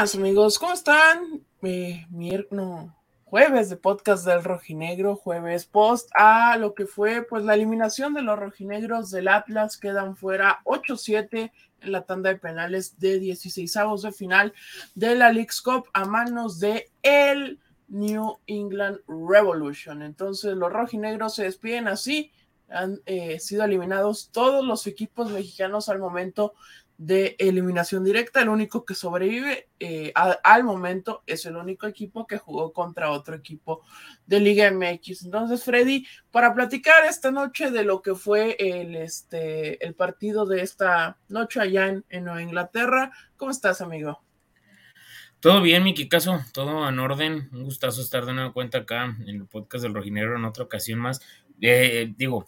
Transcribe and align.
Amigos, 0.00 0.58
¿cómo 0.58 0.72
están? 0.72 1.44
Eh, 1.60 2.06
jueves 3.24 3.68
de 3.68 3.76
podcast 3.76 4.24
del 4.24 4.42
rojinegro, 4.42 5.14
jueves 5.14 5.66
post 5.66 6.08
a 6.14 6.56
lo 6.56 6.72
que 6.74 6.86
fue 6.86 7.22
pues 7.22 7.44
la 7.44 7.52
eliminación 7.52 8.14
de 8.14 8.22
los 8.22 8.38
rojinegros 8.38 9.10
del 9.10 9.28
Atlas, 9.28 9.76
quedan 9.76 10.16
fuera 10.16 10.60
8-7 10.64 11.52
en 11.82 11.92
la 11.92 12.06
tanda 12.06 12.30
de 12.30 12.38
penales 12.38 12.98
de 12.98 13.18
16 13.18 13.76
avos 13.76 14.00
de 14.00 14.12
final 14.12 14.54
de 14.94 15.16
la 15.16 15.34
League's 15.34 15.60
Cup 15.60 15.90
a 15.92 16.06
manos 16.06 16.60
de 16.60 16.90
el 17.02 17.60
New 17.88 18.38
England 18.46 19.00
Revolution. 19.06 20.00
Entonces 20.00 20.56
los 20.56 20.72
rojinegros 20.72 21.34
se 21.34 21.42
despiden 21.42 21.88
así, 21.88 22.32
han 22.70 23.02
eh, 23.04 23.38
sido 23.38 23.64
eliminados 23.64 24.30
todos 24.32 24.64
los 24.64 24.86
equipos 24.86 25.30
mexicanos 25.30 25.90
al 25.90 25.98
momento 25.98 26.54
de 27.00 27.34
eliminación 27.38 28.04
directa. 28.04 28.42
El 28.42 28.50
único 28.50 28.84
que 28.84 28.94
sobrevive 28.94 29.70
eh, 29.80 30.12
al 30.14 30.64
momento 30.64 31.22
es 31.26 31.46
el 31.46 31.56
único 31.56 31.86
equipo 31.86 32.26
que 32.26 32.36
jugó 32.36 32.74
contra 32.74 33.10
otro 33.10 33.34
equipo 33.34 33.80
de 34.26 34.38
Liga 34.38 34.70
MX. 34.70 35.24
Entonces, 35.24 35.64
Freddy, 35.64 36.06
para 36.30 36.52
platicar 36.52 37.06
esta 37.06 37.30
noche 37.30 37.70
de 37.70 37.84
lo 37.84 38.02
que 38.02 38.14
fue 38.14 38.54
el, 38.58 38.96
este, 38.96 39.82
el 39.82 39.94
partido 39.94 40.44
de 40.44 40.60
esta 40.60 41.16
noche 41.28 41.60
allá 41.60 41.88
en, 41.88 42.04
Nueva 42.22 42.42
Inglaterra, 42.42 43.10
¿cómo 43.38 43.50
estás, 43.50 43.80
amigo? 43.80 44.22
Todo 45.40 45.62
bien, 45.62 45.82
Miki 45.82 46.06
Caso, 46.06 46.40
todo 46.52 46.86
en 46.86 46.98
orden. 46.98 47.48
Un 47.52 47.64
gustazo 47.64 48.02
estar 48.02 48.26
de 48.26 48.34
nuevo 48.34 48.52
cuenta 48.52 48.76
acá 48.76 49.16
en 49.26 49.36
el 49.36 49.46
podcast 49.46 49.84
del 49.84 49.94
Rojinero 49.94 50.36
en 50.36 50.44
otra 50.44 50.64
ocasión 50.64 50.98
más. 50.98 51.22
Eh, 51.62 52.12
digo, 52.18 52.46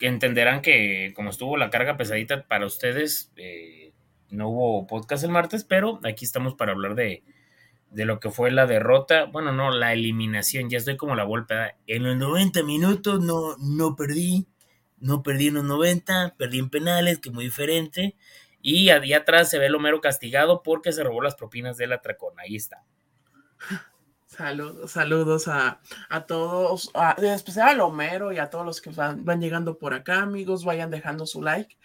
entenderán 0.00 0.62
que 0.62 1.12
como 1.14 1.30
estuvo 1.30 1.56
la 1.56 1.70
carga 1.70 1.96
pesadita 1.96 2.46
para 2.46 2.66
ustedes, 2.66 3.32
eh, 3.36 3.92
no 4.30 4.48
hubo 4.48 4.86
podcast 4.86 5.24
el 5.24 5.30
martes, 5.30 5.64
pero 5.64 6.00
aquí 6.04 6.24
estamos 6.24 6.54
para 6.54 6.72
hablar 6.72 6.94
de, 6.94 7.22
de, 7.90 8.04
lo 8.04 8.20
que 8.20 8.30
fue 8.30 8.50
la 8.50 8.66
derrota, 8.66 9.24
bueno, 9.24 9.52
no, 9.52 9.70
la 9.70 9.92
eliminación, 9.92 10.68
ya 10.68 10.78
estoy 10.78 10.96
como 10.96 11.14
la 11.14 11.24
golpe, 11.24 11.76
en 11.86 12.02
los 12.02 12.16
90 12.16 12.62
minutos 12.62 13.22
no, 13.22 13.56
no 13.58 13.96
perdí, 13.96 14.46
no 14.98 15.22
perdí 15.22 15.48
en 15.48 15.54
los 15.54 15.64
90, 15.64 16.34
perdí 16.36 16.58
en 16.58 16.70
penales, 16.70 17.18
que 17.18 17.30
muy 17.30 17.44
diferente, 17.44 18.16
y 18.60 18.90
allá 18.90 19.18
atrás 19.18 19.48
se 19.50 19.58
ve 19.58 19.66
el 19.66 19.74
Homero 19.74 20.00
castigado 20.00 20.62
porque 20.62 20.92
se 20.92 21.04
robó 21.04 21.22
las 21.22 21.36
propinas 21.36 21.76
del 21.76 21.92
atracón, 21.92 22.34
ahí 22.38 22.56
está. 22.56 22.84
Saludos, 24.38 24.92
saludos 24.92 25.48
a, 25.48 25.80
todos, 26.28 26.92
en 27.16 27.24
especial 27.24 27.80
a 27.80 27.84
Homero 27.84 28.32
y 28.32 28.38
a 28.38 28.48
todos 28.48 28.64
los 28.64 28.80
que 28.80 28.90
van, 28.90 29.40
llegando 29.40 29.78
por 29.78 29.94
acá, 29.94 30.22
amigos, 30.22 30.64
vayan 30.64 30.92
dejando 30.92 31.26
su 31.26 31.42
like. 31.42 31.76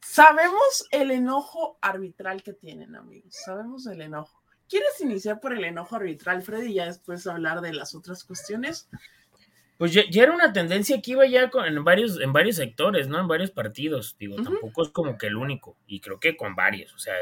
Sabemos 0.00 0.88
el 0.90 1.12
enojo 1.12 1.78
arbitral 1.80 2.42
que 2.42 2.52
tienen, 2.52 2.96
amigos, 2.96 3.36
sabemos 3.44 3.86
el 3.86 4.00
enojo. 4.00 4.42
¿Quieres 4.68 5.00
iniciar 5.00 5.38
por 5.38 5.52
el 5.52 5.62
enojo 5.62 5.94
arbitral, 5.94 6.42
Freddy, 6.42 6.72
y 6.72 6.74
ya 6.74 6.86
después 6.86 7.28
hablar 7.28 7.60
de 7.60 7.74
las 7.74 7.94
otras 7.94 8.24
cuestiones? 8.24 8.88
Pues 9.78 9.92
ya, 9.92 10.02
era 10.12 10.32
una 10.32 10.52
tendencia 10.52 11.00
que 11.00 11.12
iba 11.12 11.24
ya 11.26 11.48
en, 11.64 11.84
varios, 11.84 12.20
en 12.20 12.32
varios 12.32 12.56
sectores, 12.56 13.06
¿no? 13.06 13.20
En 13.20 13.28
varios 13.28 13.52
partidos, 13.52 14.16
digo, 14.18 14.34
tampoco 14.34 14.82
es 14.82 14.88
como 14.88 15.16
que 15.16 15.28
el 15.28 15.36
único, 15.36 15.76
y 15.86 16.00
creo 16.00 16.18
que 16.18 16.36
con 16.36 16.56
varios, 16.56 16.92
o 16.92 16.98
sea, 16.98 17.14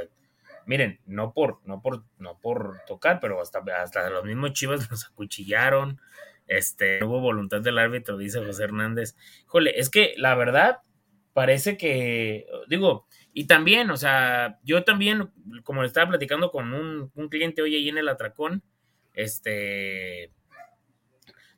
miren, 0.68 1.00
no 1.06 1.32
por, 1.32 1.60
no 1.64 1.80
por, 1.80 2.04
no 2.18 2.38
por 2.38 2.82
tocar, 2.86 3.20
pero 3.20 3.40
hasta, 3.40 3.60
hasta 3.82 4.10
los 4.10 4.24
mismos 4.24 4.52
Chivas 4.52 4.88
nos 4.90 5.06
acuchillaron. 5.06 5.98
Este, 6.46 7.02
hubo 7.04 7.20
voluntad 7.20 7.62
del 7.62 7.78
árbitro, 7.78 8.18
dice 8.18 8.44
José 8.44 8.64
Hernández. 8.64 9.16
Híjole, 9.46 9.72
es 9.80 9.88
que 9.88 10.14
la 10.18 10.34
verdad 10.34 10.80
parece 11.32 11.78
que, 11.78 12.46
digo, 12.68 13.06
y 13.32 13.46
también, 13.46 13.90
o 13.90 13.96
sea, 13.96 14.58
yo 14.62 14.84
también, 14.84 15.30
como 15.62 15.82
le 15.82 15.88
estaba 15.88 16.10
platicando 16.10 16.50
con 16.50 16.74
un, 16.74 17.10
un 17.14 17.28
cliente 17.28 17.62
hoy 17.62 17.74
ahí 17.74 17.88
en 17.88 17.98
el 17.98 18.08
Atracón, 18.08 18.62
este, 19.14 20.32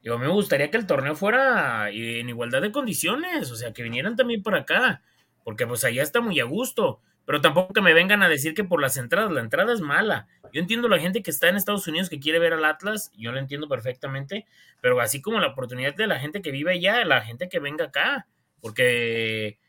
digo, 0.03 0.19
me 0.19 0.29
gustaría 0.29 0.71
que 0.71 0.77
el 0.77 0.87
torneo 0.87 1.17
fuera 1.17 1.91
en 1.91 2.29
igualdad 2.29 2.63
de 2.63 2.71
condiciones, 2.71 3.51
o 3.51 3.57
sea, 3.57 3.73
que 3.73 3.83
vinieran 3.83 4.15
también 4.15 4.43
por 4.43 4.55
acá, 4.55 5.03
porque 5.43 5.67
pues 5.67 5.83
allá 5.83 6.03
está 6.03 6.21
muy 6.21 6.39
a 6.39 6.45
gusto. 6.45 7.01
Pero 7.31 7.43
tampoco 7.43 7.73
que 7.73 7.81
me 7.81 7.95
vengan 7.95 8.25
a 8.25 8.29
decir 8.29 8.55
que 8.55 8.65
por 8.65 8.83
las 8.83 8.97
entradas, 8.97 9.31
la 9.31 9.39
entrada 9.39 9.73
es 9.73 9.81
mala. 9.81 10.27
Yo 10.53 10.61
entiendo 10.61 10.89
la 10.89 10.99
gente 10.99 11.23
que 11.23 11.31
está 11.31 11.49
en 11.49 11.55
Estados 11.55 11.87
Unidos 11.87 12.11
que 12.11 12.19
quiere 12.19 12.41
ver 12.41 12.55
al 12.55 12.65
Atlas, 12.65 13.13
yo 13.17 13.31
lo 13.31 13.39
entiendo 13.39 13.69
perfectamente, 13.69 14.47
pero 14.81 15.01
así 15.01 15.23
como 15.23 15.39
la 15.39 15.47
oportunidad 15.47 15.95
de 15.95 16.09
la 16.09 16.19
gente 16.19 16.43
que 16.43 16.51
vive 16.51 16.73
allá, 16.73 17.05
la 17.05 17.21
gente 17.21 17.49
que 17.49 17.61
venga 17.61 17.85
acá, 17.85 18.27
porque, 18.61 19.61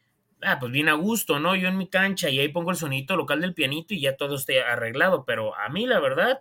ah, 0.41 0.57
pues 0.59 0.71
viene 0.71 0.89
a 0.89 0.95
gusto, 0.95 1.39
¿no? 1.39 1.55
Yo 1.55 1.67
en 1.67 1.77
mi 1.77 1.87
cancha 1.87 2.31
y 2.31 2.39
ahí 2.39 2.47
pongo 2.47 2.71
el 2.71 2.77
sonito 2.77 3.15
local 3.15 3.41
del 3.41 3.53
pianito 3.53 3.93
y 3.93 4.01
ya 4.01 4.17
todo 4.17 4.37
esté 4.37 4.63
arreglado, 4.63 5.23
pero 5.23 5.55
a 5.55 5.69
mí 5.69 5.85
la 5.85 5.99
verdad, 5.99 6.39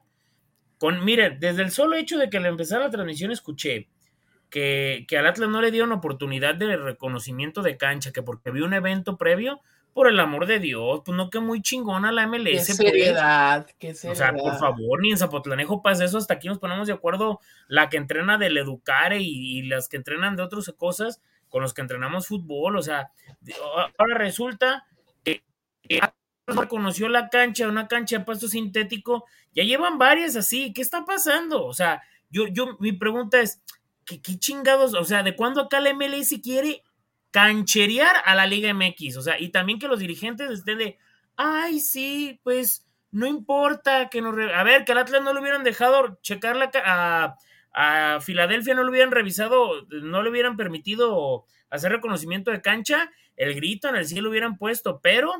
con, 0.79 1.05
mire, 1.05 1.37
desde 1.39 1.61
el 1.61 1.71
solo 1.71 1.97
hecho 1.97 2.17
de 2.17 2.31
que 2.31 2.39
al 2.39 2.47
empezar 2.47 2.81
la 2.81 2.89
transmisión 2.89 3.31
escuché 3.31 3.91
que, 4.49 5.05
que 5.07 5.19
al 5.19 5.27
Atlas 5.27 5.51
no 5.51 5.61
le 5.61 5.71
dieron 5.71 5.93
oportunidad 5.93 6.55
de 6.55 6.79
reconocimiento 6.79 7.61
de 7.61 7.77
cancha, 7.77 8.11
que 8.11 8.23
porque 8.23 8.51
vi 8.51 8.63
un 8.63 8.73
evento 8.73 9.19
previo, 9.19 9.61
por 9.93 10.09
el 10.09 10.21
amor 10.21 10.47
de 10.47 10.59
Dios, 10.61 11.03
pues 11.05 11.17
no 11.17 11.31
que 11.31 11.41
muy 11.41 11.63
chingona 11.63 12.13
la 12.13 12.27
MLS. 12.27 12.67
Qué 12.67 12.75
seriedad, 12.75 13.67
qué 13.79 13.95
seriedad. 13.95 14.35
O 14.35 14.37
sea, 14.37 14.43
por 14.43 14.59
favor, 14.59 15.01
ni 15.01 15.11
en 15.11 15.19
Zapotlanejo 15.19 15.83
pasa 15.83 16.05
eso, 16.05 16.19
hasta 16.19 16.35
aquí 16.35 16.49
nos 16.49 16.59
ponemos 16.59 16.87
de 16.87 16.93
acuerdo 16.93 17.41
la 17.67 17.89
que 17.89 17.97
entrena 17.97 18.39
del 18.39 18.57
Educare 18.57 19.19
y, 19.21 19.63
las 19.63 19.89
que 19.89 19.97
entrenan 19.97 20.37
de 20.37 20.43
otras 20.43 20.73
cosas 20.77 21.21
con 21.49 21.63
los 21.63 21.75
que 21.75 21.81
entrenamos 21.81 22.29
fútbol, 22.29 22.77
o 22.77 22.83
sea, 22.83 23.11
ahora 23.99 24.17
resulta 24.17 24.87
que, 25.25 25.43
reconoció 26.47 27.09
la 27.09 27.29
cancha, 27.29 27.69
una 27.69 27.89
cancha 27.89 28.19
de 28.19 28.25
pasto 28.25 28.49
sintético, 28.49 29.25
ya 29.55 29.65
llevan 29.65 29.99
varias 29.99 30.37
así, 30.37 30.73
¿qué 30.73 30.83
está 30.83 31.05
pasando? 31.05 31.65
O 31.65 31.75
sea, 31.75 32.03
yo, 32.31 32.47
yo, 32.47 32.77
mi 32.79 32.93
pregunta 32.93 33.41
es, 33.41 33.61
¿qué, 34.05 34.23
qué 34.23 34.39
chingados? 34.39 34.95
O 34.95 35.05
sea, 35.05 35.25
¿de 35.25 35.35
cuándo 35.35 35.61
acá 35.61 35.81
la 35.81 35.93
MLS 35.93 36.41
quiere 36.43 36.85
cancherear 37.31 38.17
a 38.25 38.35
la 38.35 38.47
Liga 38.47 38.73
MX. 38.73 39.17
O 39.17 39.23
sea, 39.23 39.39
y 39.39 39.51
también 39.51 39.79
que 39.79 39.89
los 39.89 40.01
dirigentes 40.01 40.51
estén 40.51 40.79
de, 40.79 40.99
ay, 41.37 41.81
sí, 41.81 42.41
pues 42.43 42.87
no 43.11 43.27
importa 43.27 44.09
que 44.09 44.23
nos... 44.23 44.35
A 44.55 44.63
ver, 44.63 44.85
que 44.85 44.93
al 44.93 44.99
Atlas 44.99 45.23
no 45.23 45.33
le 45.33 45.41
hubieran 45.41 45.65
dejado 45.65 46.19
checar 46.23 46.57
la... 46.57 46.71
A, 46.85 47.37
a 47.73 48.21
Filadelfia 48.21 48.75
no 48.75 48.83
le 48.83 48.91
hubieran 48.91 49.13
revisado, 49.13 49.87
no 49.91 50.23
le 50.23 50.31
hubieran 50.31 50.57
permitido 50.57 51.45
hacer 51.71 51.93
reconocimiento 51.93 52.51
de 52.51 52.63
cancha, 52.63 53.11
el 53.37 53.55
grito 53.55 53.89
en 53.89 53.97
el 53.97 54.07
cielo 54.07 54.31
hubieran 54.31 54.59
puesto, 54.59 55.01
pero, 55.01 55.33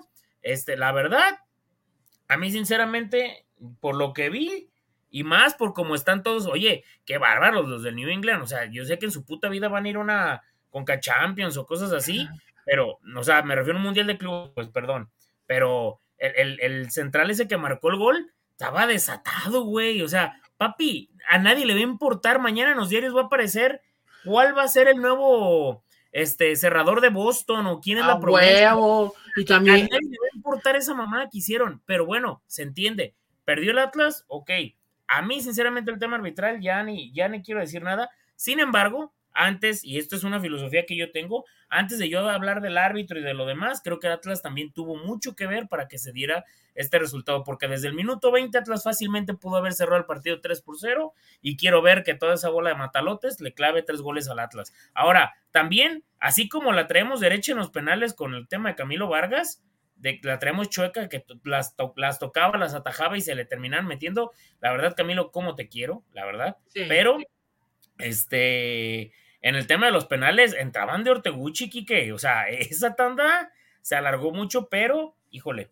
este, 0.43 0.77
la 0.77 0.93
verdad, 0.93 1.41
a 2.29 2.37
mí 2.37 2.51
sinceramente, 2.51 3.47
por 3.81 3.97
lo 3.97 4.13
que 4.13 4.31
vi, 4.31 4.71
y 5.11 5.25
más 5.25 5.55
por 5.55 5.75
cómo 5.75 5.97
están 5.97 6.23
todos, 6.23 6.47
oye, 6.47 6.85
qué 7.05 7.19
bárbaros 7.19 7.69
los 7.69 7.83
del 7.83 7.97
New 7.97 8.09
England, 8.09 8.43
o 8.43 8.47
sea, 8.47 8.67
yo 8.71 8.85
sé 8.85 8.99
que 8.99 9.07
en 9.07 9.13
su 9.13 9.25
puta 9.25 9.49
vida 9.49 9.69
van 9.69 9.87
a 9.87 9.89
ir 9.89 9.99
una 9.99 10.43
Conca 10.71 11.01
Champions 11.01 11.57
o 11.57 11.67
cosas 11.67 11.93
así, 11.93 12.29
pero, 12.65 12.99
o 13.17 13.25
sea, 13.25 13.43
me 13.43 13.55
refiero 13.55 13.79
a 13.79 13.81
un 13.81 13.87
mundial 13.87 14.07
de 14.07 14.19
club, 14.19 14.53
pues 14.55 14.69
perdón, 14.69 15.11
pero 15.47 16.01
el, 16.19 16.91
central 16.91 17.31
ese 17.31 17.49
que 17.49 17.57
marcó 17.57 17.91
el 17.91 17.97
gol 17.97 18.33
estaba 18.51 18.87
desatado, 18.87 19.65
güey, 19.65 20.03
o 20.03 20.09
sea, 20.09 20.41
papi, 20.57 21.11
a 21.29 21.39
nadie 21.39 21.67
le 21.67 21.75
va 21.75 21.81
a 21.81 21.83
importar, 21.83 22.41
mañana 22.41 22.73
en 22.73 22.77
los 22.77 22.91
diarios 22.91 23.17
va 23.17 23.23
a 23.23 23.25
aparecer 23.25 23.83
cuál 24.25 24.57
va 24.57 24.63
a 24.63 24.69
ser 24.69 24.89
el 24.89 24.99
nuevo 24.99 25.83
este 26.13 26.57
cerrador 26.57 27.01
de 27.01 27.09
Boston 27.09 27.67
o 27.67 27.81
quién 27.81 27.99
es 27.99 28.07
la 28.07 28.19
promesa. 28.19 28.77
Y 29.37 29.45
también. 29.45 29.77
A 29.77 29.79
nadie 29.79 30.11
le 30.11 30.19
va 30.19 30.27
a 30.33 30.37
importar 30.37 30.77
esa 30.77 30.95
mamada 30.95 31.29
que 31.31 31.39
hicieron, 31.39 31.83
pero 31.87 32.05
bueno, 32.05 32.43
se 32.47 32.63
entiende. 32.63 33.15
Perdió 33.45 33.71
el 33.71 33.79
Atlas, 33.79 34.25
ok. 34.29 34.51
A 35.07 35.23
mí, 35.23 35.41
sinceramente, 35.41 35.91
el 35.91 35.99
tema 35.99 36.17
arbitral 36.17 36.61
ya 36.61 36.83
ni, 36.83 37.13
ya 37.13 37.29
ni 37.29 37.43
quiero 37.43 37.61
decir 37.61 37.83
nada. 37.83 38.11
Sin 38.37 38.61
embargo, 38.61 39.13
antes, 39.33 39.85
y 39.85 39.99
esto 39.99 40.17
es 40.17 40.25
una 40.25 40.41
filosofía 40.41 40.87
que 40.87 40.97
yo 40.97 41.11
tengo, 41.13 41.45
antes 41.69 41.99
de 41.99 42.09
yo 42.09 42.29
hablar 42.29 42.61
del 42.61 42.77
árbitro 42.79 43.19
y 43.19 43.23
de 43.23 43.35
lo 43.35 43.47
demás, 43.47 43.81
creo 43.83 44.01
que 44.01 44.09
Atlas 44.09 44.43
también 44.43 44.73
tuvo 44.73 44.97
mucho 44.97 45.37
que 45.37 45.47
ver 45.47 45.69
para 45.69 45.87
que 45.89 45.99
se 45.99 46.13
diera 46.13 46.45
este 46.75 46.99
resultado, 46.99 47.45
porque 47.45 47.69
desde 47.69 47.89
el 47.89 47.95
minuto 47.95 48.33
20 48.33 48.57
Atlas 48.59 48.83
fácilmente 48.83 49.35
pudo 49.35 49.57
haber 49.57 49.73
cerrado 49.73 49.99
el 49.99 50.07
partido 50.07 50.41
3 50.41 50.63
por 50.63 50.79
0 50.79 51.13
y 51.41 51.57
quiero 51.57 51.83
ver 51.83 52.03
que 52.03 52.15
toda 52.15 52.35
esa 52.35 52.49
bola 52.49 52.71
de 52.71 52.77
matalotes 52.77 53.41
le 53.41 53.55
clave 53.55 53.83
tres 53.83 54.01
goles 54.01 54.29
al 54.29 54.41
Atlas. 54.41 54.73
Ahora, 54.95 55.35
también, 55.51 56.05
así 56.19 56.49
como 56.49 56.73
la 56.73 56.87
traemos 56.87 57.21
derecha 57.21 57.53
en 57.53 57.59
los 57.59 57.71
penales 57.71 58.15
con 58.15 58.35
el 58.35 58.49
tema 58.49 58.71
de 58.71 58.77
Camilo 58.77 59.09
Vargas, 59.09 59.63
de, 59.97 60.19
la 60.23 60.39
traemos 60.39 60.71
chueca, 60.71 61.09
que 61.09 61.25
las, 61.45 61.75
las 61.97 62.19
tocaba, 62.19 62.59
las 62.59 62.75
atajaba 62.75 63.19
y 63.19 63.21
se 63.21 63.35
le 63.35 63.45
terminaban 63.45 63.87
metiendo. 63.87 64.33
La 64.61 64.73
verdad, 64.73 64.95
Camilo, 64.97 65.31
cómo 65.31 65.55
te 65.55 65.69
quiero, 65.69 66.05
la 66.13 66.25
verdad. 66.25 66.57
Pero 66.73 67.19
este, 68.03 69.13
en 69.41 69.55
el 69.55 69.67
tema 69.67 69.87
de 69.87 69.93
los 69.93 70.07
penales, 70.07 70.55
entraban 70.55 71.05
de 71.05 71.11
Orteguchi, 71.11 71.71
Quique. 71.71 72.13
O 72.13 72.19
sea, 72.19 72.49
esa 72.49 72.95
tanda 72.95 73.53
se 73.83 73.97
alargó 73.97 74.33
mucho, 74.33 74.69
pero, 74.69 75.17
híjole, 75.31 75.71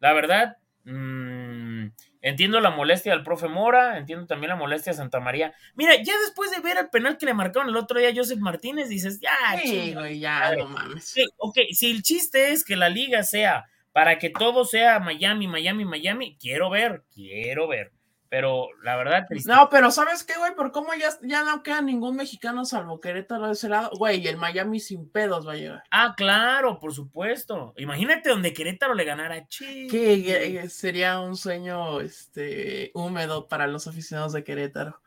la 0.00 0.12
verdad, 0.12 0.58
mmm, 0.84 1.86
entiendo 2.22 2.60
la 2.60 2.70
molestia 2.70 3.12
del 3.12 3.24
profe 3.24 3.48
Mora, 3.48 3.98
entiendo 3.98 4.26
también 4.26 4.50
la 4.50 4.56
molestia 4.56 4.92
de 4.92 4.98
Santa 4.98 5.20
María. 5.20 5.54
Mira, 5.74 5.94
ya 5.96 6.18
después 6.20 6.50
de 6.50 6.60
ver 6.60 6.78
el 6.78 6.90
penal 6.90 7.18
que 7.18 7.26
le 7.26 7.34
marcaron 7.34 7.68
el 7.68 7.76
otro 7.76 7.98
día 7.98 8.10
a 8.10 8.14
Joseph 8.14 8.38
Martínez, 8.38 8.88
dices, 8.88 9.20
ya, 9.20 9.58
sí, 9.62 9.92
güey, 9.94 10.20
ya, 10.20 10.54
no 10.56 10.68
mames. 10.68 11.14
ok, 11.36 11.58
si 11.72 11.90
el 11.90 12.02
chiste 12.02 12.52
es 12.52 12.64
que 12.64 12.76
la 12.76 12.88
liga 12.88 13.22
sea 13.22 13.66
para 13.92 14.18
que 14.18 14.30
todo 14.30 14.64
sea 14.64 15.00
Miami, 15.00 15.48
Miami, 15.48 15.84
Miami, 15.84 16.36
quiero 16.40 16.70
ver, 16.70 17.02
quiero 17.12 17.66
ver. 17.66 17.92
Pero 18.30 18.68
la 18.82 18.96
verdad, 18.96 19.26
No, 19.46 19.70
pero 19.70 19.90
¿sabes 19.90 20.22
qué, 20.22 20.36
güey? 20.36 20.54
Por 20.54 20.70
cómo 20.70 20.88
ya, 20.94 21.08
ya 21.22 21.44
no 21.44 21.62
queda 21.62 21.80
ningún 21.80 22.16
mexicano 22.16 22.66
salvo 22.66 23.00
Querétaro 23.00 23.46
de 23.46 23.52
ese 23.52 23.70
lado. 23.70 23.90
Güey, 23.96 24.26
el 24.26 24.36
Miami 24.36 24.80
sin 24.80 25.08
pedos 25.08 25.48
va 25.48 25.52
a 25.52 25.56
llegar. 25.56 25.82
Ah, 25.90 26.14
claro, 26.14 26.78
por 26.78 26.92
supuesto. 26.92 27.72
Imagínate 27.78 28.28
donde 28.28 28.52
Querétaro 28.52 28.94
le 28.94 29.04
ganara. 29.04 29.46
Che. 29.48 29.86
Que 29.86 30.68
sería 30.68 31.20
un 31.20 31.36
sueño 31.36 32.00
este, 32.02 32.90
húmedo 32.92 33.48
para 33.48 33.66
los 33.66 33.86
aficionados 33.86 34.34
de 34.34 34.44
Querétaro. 34.44 35.00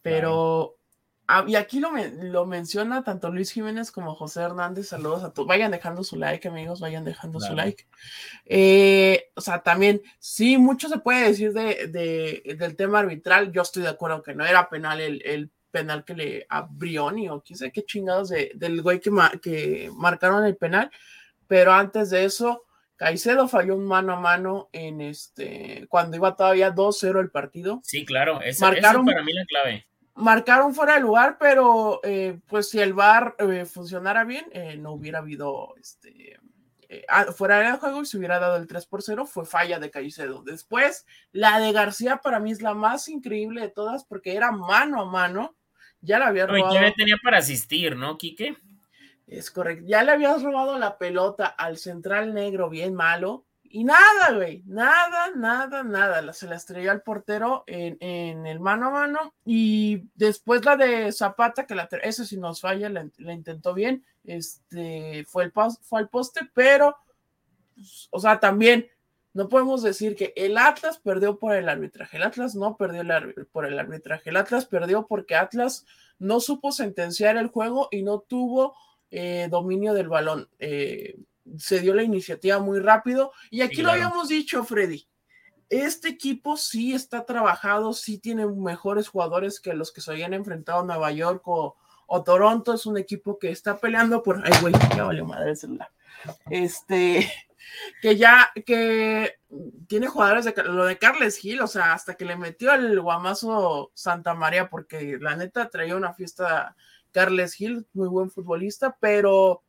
Pero 0.00 0.78
Ah, 1.28 1.44
y 1.46 1.54
aquí 1.54 1.78
lo, 1.78 1.92
lo, 2.22 2.46
menciona 2.46 3.04
tanto 3.04 3.30
Luis 3.30 3.52
Jiménez 3.52 3.92
como 3.92 4.14
José 4.14 4.42
Hernández. 4.42 4.88
Saludos 4.88 5.22
a 5.22 5.32
todos. 5.32 5.48
Vayan 5.48 5.70
dejando 5.70 6.02
su 6.02 6.16
like, 6.16 6.48
amigos. 6.48 6.80
Vayan 6.80 7.04
dejando 7.04 7.40
su 7.40 7.54
like. 7.54 7.86
Eh, 8.44 9.30
o 9.34 9.40
sea, 9.40 9.62
también, 9.62 10.02
sí, 10.18 10.58
mucho 10.58 10.88
se 10.88 10.98
puede 10.98 11.28
decir 11.28 11.52
de, 11.52 12.42
del 12.58 12.76
tema 12.76 12.98
arbitral. 12.98 13.52
Yo 13.52 13.62
estoy 13.62 13.84
de 13.84 13.90
acuerdo 13.90 14.22
que 14.22 14.34
no 14.34 14.44
era 14.44 14.68
penal 14.68 15.00
el, 15.00 15.50
penal 15.70 16.04
que 16.04 16.14
le 16.14 16.46
abrió 16.50 17.10
ni 17.10 17.30
o 17.30 17.40
quién 17.40 17.56
sabe 17.56 17.72
qué 17.72 17.82
chingados 17.84 18.28
del 18.28 18.82
güey 18.82 19.00
que, 19.00 19.10
que 19.40 19.90
marcaron 19.94 20.44
el 20.44 20.56
penal. 20.56 20.90
Pero 21.46 21.72
antes 21.72 22.10
de 22.10 22.24
eso, 22.24 22.64
Caicedo 22.96 23.48
falló 23.48 23.76
un 23.76 23.86
mano 23.86 24.12
a 24.12 24.20
mano 24.20 24.68
en 24.72 25.00
este 25.00 25.86
cuando 25.88 26.16
iba 26.16 26.36
todavía 26.36 26.74
2-0 26.74 27.20
el 27.20 27.30
partido. 27.30 27.80
Sí, 27.84 28.04
claro, 28.04 28.42
esa, 28.42 28.66
Marcaron, 28.66 29.06
para 29.06 29.22
mí 29.22 29.32
la 29.32 29.46
clave 29.46 29.86
marcaron 30.14 30.74
fuera 30.74 30.94
de 30.94 31.00
lugar, 31.00 31.36
pero 31.38 32.00
eh, 32.02 32.38
pues 32.46 32.70
si 32.70 32.80
el 32.80 32.94
VAR 32.94 33.34
eh, 33.38 33.64
funcionara 33.64 34.24
bien, 34.24 34.46
eh, 34.52 34.76
no 34.76 34.92
hubiera 34.92 35.18
habido 35.18 35.74
este 35.80 36.38
ah, 37.08 37.26
fuera 37.32 37.58
de 37.58 37.78
juego 37.78 38.02
y 38.02 38.06
se 38.06 38.18
hubiera 38.18 38.38
dado 38.38 38.56
el 38.56 38.66
3 38.66 38.86
por 38.86 39.02
0, 39.02 39.26
fue 39.26 39.46
falla 39.46 39.78
de 39.78 39.90
Caicedo. 39.90 40.42
Después, 40.42 41.06
la 41.32 41.58
de 41.60 41.72
García 41.72 42.18
para 42.18 42.40
mí 42.40 42.52
es 42.52 42.62
la 42.62 42.74
más 42.74 43.08
increíble 43.08 43.62
de 43.62 43.70
todas 43.70 44.04
porque 44.04 44.34
era 44.34 44.52
mano 44.52 45.00
a 45.00 45.04
mano. 45.04 45.56
Ya 46.00 46.18
la 46.18 46.26
había 46.26 46.46
robado. 46.46 46.72
¿Qué 46.72 46.92
tenía 46.96 47.16
para 47.22 47.38
asistir, 47.38 47.96
no, 47.96 48.18
Quique? 48.18 48.56
Es 49.28 49.50
correcto. 49.50 49.84
Ya 49.86 50.02
le 50.02 50.10
habías 50.10 50.42
robado 50.42 50.78
la 50.78 50.98
pelota 50.98 51.46
al 51.46 51.78
central 51.78 52.34
negro 52.34 52.68
bien 52.68 52.92
malo 52.92 53.46
y 53.74 53.84
nada, 53.84 54.34
güey, 54.34 54.62
nada, 54.66 55.30
nada, 55.34 55.82
nada. 55.82 56.32
Se 56.34 56.46
la 56.46 56.56
estrelló 56.56 56.90
al 56.90 57.00
portero 57.00 57.64
en, 57.66 58.46
el 58.46 58.60
mano 58.60 58.88
a 58.88 58.90
mano. 58.90 59.34
Y 59.46 60.10
después 60.14 60.62
la 60.62 60.76
de 60.76 61.10
Zapata, 61.10 61.66
que 61.66 61.74
la 61.74 61.88
esa 62.02 62.26
si 62.26 62.36
nos 62.36 62.60
falla, 62.60 62.90
la, 62.90 63.08
intentó 63.32 63.72
bien. 63.72 64.04
Este 64.24 65.24
fue, 65.26 65.44
el, 65.44 65.52
fue 65.52 66.00
al 66.00 66.10
poste, 66.10 66.42
pero, 66.52 66.96
pues, 67.74 68.08
o 68.10 68.20
sea, 68.20 68.38
también 68.38 68.90
no 69.32 69.48
podemos 69.48 69.82
decir 69.82 70.16
que 70.16 70.34
el 70.36 70.58
Atlas 70.58 70.98
perdió 70.98 71.38
por 71.38 71.54
el 71.54 71.66
arbitraje. 71.70 72.18
El 72.18 72.24
Atlas 72.24 72.54
no 72.54 72.76
perdió 72.76 73.02
por 73.52 73.64
el 73.64 73.78
arbitraje. 73.78 74.28
El 74.28 74.36
Atlas 74.36 74.66
perdió 74.66 75.06
porque 75.06 75.34
Atlas 75.34 75.86
no 76.18 76.40
supo 76.40 76.72
sentenciar 76.72 77.38
el 77.38 77.48
juego 77.48 77.88
y 77.90 78.02
no 78.02 78.20
tuvo 78.20 78.76
eh, 79.10 79.48
dominio 79.50 79.94
del 79.94 80.08
balón. 80.08 80.50
Eh, 80.58 81.16
se 81.58 81.80
dio 81.80 81.94
la 81.94 82.02
iniciativa 82.02 82.58
muy 82.58 82.80
rápido. 82.80 83.32
Y 83.50 83.62
aquí 83.62 83.82
lo 83.82 83.92
habíamos 83.92 84.28
dicho, 84.28 84.64
Freddy. 84.64 85.06
Este 85.68 86.08
equipo 86.08 86.56
sí 86.56 86.92
está 86.92 87.24
trabajado, 87.24 87.94
sí 87.94 88.18
tiene 88.18 88.46
mejores 88.46 89.08
jugadores 89.08 89.58
que 89.58 89.72
los 89.72 89.90
que 89.90 90.02
se 90.02 90.10
habían 90.10 90.34
enfrentado 90.34 90.80
a 90.80 90.84
Nueva 90.84 91.10
York 91.12 91.42
o, 91.46 91.76
Toronto. 92.24 92.74
Es 92.74 92.84
un 92.84 92.98
equipo 92.98 93.38
que 93.38 93.50
está 93.50 93.78
peleando 93.78 94.22
por. 94.22 94.42
Ay, 94.44 94.52
güey, 94.60 94.74
ya 94.94 95.04
valió 95.04 95.24
madre 95.24 95.50
el 95.50 95.56
celular. 95.56 95.90
Este, 96.50 97.32
que 98.02 98.16
ya, 98.16 98.50
que 98.66 99.38
tiene 99.86 100.08
jugadores 100.08 100.44
de 100.44 100.54
lo 100.64 100.84
de 100.84 100.98
Carles 100.98 101.38
Gil, 101.38 101.62
o 101.62 101.66
sea, 101.66 101.94
hasta 101.94 102.16
que 102.16 102.26
le 102.26 102.36
metió 102.36 102.74
el 102.74 103.00
guamazo 103.00 103.92
Santa 103.94 104.34
María, 104.34 104.68
porque 104.68 105.18
la 105.20 105.36
neta 105.36 105.70
traía 105.70 105.96
una 105.96 106.12
fiesta 106.12 106.76
Carles 107.12 107.54
Gil, 107.54 107.86
muy 107.94 108.08
buen 108.08 108.30
futbolista, 108.30 108.96
pero 109.00 109.62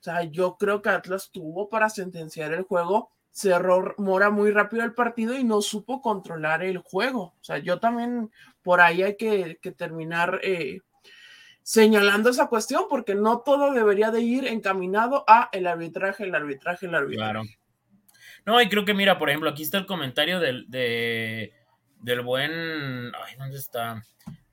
o 0.00 0.02
sea, 0.02 0.22
yo 0.22 0.56
creo 0.58 0.80
que 0.80 0.90
Atlas 0.90 1.30
tuvo 1.32 1.68
para 1.68 1.90
sentenciar 1.90 2.52
el 2.52 2.62
juego, 2.62 3.10
cerró 3.30 3.94
Mora 3.98 4.30
muy 4.30 4.50
rápido 4.52 4.84
el 4.84 4.94
partido 4.94 5.36
y 5.36 5.42
no 5.42 5.60
supo 5.60 6.00
controlar 6.00 6.62
el 6.62 6.78
juego. 6.78 7.34
O 7.40 7.44
sea, 7.44 7.58
yo 7.58 7.80
también 7.80 8.30
por 8.62 8.80
ahí 8.80 9.02
hay 9.02 9.16
que, 9.16 9.58
terminar 9.76 10.40
eh, 10.42 10.80
señalando 11.62 12.30
esa 12.30 12.46
cuestión 12.46 12.84
porque 12.88 13.14
no 13.14 13.40
todo 13.40 13.72
debería 13.72 14.10
de 14.10 14.20
ir 14.20 14.46
encaminado 14.46 15.24
a 15.26 15.48
el 15.52 15.66
arbitraje, 15.66 16.24
el 16.24 16.34
arbitraje, 16.34 16.86
el 16.86 16.94
arbitraje. 16.94 17.32
Claro. 17.32 17.42
No, 18.46 18.62
y 18.62 18.68
creo 18.68 18.84
que 18.84 18.94
mira, 18.94 19.18
por 19.18 19.28
ejemplo, 19.28 19.50
aquí 19.50 19.62
está 19.62 19.78
el 19.78 19.86
comentario 19.86 20.40
del, 20.40 20.66
del 20.68 22.20
buen... 22.22 23.12
Ay, 23.14 23.36
¿dónde 23.36 23.58
está? 23.58 24.02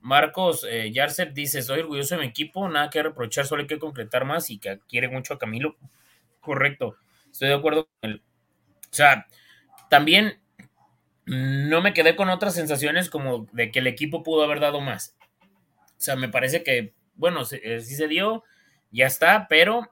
Marcos 0.05 0.63
eh, 0.69 0.93
dice, 1.33 1.63
soy 1.63 1.79
orgulloso 1.79 2.13
de 2.13 2.21
mi 2.21 2.27
equipo, 2.27 2.69
nada 2.69 2.91
que 2.91 3.01
reprochar, 3.01 3.47
solo 3.47 3.63
hay 3.63 3.67
que 3.67 3.79
concretar 3.79 4.23
más 4.23 4.51
y 4.51 4.59
que 4.59 4.79
quiere 4.87 5.09
mucho 5.09 5.33
a 5.33 5.39
Camilo. 5.39 5.77
Correcto, 6.41 6.95
estoy 7.31 7.47
de 7.47 7.55
acuerdo 7.55 7.85
con 7.87 8.11
él. 8.11 8.21
O 8.91 8.93
sea, 8.93 9.25
también 9.89 10.39
no 11.25 11.81
me 11.81 11.95
quedé 11.95 12.15
con 12.15 12.29
otras 12.29 12.53
sensaciones 12.53 13.09
como 13.09 13.47
de 13.51 13.71
que 13.71 13.79
el 13.79 13.87
equipo 13.87 14.21
pudo 14.21 14.43
haber 14.43 14.59
dado 14.59 14.79
más. 14.79 15.17
O 15.41 15.93
sea, 15.97 16.15
me 16.15 16.29
parece 16.29 16.61
que, 16.61 16.93
bueno, 17.15 17.41
eh, 17.63 17.79
sí 17.79 17.95
se 17.95 18.07
dio, 18.07 18.43
ya 18.91 19.07
está, 19.07 19.47
pero 19.49 19.89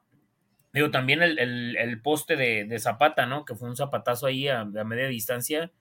digo, 0.74 0.92
también 0.92 1.24
el, 1.24 2.02
poste 2.04 2.36
de, 2.36 2.80
Zapata, 2.80 3.26
¿no? 3.26 3.46
Que 3.46 3.56
fue 3.56 3.68
un 3.68 3.76
zapatazo 3.76 4.28
ahí 4.28 4.48
a 4.48 4.64
media 4.64 5.08
distancia 5.08 5.72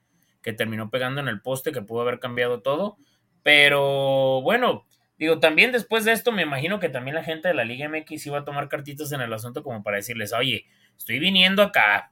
que 0.41 0.53
terminó 0.53 0.89
pegando 0.89 1.21
en 1.21 1.27
el 1.27 1.39
poste, 1.39 1.71
que 1.71 1.83
pudo 1.83 2.01
haber 2.01 2.19
cambiado 2.19 2.61
todo. 2.63 2.97
Pero 3.43 4.41
bueno, 4.41 4.87
digo, 5.17 5.39
también 5.39 5.71
después 5.71 6.05
de 6.05 6.13
esto 6.13 6.31
me 6.31 6.41
imagino 6.41 6.79
que 6.79 6.89
también 6.89 7.15
la 7.15 7.23
gente 7.23 7.49
de 7.49 7.53
la 7.53 7.65
Liga 7.65 7.87
MX 7.89 8.25
iba 8.25 8.39
a 8.39 8.45
tomar 8.45 8.69
cartitas 8.69 9.11
en 9.11 9.21
el 9.21 9.33
asunto 9.33 9.63
como 9.63 9.83
para 9.83 9.97
decirles, 9.97 10.33
oye, 10.33 10.65
estoy 10.97 11.19
viniendo 11.19 11.61
acá, 11.61 12.11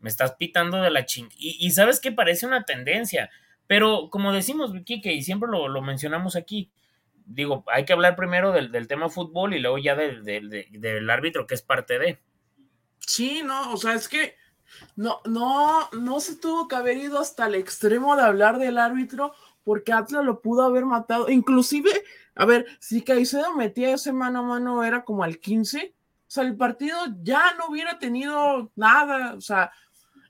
me 0.00 0.10
estás 0.10 0.34
pitando 0.34 0.82
de 0.82 0.90
la 0.90 1.06
ching. 1.06 1.28
Y, 1.38 1.70
sabes 1.70 2.00
que 2.00 2.10
parece 2.10 2.46
una 2.46 2.64
tendencia, 2.64 3.30
pero 3.68 4.10
como 4.10 4.32
decimos, 4.32 4.72
Kike, 4.84 5.12
y 5.12 5.22
siempre 5.22 5.48
lo, 5.48 5.80
mencionamos 5.80 6.34
aquí, 6.34 6.70
digo, 7.24 7.64
hay 7.68 7.84
que 7.84 7.92
hablar 7.92 8.16
primero 8.16 8.50
del, 8.50 8.88
tema 8.88 9.08
fútbol 9.08 9.54
y 9.54 9.60
luego 9.60 9.78
ya 9.78 9.94
del 9.94 11.10
árbitro 11.10 11.46
que 11.46 11.54
es 11.54 11.62
parte 11.62 12.00
de. 12.00 12.20
Sí, 12.98 13.42
no, 13.44 13.72
o 13.72 13.76
sea, 13.76 13.94
es 13.94 14.08
que 14.08 14.36
no, 14.96 15.20
no, 15.24 15.88
no 15.92 16.20
se 16.20 16.36
tuvo 16.36 16.68
que 16.68 16.76
haber 16.76 16.96
ido 16.96 17.18
hasta 17.18 17.46
el 17.46 17.54
extremo 17.54 18.16
de 18.16 18.22
hablar 18.22 18.58
del 18.58 18.78
árbitro 18.78 19.32
porque 19.64 19.92
Atlas 19.92 20.24
lo 20.24 20.40
pudo 20.40 20.62
haber 20.62 20.84
matado. 20.84 21.28
Inclusive, 21.28 21.90
a 22.34 22.44
ver, 22.44 22.66
si 22.80 23.02
Caicedo 23.02 23.54
metía 23.54 23.94
ese 23.94 24.12
mano 24.12 24.40
a 24.40 24.42
mano 24.42 24.84
era 24.84 25.04
como 25.04 25.24
al 25.24 25.38
15, 25.38 25.94
o 25.94 26.00
sea, 26.26 26.44
el 26.44 26.56
partido 26.56 26.96
ya 27.22 27.54
no 27.58 27.66
hubiera 27.68 27.98
tenido 27.98 28.70
nada, 28.74 29.34
o 29.34 29.40
sea, 29.40 29.70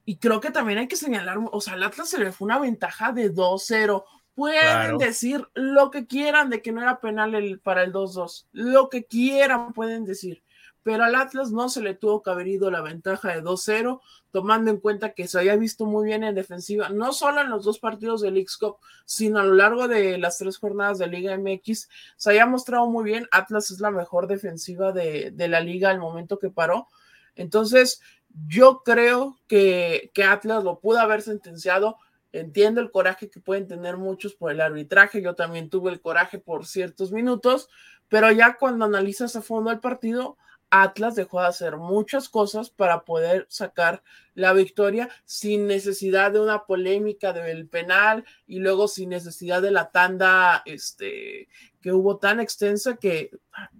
y 0.04 0.16
creo 0.16 0.40
que 0.40 0.50
también 0.50 0.78
hay 0.78 0.88
que 0.88 0.96
señalar, 0.96 1.38
o 1.50 1.60
sea, 1.60 1.74
al 1.74 1.82
Atlas 1.84 2.08
se 2.08 2.18
le 2.18 2.32
fue 2.32 2.46
una 2.46 2.58
ventaja 2.58 3.12
de 3.12 3.32
2-0. 3.32 4.04
Pueden 4.34 4.96
decir 4.96 5.46
lo 5.54 5.90
que 5.90 6.06
quieran 6.06 6.48
de 6.48 6.62
que 6.62 6.72
no 6.72 6.82
era 6.82 7.00
penal 7.00 7.34
el, 7.34 7.60
para 7.60 7.82
el 7.82 7.92
2-2, 7.92 8.46
lo 8.52 8.88
que 8.88 9.04
quieran 9.04 9.74
pueden 9.74 10.04
decir 10.04 10.41
pero 10.82 11.04
al 11.04 11.14
Atlas 11.14 11.52
no 11.52 11.68
se 11.68 11.80
le 11.80 11.94
tuvo 11.94 12.22
que 12.22 12.30
haber 12.30 12.48
ido 12.48 12.70
la 12.70 12.80
ventaja 12.80 13.34
de 13.34 13.42
2-0, 13.42 14.00
tomando 14.30 14.70
en 14.70 14.78
cuenta 14.78 15.12
que 15.12 15.28
se 15.28 15.38
había 15.38 15.56
visto 15.56 15.86
muy 15.86 16.06
bien 16.06 16.24
en 16.24 16.34
defensiva, 16.34 16.88
no 16.88 17.12
solo 17.12 17.40
en 17.40 17.50
los 17.50 17.64
dos 17.64 17.78
partidos 17.78 18.20
del 18.22 18.36
x 18.38 18.56
Cup, 18.56 18.76
sino 19.04 19.38
a 19.38 19.44
lo 19.44 19.54
largo 19.54 19.88
de 19.88 20.18
las 20.18 20.38
tres 20.38 20.58
jornadas 20.58 20.98
de 20.98 21.06
Liga 21.06 21.36
MX, 21.36 21.88
se 22.16 22.30
había 22.30 22.46
mostrado 22.46 22.86
muy 22.88 23.04
bien, 23.04 23.26
Atlas 23.30 23.70
es 23.70 23.80
la 23.80 23.90
mejor 23.90 24.26
defensiva 24.26 24.92
de, 24.92 25.32
la 25.36 25.60
liga 25.60 25.90
al 25.90 25.98
momento 25.98 26.38
que 26.38 26.50
paró, 26.50 26.88
entonces 27.34 28.00
yo 28.48 28.82
creo 28.84 29.38
que 29.46 30.10
Atlas 30.26 30.64
lo 30.64 30.80
pudo 30.80 30.98
haber 30.98 31.22
sentenciado, 31.22 31.98
entiendo 32.32 32.80
el 32.80 32.90
coraje 32.90 33.28
que 33.30 33.40
pueden 33.40 33.68
tener 33.68 33.98
muchos 33.98 34.34
por 34.34 34.50
el 34.50 34.60
arbitraje, 34.60 35.22
yo 35.22 35.34
también 35.34 35.68
tuve 35.68 35.90
el 35.90 36.00
coraje 36.00 36.38
por 36.38 36.66
ciertos 36.66 37.12
minutos, 37.12 37.68
pero 38.08 38.30
ya 38.30 38.56
cuando 38.58 38.84
analizas 38.84 39.36
a 39.36 39.42
fondo 39.42 39.70
el 39.70 39.80
partido, 39.80 40.36
Atlas 40.74 41.14
dejó 41.14 41.42
de 41.42 41.48
hacer 41.48 41.76
muchas 41.76 42.30
cosas 42.30 42.70
para 42.70 43.04
poder 43.04 43.46
sacar 43.50 44.02
la 44.34 44.54
victoria 44.54 45.10
sin 45.26 45.66
necesidad 45.66 46.32
de 46.32 46.40
una 46.40 46.64
polémica 46.64 47.34
del 47.34 47.68
penal 47.68 48.24
y 48.46 48.58
luego 48.58 48.88
sin 48.88 49.10
necesidad 49.10 49.60
de 49.60 49.70
la 49.70 49.90
tanda 49.90 50.62
este, 50.64 51.48
que 51.82 51.92
hubo 51.92 52.16
tan 52.16 52.40
extensa 52.40 52.96
que 52.96 53.30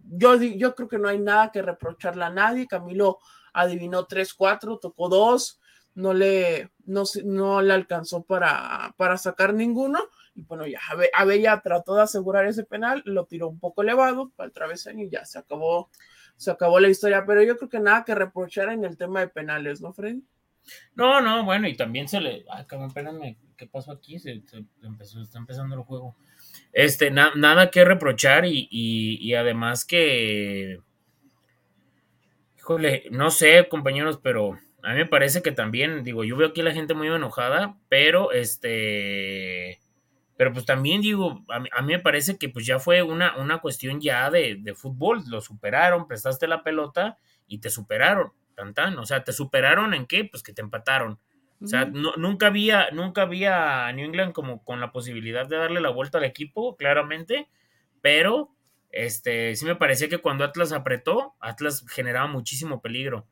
yo, 0.05 0.37
yo 0.37 0.75
creo 0.75 0.89
que 0.89 0.99
no 0.99 1.09
hay 1.09 1.19
nada 1.19 1.51
que 1.51 1.63
reprocharle 1.63 2.25
a 2.25 2.31
nadie. 2.31 2.69
Camilo 2.69 3.21
adivinó 3.55 4.07
3-4, 4.07 4.79
tocó 4.79 5.09
2, 5.09 5.61
no 5.95 6.13
le, 6.13 6.73
no, 6.85 7.05
no 7.25 7.63
le 7.63 7.73
alcanzó 7.73 8.23
para, 8.23 8.95
para 8.99 9.17
sacar 9.17 9.55
ninguno. 9.55 9.99
Y 10.35 10.43
bueno, 10.43 10.67
ya 10.67 10.81
Abella 11.15 11.63
trató 11.63 11.95
de 11.95 12.03
asegurar 12.03 12.45
ese 12.45 12.65
penal, 12.65 13.03
lo 13.07 13.25
tiró 13.25 13.49
un 13.49 13.59
poco 13.59 13.81
elevado 13.81 14.31
para 14.37 14.47
el 14.47 14.53
travesaño 14.53 15.05
y 15.05 15.11
ya 15.11 15.25
se 15.25 15.39
acabó 15.39 15.89
se 16.37 16.51
acabó 16.51 16.81
la 16.81 16.89
historia, 16.89 17.25
pero 17.27 17.43
yo 17.43 17.57
creo 17.57 17.69
que 17.69 17.81
nada 17.81 18.05
que 18.05 18.15
reprochar 18.15 18.71
en 18.71 18.85
el 18.85 18.97
tema 18.97 19.21
de 19.21 19.29
penales, 19.29 19.81
¿no, 19.81 19.93
Freddy? 19.93 20.23
No, 20.95 21.21
no, 21.21 21.45
bueno, 21.45 21.69
y 21.69 21.77
también 21.77 22.09
se 22.09 22.21
le. 22.21 22.45
Ay, 22.51 22.65
cabrón, 22.67 22.93
¿qué 23.57 23.67
pasó 23.67 23.93
aquí? 23.93 24.19
Se, 24.19 24.43
empezó, 24.83 25.21
está 25.21 25.39
empezando 25.39 25.75
el 25.75 25.83
juego. 25.83 26.17
Este, 26.73 27.11
nada 27.11 27.71
que 27.71 27.85
reprochar 27.85 28.45
y, 28.47 28.69
y, 28.71 29.35
además 29.35 29.85
que. 29.85 30.81
Híjole, 32.59 33.05
no 33.11 33.31
sé, 33.31 33.67
compañeros, 33.69 34.21
pero 34.23 34.59
a 34.83 34.93
mí 34.93 34.99
me 34.99 35.07
parece 35.07 35.43
que 35.43 35.53
también, 35.53 36.05
digo, 36.05 36.23
yo 36.23 36.37
veo 36.37 36.49
aquí 36.49 36.61
a 36.61 36.65
la 36.65 36.73
gente 36.73 36.95
muy 36.95 37.09
enojada, 37.09 37.77
pero 37.89 38.33
este. 38.33 39.81
Pero 40.43 40.53
pues 40.53 40.67
también 40.67 41.01
digo, 41.01 41.45
a 41.49 41.61
mí, 41.61 41.93
me 41.93 42.01
parece 42.01 42.37
que 42.37 42.49
pues 42.49 42.67
ya 42.67 42.81
fue 42.81 43.03
una, 43.03 43.37
una 43.37 43.59
cuestión 43.59 44.01
ya 44.01 44.29
de, 44.29 44.57
de 44.59 44.75
fútbol, 44.75 45.23
lo 45.29 45.41
superaron, 45.41 46.09
prestaste 46.09 46.49
la 46.49 46.65
pelota 46.65 47.17
y 47.47 47.59
te 47.59 47.71
superaron 47.71 48.33
tan, 48.75 48.99
O 48.99 49.07
sea, 49.07 49.25
¿te 49.25 49.33
superaron 49.33 49.95
en 49.95 50.07
qué? 50.07 50.25
Pues 50.25 50.43
que 50.43 50.53
te 50.53 50.63
empataron. 50.63 51.19
O 51.61 51.67
sea, 51.69 51.85
nunca 51.85 52.49
había, 52.49 52.91
nunca 52.91 53.23
había 53.23 53.87
a 53.87 53.93
New 53.93 54.05
England 54.05 54.33
como 54.33 54.65
con 54.65 54.81
la 54.81 54.91
posibilidad 54.91 55.47
de 55.47 55.59
darle 55.59 55.81
la 55.81 55.91
vuelta 55.91 56.19
al 56.19 56.25
equipo, 56.25 56.77
claramente, 56.77 57.49
pero 58.01 58.51
este 58.91 59.55
sí 59.55 59.65
me 59.65 59.77
parecía 59.77 60.09
que 60.09 60.19
cuando 60.19 60.43
Atlas 60.43 60.73
apretó, 60.73 61.37
Atlas 61.39 61.85
generaba 61.89 62.27
muchísimo 62.27 62.83
peligro. 62.83 63.29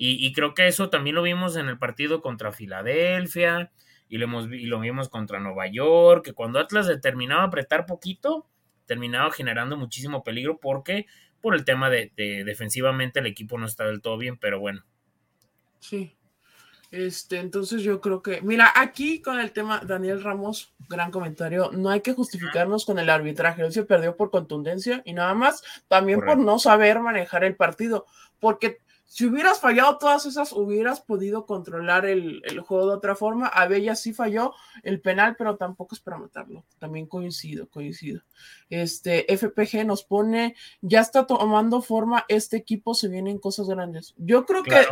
Y, 0.00 0.32
creo 0.32 0.54
que 0.54 0.68
eso 0.68 0.90
también 0.90 1.16
lo 1.16 1.22
vimos 1.22 1.56
en 1.56 1.68
el 1.68 1.76
partido 1.76 2.20
contra 2.20 2.52
Filadelfia 2.52 3.72
y 4.08 4.18
lo, 4.18 4.24
hemos, 4.24 4.46
y 4.46 4.66
lo 4.66 4.80
vimos 4.80 5.08
contra 5.08 5.40
Nueva 5.40 5.66
York, 5.66 6.24
que 6.24 6.32
cuando 6.32 6.58
Atlas 6.58 6.86
determinaba 6.86 7.44
apretar 7.44 7.86
poquito, 7.86 8.46
terminaba 8.86 9.30
generando 9.30 9.76
muchísimo 9.76 10.24
peligro 10.24 10.58
porque 10.58 11.06
por 11.40 11.54
el 11.54 11.64
tema 11.64 11.90
de, 11.90 12.10
defensivamente 12.16 13.20
el 13.20 13.26
equipo 13.26 13.58
no 13.58 13.66
está 13.66 13.84
del 13.84 14.00
todo 14.00 14.18
bien, 14.18 14.38
pero 14.38 14.58
bueno. 14.58 14.84
Sí. 15.78 16.14
Este, 16.90 17.38
entonces 17.38 17.82
yo 17.82 18.00
creo 18.00 18.22
que, 18.22 18.40
mira, 18.40 18.72
aquí 18.74 19.20
con 19.20 19.38
el 19.38 19.52
tema 19.52 19.82
Daniel 19.84 20.22
Ramos, 20.22 20.74
gran 20.88 21.10
comentario, 21.10 21.70
no 21.72 21.90
hay 21.90 22.00
que 22.00 22.14
justificarnos 22.14 22.86
con 22.86 22.98
el 22.98 23.10
arbitraje, 23.10 23.62
él 23.62 23.72
se 23.72 23.84
perdió 23.84 24.16
por 24.16 24.30
contundencia 24.30 25.02
y 25.04 25.12
nada 25.12 25.34
más, 25.34 25.62
también 25.86 26.20
por 26.20 26.38
no 26.38 26.58
saber 26.58 27.00
manejar 27.00 27.44
el 27.44 27.56
partido, 27.56 28.06
porque 28.40 28.78
si 29.10 29.24
hubieras 29.24 29.58
fallado 29.58 29.96
todas 29.96 30.26
esas, 30.26 30.52
hubieras 30.52 31.00
podido 31.00 31.46
controlar 31.46 32.04
el, 32.04 32.42
juego 32.60 32.88
de 32.88 32.96
otra 32.96 33.16
forma. 33.16 33.46
Abella 33.46 33.96
sí 33.96 34.12
falló 34.12 34.52
el 34.82 35.00
penal, 35.00 35.34
pero 35.38 35.56
tampoco 35.56 35.94
es 35.94 36.00
para 36.02 36.18
matarlo. 36.18 36.66
También 36.78 37.06
coincido, 37.06 37.70
coincido. 37.70 38.20
Este 38.68 39.24
FPG 39.34 39.86
nos 39.86 40.04
pone, 40.04 40.56
ya 40.82 41.00
está 41.00 41.26
tomando 41.26 41.80
forma 41.80 42.26
este 42.28 42.58
equipo, 42.58 42.92
se 42.92 43.08
vienen 43.08 43.38
cosas 43.38 43.66
grandes. 43.66 44.12
Yo 44.18 44.44
creo 44.44 44.62
que 44.62 44.86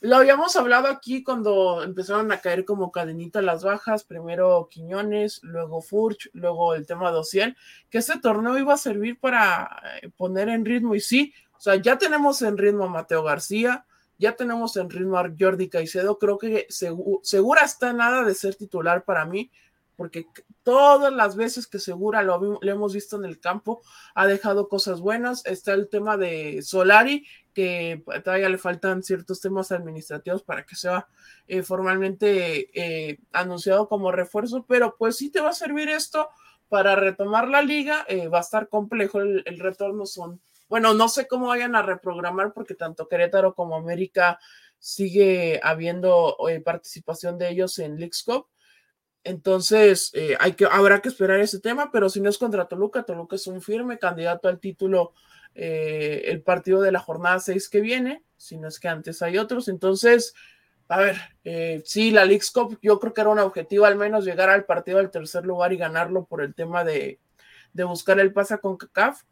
lo 0.00 0.16
habíamos 0.16 0.54
hablado 0.54 0.86
aquí 0.86 1.24
cuando 1.24 1.82
empezaron 1.82 2.30
a 2.30 2.40
caer 2.40 2.64
como 2.64 2.92
cadenita 2.92 3.42
las 3.42 3.64
bajas, 3.64 4.04
primero 4.04 4.68
Quiñones, 4.70 5.40
luego 5.42 5.82
Furch, 5.82 6.30
luego 6.34 6.74
el 6.74 6.86
tema 6.86 7.10
de 7.10 7.18
Ociel, 7.18 7.56
que 7.90 7.98
este 7.98 8.20
torneo 8.20 8.56
iba 8.58 8.74
a 8.74 8.78
servir 8.78 9.18
para 9.18 9.82
eh, 10.02 10.08
poner 10.16 10.48
en 10.50 10.64
ritmo 10.64 10.94
y 10.94 11.00
sí, 11.00 11.34
o 11.56 11.60
sea, 11.60 11.76
ya 11.76 11.98
tenemos 11.98 12.42
en 12.42 12.58
ritmo 12.58 12.84
a 12.84 12.88
Mateo 12.88 13.22
García, 13.22 13.86
ya 14.18 14.34
tenemos 14.34 14.76
en 14.76 14.90
ritmo 14.90 15.18
a 15.18 15.30
Jordi 15.38 15.68
Caicedo, 15.68 16.18
creo 16.18 16.38
que 16.38 16.66
Segura 16.70 17.62
está 17.62 17.92
nada 17.92 18.24
de 18.24 18.34
ser 18.34 18.54
titular 18.54 19.04
para 19.04 19.24
mí, 19.24 19.50
porque 19.96 20.26
todas 20.62 21.12
las 21.12 21.36
veces 21.36 21.66
que 21.66 21.78
Segura 21.78 22.22
lo, 22.22 22.60
hemos 22.62 22.94
visto 22.94 23.16
en 23.16 23.24
el 23.24 23.40
campo, 23.40 23.82
ha 24.14 24.26
dejado 24.26 24.68
cosas 24.68 25.00
buenas. 25.00 25.44
Está 25.46 25.72
el 25.72 25.88
tema 25.88 26.16
de 26.18 26.60
Solari, 26.62 27.26
que 27.54 28.04
todavía 28.22 28.50
le 28.50 28.58
faltan 28.58 29.02
ciertos 29.02 29.40
temas 29.40 29.72
administrativos 29.72 30.42
para 30.42 30.66
que 30.66 30.76
sea 30.76 31.08
eh, 31.48 31.62
formalmente 31.62 32.68
eh, 32.74 33.18
anunciado 33.32 33.88
como 33.88 34.12
refuerzo, 34.12 34.66
pero 34.68 34.96
pues 34.98 35.16
sí 35.16 35.30
te 35.30 35.40
va 35.40 35.50
a 35.50 35.54
servir 35.54 35.88
esto 35.88 36.28
para 36.68 36.96
retomar 36.96 37.48
la 37.48 37.62
liga, 37.62 38.04
eh, 38.08 38.28
va 38.28 38.38
a 38.38 38.42
estar 38.42 38.68
complejo 38.68 39.20
el 39.20 39.58
retorno, 39.58 40.04
son 40.04 40.40
bueno, 40.68 40.94
no 40.94 41.08
sé 41.08 41.28
cómo 41.28 41.48
vayan 41.48 41.76
a 41.76 41.82
reprogramar 41.82 42.52
porque 42.52 42.74
tanto 42.74 43.08
Querétaro 43.08 43.54
como 43.54 43.76
América 43.76 44.38
sigue 44.78 45.60
habiendo 45.62 46.36
eh, 46.48 46.60
participación 46.60 47.38
de 47.38 47.50
ellos 47.50 47.78
en 47.78 47.98
Leagues. 47.98 48.24
Entonces, 49.24 50.10
eh, 50.14 50.36
hay 50.38 50.52
que, 50.52 50.66
habrá 50.66 51.00
que 51.00 51.08
esperar 51.08 51.40
ese 51.40 51.60
tema, 51.60 51.90
pero 51.90 52.08
si 52.08 52.20
no 52.20 52.30
es 52.30 52.38
contra 52.38 52.68
Toluca, 52.68 53.04
Toluca 53.04 53.36
es 53.36 53.46
un 53.46 53.60
firme 53.60 53.98
candidato 53.98 54.48
al 54.48 54.60
título 54.60 55.14
eh, 55.54 56.22
el 56.26 56.42
partido 56.42 56.80
de 56.80 56.92
la 56.92 57.00
jornada 57.00 57.40
6 57.40 57.68
que 57.68 57.80
viene, 57.80 58.22
si 58.36 58.56
no 58.56 58.68
es 58.68 58.78
que 58.78 58.88
antes 58.88 59.22
hay 59.22 59.38
otros. 59.38 59.68
Entonces, 59.68 60.34
a 60.88 61.00
ver, 61.00 61.16
sí, 61.84 62.12
la 62.12 62.24
Leagues 62.24 62.52
yo 62.82 63.00
creo 63.00 63.12
que 63.12 63.20
era 63.20 63.30
un 63.30 63.40
objetivo 63.40 63.84
al 63.86 63.96
menos 63.96 64.24
llegar 64.24 64.50
al 64.50 64.64
partido 64.64 64.98
del 64.98 65.10
tercer 65.10 65.44
lugar 65.44 65.72
y 65.72 65.76
ganarlo 65.76 66.26
por 66.26 66.42
el 66.42 66.54
tema 66.54 66.84
de, 66.84 67.18
de 67.72 67.84
buscar 67.84 68.20
el 68.20 68.32
pasa 68.32 68.58
con 68.58 68.76
CACAF 68.76 69.22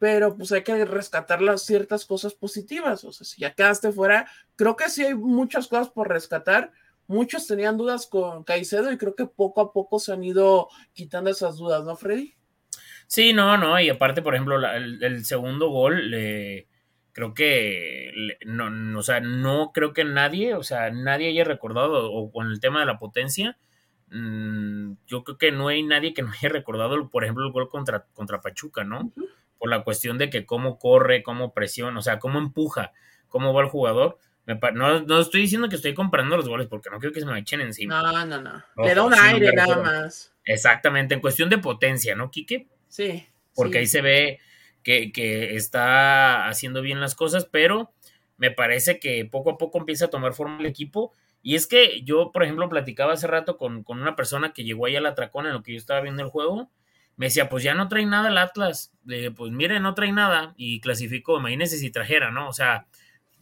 pero 0.00 0.34
pues 0.34 0.50
hay 0.50 0.62
que 0.62 0.82
rescatar 0.86 1.42
las 1.42 1.62
ciertas 1.66 2.06
cosas 2.06 2.32
positivas. 2.32 3.04
O 3.04 3.12
sea, 3.12 3.26
si 3.26 3.42
ya 3.42 3.54
quedaste 3.54 3.92
fuera, 3.92 4.26
creo 4.56 4.74
que 4.74 4.88
sí 4.88 5.04
hay 5.04 5.14
muchas 5.14 5.68
cosas 5.68 5.90
por 5.90 6.08
rescatar. 6.08 6.72
Muchos 7.06 7.46
tenían 7.46 7.76
dudas 7.76 8.06
con 8.06 8.42
Caicedo 8.42 8.90
y 8.90 8.96
creo 8.96 9.14
que 9.14 9.26
poco 9.26 9.60
a 9.60 9.74
poco 9.74 9.98
se 9.98 10.14
han 10.14 10.24
ido 10.24 10.70
quitando 10.94 11.28
esas 11.28 11.58
dudas, 11.58 11.84
¿no, 11.84 11.96
Freddy? 11.96 12.34
Sí, 13.08 13.34
no, 13.34 13.58
no, 13.58 13.78
y 13.78 13.90
aparte, 13.90 14.22
por 14.22 14.34
ejemplo, 14.34 14.66
el, 14.72 15.22
segundo 15.26 15.68
gol, 15.68 16.10
creo 17.12 17.34
que, 17.34 18.12
no, 18.46 18.98
o 18.98 19.02
sea, 19.02 19.20
no 19.20 19.72
creo 19.74 19.92
que 19.92 20.04
nadie, 20.04 20.54
o 20.54 20.62
sea, 20.62 20.90
nadie 20.90 21.28
haya 21.28 21.44
recordado, 21.44 22.10
o 22.10 22.32
con 22.32 22.50
el 22.50 22.58
tema 22.58 22.80
de 22.80 22.86
la 22.86 22.98
potencia, 22.98 23.58
mm, 24.10 24.92
yo 25.06 25.24
creo 25.24 25.38
que 25.38 25.52
no 25.52 25.68
hay 25.68 25.82
nadie 25.82 26.14
que 26.14 26.22
no 26.22 26.30
haya 26.30 26.48
recordado, 26.48 27.08
por 27.08 27.24
ejemplo, 27.24 27.46
el 27.46 27.52
gol 27.52 27.68
contra, 27.68 28.06
contra 28.14 28.40
Pachuca, 28.40 28.84
¿no? 28.84 29.12
por 29.60 29.68
la 29.68 29.84
cuestión 29.84 30.16
de 30.16 30.30
que 30.30 30.46
cómo 30.46 30.78
corre, 30.78 31.22
cómo 31.22 31.52
presiona, 31.52 31.98
o 31.98 32.02
sea, 32.02 32.18
cómo 32.18 32.38
empuja, 32.38 32.92
cómo 33.28 33.52
va 33.52 33.60
el 33.60 33.68
jugador. 33.68 34.18
no, 34.46 35.00
no, 35.02 35.20
estoy 35.20 35.42
diciendo 35.42 35.68
que 35.68 35.76
estoy 35.76 35.92
comprando 35.92 36.34
los 36.38 36.48
goles 36.48 36.66
porque 36.66 36.88
no 36.88 36.98
quiero 36.98 37.12
que 37.12 37.20
se 37.20 37.26
me 37.26 37.38
echen 37.38 37.60
encima. 37.60 38.02
No, 38.02 38.24
no, 38.24 38.40
no. 38.40 38.64
Le 38.82 38.94
da 38.94 39.02
un 39.02 39.12
aire 39.12 39.52
nada 39.52 39.76
más. 39.76 40.34
Exactamente, 40.46 41.14
en 41.14 41.20
cuestión 41.20 41.50
de 41.50 41.58
potencia, 41.58 42.16
¿no, 42.16 42.30
Quique? 42.30 42.68
Sí. 42.88 43.28
Porque 43.54 43.78
ahí 43.78 43.86
se 43.86 44.00
ve 44.00 44.40
que, 44.82 45.12
que, 45.12 45.56
está 45.56 46.48
haciendo 46.48 46.80
bien 46.80 46.98
las 46.98 47.14
cosas, 47.14 47.44
pero 47.44 47.92
me 48.38 48.50
parece 48.50 48.98
que 48.98 49.26
poco 49.26 49.50
a 49.50 49.58
poco 49.58 49.78
empieza 49.78 50.06
a 50.06 50.10
tomar 50.10 50.32
forma 50.32 50.58
el 50.58 50.66
equipo. 50.66 51.12
Y 51.42 51.54
es 51.54 51.66
que 51.66 52.02
yo, 52.02 52.32
por 52.32 52.42
ejemplo, 52.42 52.68
platicaba 52.68 53.14
hace 53.14 53.26
rato 53.26 53.56
con, 53.56 53.82
con 53.82 54.00
una 54.00 54.16
persona 54.16 54.52
que 54.52 54.64
llegó 54.64 54.86
ahí 54.86 54.96
al 54.96 55.06
atracón 55.06 55.46
en 55.46 55.52
lo 55.52 55.62
que 55.62 55.72
yo 55.72 55.78
estaba 55.78 56.00
viendo 56.00 56.22
el 56.22 56.28
juego 56.28 56.70
me 57.20 57.26
decía, 57.26 57.50
pues 57.50 57.62
ya 57.62 57.74
no 57.74 57.86
trae 57.86 58.06
nada 58.06 58.30
el 58.30 58.38
Atlas. 58.38 58.94
pues 59.36 59.52
mire, 59.52 59.78
no 59.78 59.92
trae 59.92 60.10
nada 60.10 60.54
y 60.56 60.80
clasificó. 60.80 61.38
Imagínese 61.38 61.76
si 61.76 61.90
trajera, 61.90 62.30
¿no? 62.30 62.48
O 62.48 62.54
sea, 62.54 62.86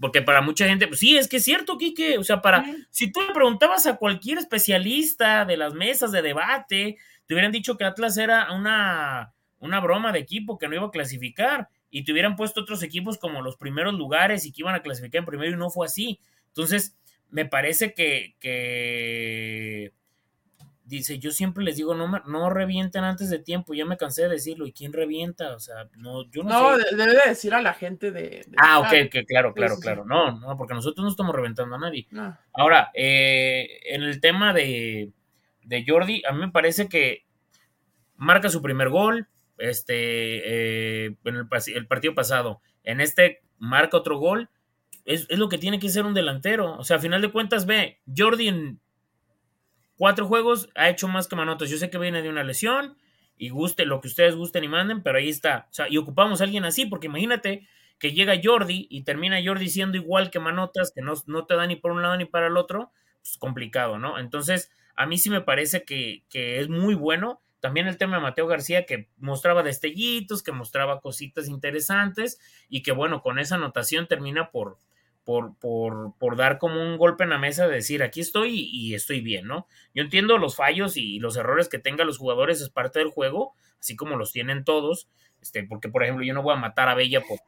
porque 0.00 0.20
para 0.20 0.40
mucha 0.40 0.66
gente, 0.66 0.88
pues 0.88 0.98
sí, 0.98 1.16
es 1.16 1.28
que 1.28 1.36
es 1.36 1.44
cierto, 1.44 1.78
Quique. 1.78 2.18
O 2.18 2.24
sea, 2.24 2.42
para, 2.42 2.64
si 2.90 3.12
tú 3.12 3.20
le 3.20 3.32
preguntabas 3.32 3.86
a 3.86 3.94
cualquier 3.94 4.38
especialista 4.38 5.44
de 5.44 5.56
las 5.56 5.74
mesas 5.74 6.10
de 6.10 6.22
debate, 6.22 6.96
te 7.24 7.34
hubieran 7.34 7.52
dicho 7.52 7.76
que 7.76 7.84
Atlas 7.84 8.16
era 8.16 8.52
una, 8.52 9.32
una 9.60 9.78
broma 9.78 10.10
de 10.10 10.18
equipo 10.18 10.58
que 10.58 10.66
no 10.66 10.74
iba 10.74 10.86
a 10.86 10.90
clasificar 10.90 11.68
y 11.88 12.02
te 12.02 12.10
hubieran 12.10 12.34
puesto 12.34 12.62
otros 12.62 12.82
equipos 12.82 13.16
como 13.16 13.42
los 13.42 13.56
primeros 13.58 13.94
lugares 13.94 14.44
y 14.44 14.50
que 14.50 14.62
iban 14.62 14.74
a 14.74 14.82
clasificar 14.82 15.20
en 15.20 15.26
primero 15.26 15.52
y 15.52 15.56
no 15.56 15.70
fue 15.70 15.86
así. 15.86 16.18
Entonces, 16.48 16.96
me 17.30 17.44
parece 17.44 17.94
que, 17.94 18.34
que 18.40 19.92
dice, 20.88 21.18
yo 21.18 21.30
siempre 21.30 21.62
les 21.62 21.76
digo, 21.76 21.94
no, 21.94 22.08
no 22.26 22.50
revienten 22.50 23.04
antes 23.04 23.28
de 23.28 23.38
tiempo, 23.38 23.74
ya 23.74 23.84
me 23.84 23.98
cansé 23.98 24.22
de 24.22 24.30
decirlo, 24.30 24.66
¿y 24.66 24.72
quién 24.72 24.92
revienta? 24.92 25.54
O 25.54 25.60
sea, 25.60 25.88
no, 25.96 26.24
yo 26.30 26.42
no, 26.42 26.76
no 26.76 26.78
debe 26.78 27.28
decir 27.28 27.52
a 27.54 27.60
la 27.60 27.74
gente 27.74 28.10
de... 28.10 28.46
ah, 28.56 28.80
ok, 28.80 29.10
claro, 29.26 29.52
claro, 29.52 29.76
claro, 29.78 30.04
no, 30.06 30.38
no, 30.38 30.56
porque 30.56 30.74
nosotros 30.74 31.04
no 31.04 31.10
estamos 31.10 31.34
reventando 31.34 31.76
a 31.76 31.78
nadie. 31.78 32.08
Ahora, 32.54 32.90
eh, 32.94 33.80
en 33.84 34.02
el 34.02 34.20
tema 34.20 34.54
de, 34.54 35.12
de 35.62 35.84
Jordi, 35.86 36.22
a 36.26 36.32
mí 36.32 36.40
me 36.40 36.50
parece 36.50 36.88
que 36.88 37.26
marca 38.16 38.48
su 38.48 38.62
primer 38.62 38.88
gol, 38.88 39.28
este, 39.58 41.04
eh, 41.04 41.16
en 41.24 41.36
el, 41.36 41.86
partido 41.86 42.14
pasado, 42.14 42.62
en 42.82 43.00
este 43.00 43.42
marca 43.58 43.98
otro 43.98 44.18
gol, 44.18 44.48
es, 45.08 45.26
es, 45.30 45.38
lo 45.38 45.48
que 45.48 45.56
tiene 45.56 45.78
que 45.78 45.88
ser 45.88 46.04
un 46.04 46.12
delantero, 46.12 46.76
o 46.76 46.84
sea, 46.84 46.98
a 46.98 47.00
final 47.00 47.22
de 47.22 47.32
cuentas, 47.32 47.64
ve, 47.64 47.98
Jordi 48.14 48.48
en 48.48 48.78
cuatro 49.96 50.26
juegos, 50.26 50.68
ha 50.74 50.90
hecho 50.90 51.08
más 51.08 51.28
que 51.28 51.34
Manotas. 51.34 51.70
Yo 51.70 51.78
sé 51.78 51.88
que 51.88 51.96
viene 51.96 52.20
de 52.20 52.28
una 52.28 52.44
lesión 52.44 52.98
y 53.38 53.48
guste 53.48 53.86
lo 53.86 54.02
que 54.02 54.08
ustedes 54.08 54.36
gusten 54.36 54.64
y 54.64 54.68
manden, 54.68 55.02
pero 55.02 55.16
ahí 55.16 55.30
está. 55.30 55.66
O 55.70 55.72
sea, 55.72 55.88
y 55.88 55.96
ocupamos 55.96 56.42
a 56.42 56.44
alguien 56.44 56.66
así, 56.66 56.84
porque 56.84 57.06
imagínate 57.06 57.66
que 57.98 58.12
llega 58.12 58.38
Jordi 58.42 58.86
y 58.90 59.02
termina 59.02 59.42
Jordi 59.42 59.70
siendo 59.70 59.96
igual 59.96 60.30
que 60.30 60.40
Manotas, 60.40 60.92
que 60.94 61.00
no, 61.00 61.14
no 61.26 61.46
te 61.46 61.56
da 61.56 61.66
ni 61.66 61.76
por 61.76 61.92
un 61.92 62.02
lado 62.02 62.16
ni 62.18 62.26
para 62.26 62.48
el 62.48 62.58
otro, 62.58 62.92
pues 63.22 63.38
complicado, 63.38 63.98
¿no? 63.98 64.18
Entonces, 64.18 64.70
a 64.94 65.06
mí 65.06 65.16
sí 65.16 65.30
me 65.30 65.40
parece 65.40 65.84
que, 65.84 66.24
que 66.28 66.60
es 66.60 66.68
muy 66.68 66.94
bueno. 66.94 67.40
También 67.60 67.88
el 67.88 67.96
tema 67.96 68.16
de 68.16 68.22
Mateo 68.22 68.46
García, 68.46 68.84
que 68.84 69.08
mostraba 69.16 69.62
destellitos, 69.62 70.42
que 70.42 70.52
mostraba 70.52 71.00
cositas 71.00 71.48
interesantes 71.48 72.38
y 72.68 72.82
que, 72.82 72.92
bueno, 72.92 73.22
con 73.22 73.38
esa 73.38 73.54
anotación 73.54 74.06
termina 74.06 74.50
por, 74.50 74.78
por, 75.28 75.58
por, 76.18 76.36
dar 76.38 76.56
como 76.56 76.80
un 76.80 76.96
golpe 76.96 77.22
en 77.22 77.28
la 77.28 77.36
mesa 77.36 77.68
de 77.68 77.74
decir 77.74 78.02
aquí 78.02 78.20
estoy 78.20 78.66
y, 78.72 78.94
estoy 78.94 79.20
bien, 79.20 79.46
¿no? 79.46 79.66
Yo 79.92 80.02
entiendo 80.02 80.38
los 80.38 80.56
fallos 80.56 80.96
y 80.96 81.18
los 81.18 81.36
errores 81.36 81.68
que 81.68 81.78
tengan 81.78 82.06
los 82.06 82.16
jugadores, 82.16 82.62
es 82.62 82.70
parte 82.70 83.00
del 83.00 83.10
juego, 83.10 83.52
así 83.78 83.94
como 83.94 84.16
los 84.16 84.32
tienen 84.32 84.64
todos, 84.64 85.06
este, 85.42 85.64
porque 85.64 85.90
por 85.90 86.02
ejemplo 86.02 86.24
yo 86.24 86.32
no 86.32 86.42
voy 86.42 86.54
a 86.54 86.56
matar 86.56 86.88
a 86.88 86.94
Bella 86.94 87.20
por 87.20 87.40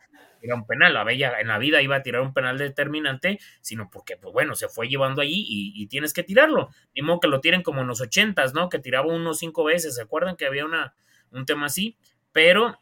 tirar 0.42 0.58
un 0.58 0.66
penal, 0.66 0.94
a 0.94 1.04
Bella 1.04 1.40
en 1.40 1.48
la 1.48 1.56
vida 1.56 1.80
iba 1.80 1.96
a 1.96 2.02
tirar 2.02 2.20
un 2.20 2.34
penal 2.34 2.58
determinante, 2.58 3.38
sino 3.62 3.88
porque, 3.88 4.18
pues 4.18 4.34
bueno, 4.34 4.54
se 4.56 4.68
fue 4.68 4.86
llevando 4.86 5.22
allí 5.22 5.46
y, 5.48 5.86
tienes 5.86 6.12
que 6.12 6.22
tirarlo, 6.22 6.68
ni 6.94 7.00
modo 7.00 7.20
que 7.20 7.28
lo 7.28 7.40
tiren 7.40 7.62
como 7.62 7.80
en 7.80 7.86
los 7.86 8.02
ochentas, 8.02 8.52
¿no? 8.52 8.68
Que 8.68 8.78
tiraba 8.78 9.06
uno 9.06 9.32
cinco 9.32 9.64
veces, 9.64 9.94
¿se 9.94 10.02
acuerdan 10.02 10.36
que 10.36 10.44
había 10.44 10.66
una, 10.66 10.94
un 11.30 11.46
tema 11.46 11.64
así? 11.64 11.96
Pero, 12.32 12.78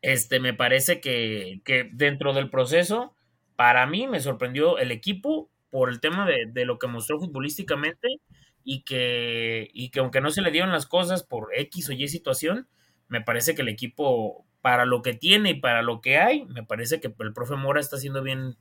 este, 0.00 0.40
me 0.40 0.54
parece 0.54 1.02
que, 1.02 1.60
que 1.62 1.90
dentro 1.92 2.32
del 2.32 2.48
proceso 2.48 3.14
para 3.56 3.86
mí 3.86 4.06
me 4.06 4.20
sorprendió 4.20 4.78
el 4.78 4.90
equipo 4.90 5.50
por 5.70 5.90
el 5.90 6.00
tema 6.00 6.26
de, 6.26 6.64
lo 6.64 6.78
que 6.78 6.86
mostró 6.86 7.18
futbolísticamente 7.18 8.20
y 8.62 8.82
que, 8.82 9.70
y 9.72 9.90
que 9.90 10.00
aunque 10.00 10.20
no 10.20 10.30
se 10.30 10.42
le 10.42 10.50
dieron 10.50 10.70
las 10.70 10.86
cosas 10.86 11.24
por 11.24 11.48
X 11.54 11.88
o 11.88 11.92
Y 11.92 12.08
situación, 12.08 12.68
me 13.08 13.20
parece 13.20 13.54
que 13.54 13.62
el 13.62 13.68
equipo, 13.68 14.46
para 14.60 14.84
lo 14.84 15.02
que 15.02 15.14
tiene 15.14 15.50
y 15.50 15.60
para 15.60 15.82
lo 15.82 16.00
que 16.00 16.18
hay, 16.18 16.44
me 16.46 16.62
parece 16.62 17.00
que 17.00 17.12
el 17.18 17.32
profe 17.32 17.56
Mora 17.56 17.80
está 17.80 17.96
haciendo 17.96 18.22
bien, 18.22 18.56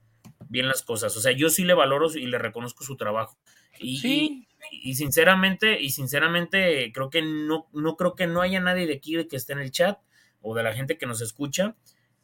bien 0.50 0.68
las 0.68 0.82
cosas. 0.84 1.16
O 1.16 1.22
sea, 1.22 1.32
yo 1.32 1.50
sí 1.50 1.64
le 1.64 1.74
valoro 1.74 2.12
y 2.14 2.26
le 2.26 2.38
reconozco 2.40 2.84
su 2.84 2.98
trabajo. 2.98 3.38
Y, 3.80 4.48
y, 4.72 4.96
sinceramente, 4.96 5.82
y 5.82 5.90
sinceramente, 5.90 6.92
creo 6.94 7.10
que 7.10 7.22
no, 7.22 7.68
no 7.74 7.96
creo 7.96 8.16
que 8.16 8.28
no 8.28 8.42
haya 8.42 8.60
nadie 8.60 8.88
de 8.88 8.94
aquí 8.94 9.24
que 9.28 9.36
esté 9.36 9.54
en 9.54 9.60
el 9.60 9.72
chat 9.72 10.00
o 10.42 10.56
de 10.56 10.64
la 10.64 10.74
gente 10.74 10.98
que 10.98 11.06
nos 11.06 11.22
escucha 11.22 11.76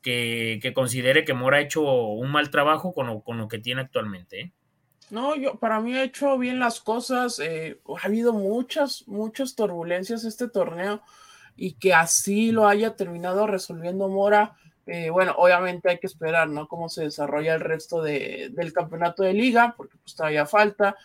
que, 0.01 0.72
considere 0.74 1.25
que 1.25 1.34
Mora 1.34 1.58
ha 1.58 1.62
hecho 1.62 1.82
un 1.82 2.32
mal 2.32 2.50
trabajo 2.50 2.94
con 2.94 3.08
lo, 3.08 3.22
con 3.22 3.38
lo 3.38 3.48
que 3.48 3.60
tiene 3.60 3.82
actualmente. 3.82 4.41
¿eh? 4.41 4.51
No, 5.10 5.36
yo 5.36 5.56
para 5.56 5.79
mí 5.79 5.96
ha 5.96 6.03
hecho 6.03 6.38
bien 6.38 6.60
las 6.60 6.79
cosas. 6.79 7.39
Eh, 7.39 7.79
ha 8.01 8.06
habido 8.06 8.34
muchas, 8.34 9.08
muchas 9.08 9.56
turbulencias 9.56 10.24
este 10.24 10.48
torneo 10.48 11.01
y 11.56 11.74
que 11.74 11.94
así 11.94 12.51
lo 12.51 12.68
haya 12.68 12.96
terminado 12.96 13.48
resolviendo 13.48 14.08
Mora. 14.08 14.56
Eh, 14.85 15.09
bueno, 15.09 15.35
obviamente 15.38 15.90
hay 15.90 16.00
que 16.00 16.07
esperar, 16.07 16.50
¿no? 16.50 16.68
Cómo 16.68 16.90
se 16.90 17.03
desarrolla 17.03 17.53
el 17.53 17.62
resto 17.62 18.01
de, 18.01 18.50
del 18.53 18.74
campeonato 18.74 19.24
de 19.24 19.33
liga, 19.33 19.75
porque 19.77 19.98
pues 19.98 20.16
todavía 20.16 20.46
falta. 20.46 20.96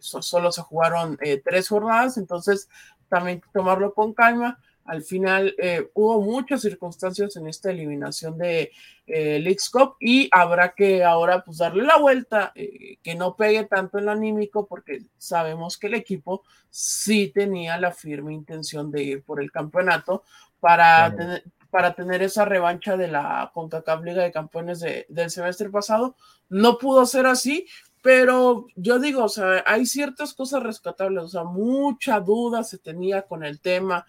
solo 0.00 0.52
se 0.52 0.62
jugaron 0.62 1.18
tres 1.44 1.68
jornadas, 1.68 2.18
entonces 2.18 2.68
también 3.08 3.42
tomarlo 3.52 3.94
con 3.94 4.14
calma 4.14 4.60
al 4.84 5.02
final 5.02 5.54
eh, 5.58 5.90
hubo 5.94 6.20
muchas 6.20 6.60
circunstancias 6.60 7.36
en 7.36 7.46
esta 7.46 7.70
eliminación 7.70 8.36
de 8.36 8.72
eh, 9.06 9.38
Leagues 9.38 9.70
Cup 9.70 9.96
y 10.00 10.28
habrá 10.32 10.72
que 10.74 11.04
ahora 11.04 11.44
pues 11.44 11.58
darle 11.58 11.84
la 11.84 11.98
vuelta, 11.98 12.52
eh, 12.54 12.96
que 13.02 13.14
no 13.14 13.36
pegue 13.36 13.64
tanto 13.64 13.98
en 13.98 14.06
lo 14.06 14.12
anímico 14.12 14.66
porque 14.66 15.02
sabemos 15.18 15.78
que 15.78 15.86
el 15.86 15.94
equipo 15.94 16.42
sí 16.70 17.30
tenía 17.32 17.78
la 17.78 17.92
firme 17.92 18.32
intención 18.32 18.90
de 18.90 19.02
ir 19.02 19.22
por 19.22 19.40
el 19.40 19.52
campeonato 19.52 20.24
para, 20.58 21.14
tener, 21.14 21.44
para 21.70 21.94
tener 21.94 22.22
esa 22.22 22.44
revancha 22.44 22.96
de 22.96 23.08
la 23.08 23.50
CONCACAF 23.54 24.02
Liga 24.02 24.22
de 24.22 24.32
Campeones 24.32 24.80
del 24.80 25.30
semestre 25.30 25.70
pasado. 25.70 26.16
No 26.48 26.78
pudo 26.78 27.06
ser 27.06 27.26
así, 27.26 27.66
pero 28.02 28.66
yo 28.74 28.98
digo, 28.98 29.24
o 29.24 29.28
sea, 29.28 29.62
hay 29.64 29.86
ciertas 29.86 30.34
cosas 30.34 30.62
rescatables, 30.62 31.24
o 31.24 31.28
sea, 31.28 31.44
mucha 31.44 32.18
duda 32.18 32.64
se 32.64 32.78
tenía 32.78 33.22
con 33.22 33.44
el 33.44 33.60
tema 33.60 34.04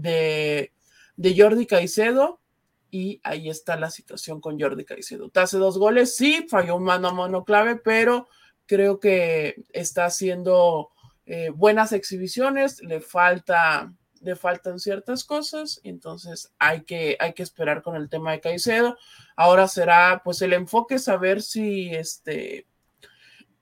de, 0.00 0.72
Jordi 1.36 1.66
Caicedo 1.66 2.40
y 2.90 3.20
ahí 3.24 3.48
está 3.48 3.76
la 3.76 3.90
situación 3.90 4.40
con 4.40 4.60
Jordi 4.60 4.84
Caicedo. 4.84 5.28
Te 5.30 5.40
hace 5.40 5.58
dos 5.58 5.78
goles, 5.78 6.16
sí, 6.16 6.46
falló 6.48 6.76
un 6.76 6.84
mano 6.84 7.08
a 7.08 7.12
mano 7.12 7.44
clave, 7.44 7.76
pero 7.76 8.28
creo 8.66 9.00
que 9.00 9.64
está 9.72 10.06
haciendo 10.06 10.90
eh, 11.24 11.50
buenas 11.50 11.92
exhibiciones, 11.92 12.82
le 12.82 13.00
falta 13.00 13.92
le 14.22 14.34
faltan 14.34 14.80
ciertas 14.80 15.24
cosas, 15.24 15.80
entonces 15.84 16.52
hay 16.58 16.82
que, 16.82 17.16
hay 17.20 17.32
que 17.32 17.44
esperar 17.44 17.82
con 17.82 17.94
el 17.96 18.08
tema 18.08 18.32
de 18.32 18.40
Caicedo. 18.40 18.96
Ahora 19.36 19.68
será 19.68 20.22
pues 20.24 20.42
el 20.42 20.52
enfoque 20.52 20.98
saber 20.98 21.42
si 21.42 21.94
este 21.94 22.66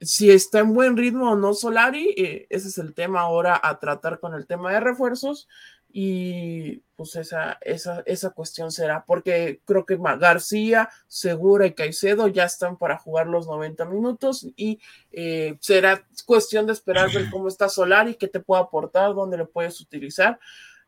si 0.00 0.30
está 0.30 0.58
en 0.58 0.74
buen 0.74 0.96
ritmo 0.96 1.30
o 1.30 1.36
no 1.36 1.54
Solari, 1.54 2.14
eh, 2.16 2.46
ese 2.50 2.68
es 2.68 2.78
el 2.78 2.94
tema 2.94 3.20
ahora 3.20 3.58
a 3.62 3.78
tratar 3.78 4.20
con 4.20 4.34
el 4.34 4.46
tema 4.46 4.72
de 4.72 4.80
refuerzos 4.80 5.48
y 5.96 6.82
pues 6.96 7.14
esa, 7.14 7.56
esa, 7.60 8.02
esa 8.04 8.30
cuestión 8.30 8.72
será, 8.72 9.04
porque 9.04 9.60
creo 9.64 9.86
que 9.86 9.96
García, 9.96 10.90
Segura 11.06 11.66
y 11.66 11.74
Caicedo 11.74 12.26
ya 12.26 12.46
están 12.46 12.76
para 12.76 12.98
jugar 12.98 13.28
los 13.28 13.46
90 13.46 13.84
minutos 13.84 14.44
y 14.56 14.80
eh, 15.12 15.56
será 15.60 16.04
cuestión 16.26 16.66
de 16.66 16.72
esperar 16.72 17.12
ver 17.12 17.26
cómo 17.30 17.46
está 17.46 17.68
Solari, 17.68 18.16
qué 18.16 18.26
te 18.26 18.40
puede 18.40 18.62
aportar, 18.62 19.14
dónde 19.14 19.36
lo 19.36 19.48
puedes 19.48 19.80
utilizar. 19.80 20.40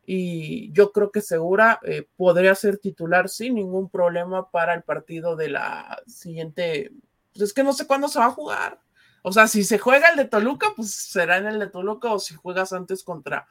Y 0.05 0.73
yo 0.73 0.91
creo 0.91 1.09
que 1.09 1.21
Segura 1.21 1.79
eh, 1.83 2.05
podría 2.17 2.53
ser 2.53 2.77
titular 2.77 3.29
sin 3.29 3.55
ningún 3.55 3.89
problema 3.89 4.51
para 4.51 4.73
el 4.73 4.83
partido 4.83 5.37
de 5.37 5.47
la 5.51 6.03
siguiente. 6.05 6.91
Pues 7.31 7.43
es 7.43 7.53
que 7.53 7.63
no 7.63 7.71
sé 7.71 7.87
cuándo 7.87 8.09
se 8.09 8.19
va 8.19 8.25
a 8.25 8.31
jugar. 8.31 8.77
O 9.21 9.31
sea, 9.31 9.47
si 9.47 9.63
se 9.63 9.79
juega 9.79 10.09
el 10.09 10.17
de 10.17 10.25
Toluca, 10.25 10.67
pues 10.75 10.91
será 10.93 11.37
en 11.37 11.47
el 11.47 11.59
de 11.59 11.67
Toluca 11.67 12.11
o 12.11 12.19
si 12.19 12.35
juegas 12.35 12.73
antes 12.73 13.03
contra 13.03 13.47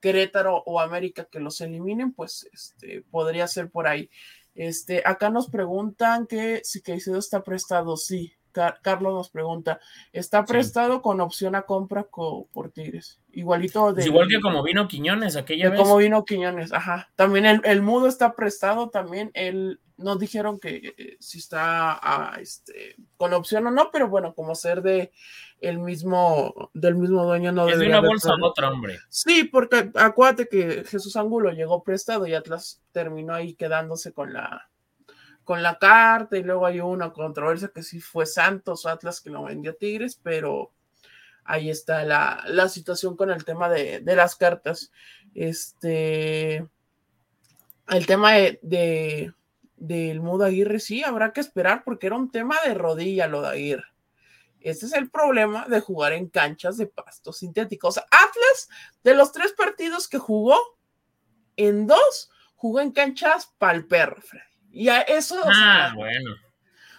Querétaro 0.00 0.62
o 0.66 0.80
América 0.80 1.26
que 1.30 1.40
los 1.40 1.60
eliminen, 1.60 2.12
pues 2.12 2.48
este, 2.52 3.02
podría 3.10 3.46
ser 3.46 3.70
por 3.70 3.86
ahí. 3.86 4.10
Este, 4.54 5.02
acá 5.04 5.30
nos 5.30 5.48
preguntan 5.48 6.26
que 6.26 6.60
si 6.64 6.82
Caicedo 6.82 7.18
está 7.18 7.42
prestado, 7.42 7.96
sí. 7.96 8.32
Carlos 8.50 9.14
nos 9.14 9.30
pregunta, 9.30 9.80
¿está 10.12 10.44
prestado 10.44 11.02
con 11.02 11.20
opción 11.20 11.54
a 11.54 11.62
compra 11.62 12.04
por 12.04 12.70
Tigres? 12.72 13.20
Igualito 13.32 13.92
de. 13.92 14.04
igual 14.04 14.28
que 14.28 14.40
como 14.40 14.62
vino 14.62 14.88
Quiñones 14.88 15.36
aquella 15.36 15.70
vez. 15.70 15.80
Como 15.80 15.96
vino 15.96 16.24
Quiñones, 16.24 16.72
ajá. 16.72 17.10
También 17.16 17.46
el, 17.46 17.60
el 17.64 17.82
mudo 17.82 18.08
está 18.08 18.34
prestado, 18.34 18.90
también 18.90 19.30
él 19.34 19.80
no 20.00 20.16
dijeron 20.16 20.58
que 20.58 20.94
eh, 20.96 21.16
si 21.20 21.38
está 21.38 21.92
ah, 22.02 22.36
este, 22.40 22.96
con 23.16 23.32
opción 23.32 23.66
o 23.66 23.70
no, 23.70 23.90
pero 23.92 24.08
bueno, 24.08 24.34
como 24.34 24.54
ser 24.54 24.82
de 24.82 25.12
el 25.60 25.78
mismo, 25.78 26.70
del 26.72 26.96
mismo 26.96 27.24
dueño 27.24 27.52
no 27.52 27.68
es 27.68 27.78
de 27.78 27.86
una 27.86 28.00
bolsa 28.00 28.32
a 28.32 28.44
otra, 28.46 28.70
hombre. 28.70 28.98
Sí, 29.08 29.44
porque 29.44 29.90
acuérdate 29.94 30.48
que 30.48 30.84
Jesús 30.84 31.16
Angulo 31.16 31.52
llegó 31.52 31.84
prestado 31.84 32.26
y 32.26 32.34
Atlas 32.34 32.82
terminó 32.92 33.34
ahí 33.34 33.54
quedándose 33.54 34.12
con 34.12 34.32
la 34.32 34.69
con 35.50 35.64
la 35.64 35.80
carta 35.80 36.38
y 36.38 36.44
luego 36.44 36.64
hay 36.64 36.78
una 36.78 37.12
controversia 37.12 37.72
que 37.74 37.82
sí 37.82 38.00
fue 38.00 38.24
Santos 38.24 38.86
o 38.86 38.88
Atlas 38.88 39.20
que 39.20 39.30
lo 39.30 39.42
vendió 39.42 39.74
Tigres, 39.74 40.14
pero 40.22 40.70
ahí 41.42 41.68
está 41.68 42.04
la, 42.04 42.44
la 42.46 42.68
situación 42.68 43.16
con 43.16 43.32
el 43.32 43.44
tema 43.44 43.68
de, 43.68 43.98
de, 43.98 44.14
las 44.14 44.36
cartas. 44.36 44.92
Este, 45.34 46.64
el 47.88 48.06
tema 48.06 48.34
de 48.34 49.32
del 49.76 50.20
Mudo 50.20 50.44
Aguirre, 50.44 50.78
sí, 50.78 51.02
habrá 51.02 51.32
que 51.32 51.40
esperar 51.40 51.82
porque 51.82 52.06
era 52.06 52.14
un 52.14 52.30
tema 52.30 52.54
de 52.64 52.74
rodilla 52.74 53.26
lo 53.26 53.42
de 53.42 53.48
Aguirre. 53.48 53.88
Ese 54.60 54.86
es 54.86 54.92
el 54.92 55.10
problema 55.10 55.66
de 55.66 55.80
jugar 55.80 56.12
en 56.12 56.28
canchas 56.28 56.76
de 56.76 56.86
pasto 56.86 57.32
sintético. 57.32 57.88
O 57.88 57.92
sea, 57.92 58.04
Atlas, 58.04 58.68
de 59.02 59.14
los 59.14 59.32
tres 59.32 59.52
partidos 59.54 60.06
que 60.06 60.18
jugó, 60.18 60.56
en 61.56 61.88
dos 61.88 62.30
jugó 62.54 62.78
en 62.78 62.92
canchas 62.92 63.52
pa'l. 63.58 63.88
Y 64.72 64.88
a 64.88 65.00
eso. 65.00 65.40
Ah, 65.44 65.92
bueno. 65.94 66.34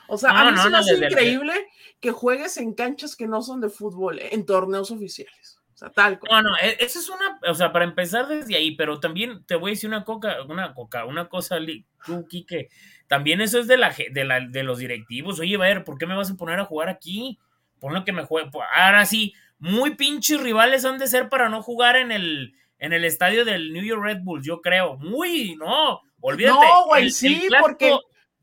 O 0.08 0.18
sea, 0.18 0.32
a 0.32 0.52
mí 0.52 0.58
se 0.58 0.70
me 0.70 0.78
hace 0.78 0.98
increíble 0.98 1.54
que 2.00 2.12
juegues 2.12 2.58
en 2.58 2.74
canchas 2.74 3.16
que 3.16 3.28
no 3.28 3.42
son 3.42 3.62
de 3.62 3.70
fútbol, 3.70 4.20
en 4.20 4.46
torneos 4.46 4.92
oficiales 4.92 5.62
tal 5.90 6.20
No, 6.30 6.42
no, 6.42 6.50
e, 6.62 6.78
esa 6.80 7.00
es 7.00 7.10
una, 7.10 7.40
o 7.48 7.54
sea, 7.54 7.72
para 7.72 7.86
empezar 7.86 8.28
desde 8.28 8.56
ahí, 8.56 8.76
pero 8.76 9.00
también 9.00 9.44
te 9.46 9.56
voy 9.56 9.72
a 9.72 9.74
decir 9.74 9.90
una 9.90 10.04
coca, 10.04 10.44
una 10.48 10.74
coca, 10.74 11.06
una 11.06 11.28
cosa, 11.28 11.58
tú, 12.06 12.28
que 12.48 12.70
también 13.08 13.42
eso 13.42 13.60
es 13.60 13.68
de 13.68 13.78
la, 13.78 13.94
de 14.12 14.24
la, 14.24 14.40
de 14.42 14.64
los 14.64 14.78
directivos. 14.78 15.40
Oye, 15.40 15.56
a 15.56 15.60
ver, 15.60 15.84
¿por 15.84 15.98
qué 15.98 16.06
me 16.06 16.16
vas 16.16 16.32
a 16.32 16.36
poner 16.36 16.60
a 16.60 16.66
jugar 16.66 16.90
aquí? 16.90 17.40
Ponlo 17.80 18.06
que 18.06 18.12
me 18.12 18.24
juegue. 18.24 18.50
Ahora 18.76 19.06
sí, 19.06 19.34
muy 19.60 19.96
pinches 19.96 20.40
rivales 20.40 20.86
han 20.86 21.00
de 21.00 21.08
ser 21.08 21.30
para 21.30 21.50
no 21.50 21.64
jugar 21.64 21.96
en 21.96 22.12
el, 22.12 22.54
en 22.78 22.94
el 22.94 23.04
estadio 23.04 23.44
del 23.44 23.74
New 23.74 23.84
York 23.84 24.04
Red 24.04 24.20
Bulls, 24.22 24.46
yo 24.46 24.62
creo. 24.62 24.98
Muy, 24.98 25.56
no, 25.56 26.02
olvídate. 26.22 26.56
No, 26.56 26.86
güey, 26.88 27.10
sí, 27.12 27.48
porque. 27.60 27.98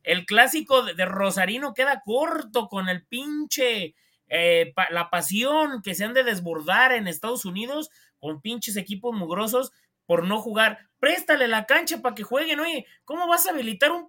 El 0.05 0.25
clásico 0.25 0.85
de 0.85 1.05
Rosarino 1.05 1.75
queda 1.75 2.01
corto 2.03 2.69
con 2.69 2.89
el 2.89 3.05
pinche 3.05 3.95
eh, 4.29 4.73
la 4.91 5.11
pasión 5.11 5.83
que 5.83 5.95
se 5.95 6.05
han 6.05 6.15
de 6.15 6.25
desbordar 6.25 6.93
en 6.93 7.09
Estados 7.09 7.45
Unidos 7.45 7.91
con 8.19 8.41
pinches 8.41 8.77
equipos 8.77 9.15
mugrosos 9.15 9.73
por 10.07 10.25
no 10.25 10.41
jugar. 10.41 10.79
Préstale 10.99 11.47
la 11.47 11.67
cancha 11.67 12.01
para 12.01 12.15
que 12.15 12.23
jueguen. 12.23 12.61
Oye, 12.61 12.87
¿cómo 13.05 13.29
vas 13.29 13.47
a 13.47 13.51
habilitar 13.51 13.93
un, 13.93 14.07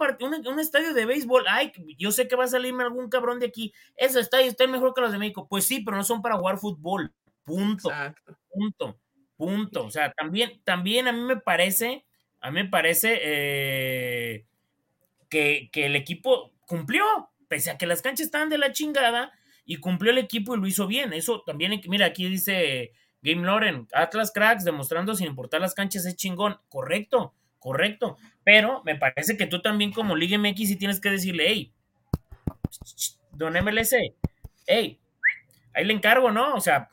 un, 0.47 0.59
estadio 0.59 0.93
de 0.93 1.05
béisbol? 1.05 1.45
Ay, 1.47 1.71
yo 1.97 2.11
sé 2.11 2.27
que 2.27 2.35
va 2.35 2.45
a 2.45 2.47
salirme 2.47 2.83
algún 2.83 3.09
cabrón 3.09 3.39
de 3.39 3.47
aquí. 3.47 3.73
Ese 3.95 4.19
estadio 4.19 4.47
está 4.47 4.65
mejor 4.67 4.93
que 4.93 5.01
los 5.01 5.11
de 5.11 5.19
México. 5.19 5.47
Pues 5.47 5.65
sí, 5.65 5.81
pero 5.81 5.97
no 5.97 6.03
son 6.03 6.21
para 6.21 6.37
jugar 6.37 6.57
fútbol. 6.57 7.13
Punto. 7.43 7.91
Punto. 8.49 8.99
Punto. 9.35 9.85
O 9.85 9.91
sea, 9.91 10.11
también, 10.13 10.61
también 10.63 11.07
a 11.07 11.11
mí 11.11 11.21
me 11.21 11.37
parece, 11.37 12.05
a 12.41 12.51
mí 12.51 12.63
me 12.63 12.69
parece 12.69 13.19
eh, 13.21 14.45
que, 15.29 15.69
que 15.71 15.85
el 15.85 15.95
equipo 15.95 16.51
cumplió. 16.65 17.03
Pese 17.47 17.71
a 17.71 17.77
que 17.77 17.87
las 17.87 18.03
canchas 18.03 18.27
estaban 18.27 18.49
de 18.49 18.59
la 18.59 18.71
chingada, 18.71 19.33
y 19.69 19.77
cumplió 19.77 20.11
el 20.11 20.17
equipo 20.17 20.55
y 20.55 20.59
lo 20.59 20.65
hizo 20.65 20.87
bien. 20.87 21.13
Eso 21.13 21.43
también, 21.45 21.79
mira, 21.85 22.07
aquí 22.07 22.27
dice 22.27 22.91
Game 23.21 23.43
Loren, 23.43 23.87
Atlas 23.93 24.31
Cracks 24.31 24.63
demostrando 24.63 25.13
sin 25.13 25.27
importar 25.27 25.61
las 25.61 25.75
canchas 25.75 26.07
es 26.07 26.15
chingón. 26.15 26.57
Correcto, 26.69 27.35
correcto. 27.59 28.17
Pero 28.43 28.81
me 28.83 28.95
parece 28.95 29.37
que 29.37 29.45
tú 29.45 29.61
también 29.61 29.91
como 29.91 30.15
Liga 30.15 30.39
MX 30.39 30.57
sí 30.69 30.75
tienes 30.75 30.99
que 30.99 31.11
decirle, 31.11 31.45
hey, 31.49 31.71
don 33.31 33.53
MLS, 33.63 33.95
hey, 34.65 34.99
ahí 35.75 35.85
le 35.85 35.93
encargo, 35.93 36.31
¿no? 36.31 36.55
O 36.55 36.61
sea, 36.61 36.89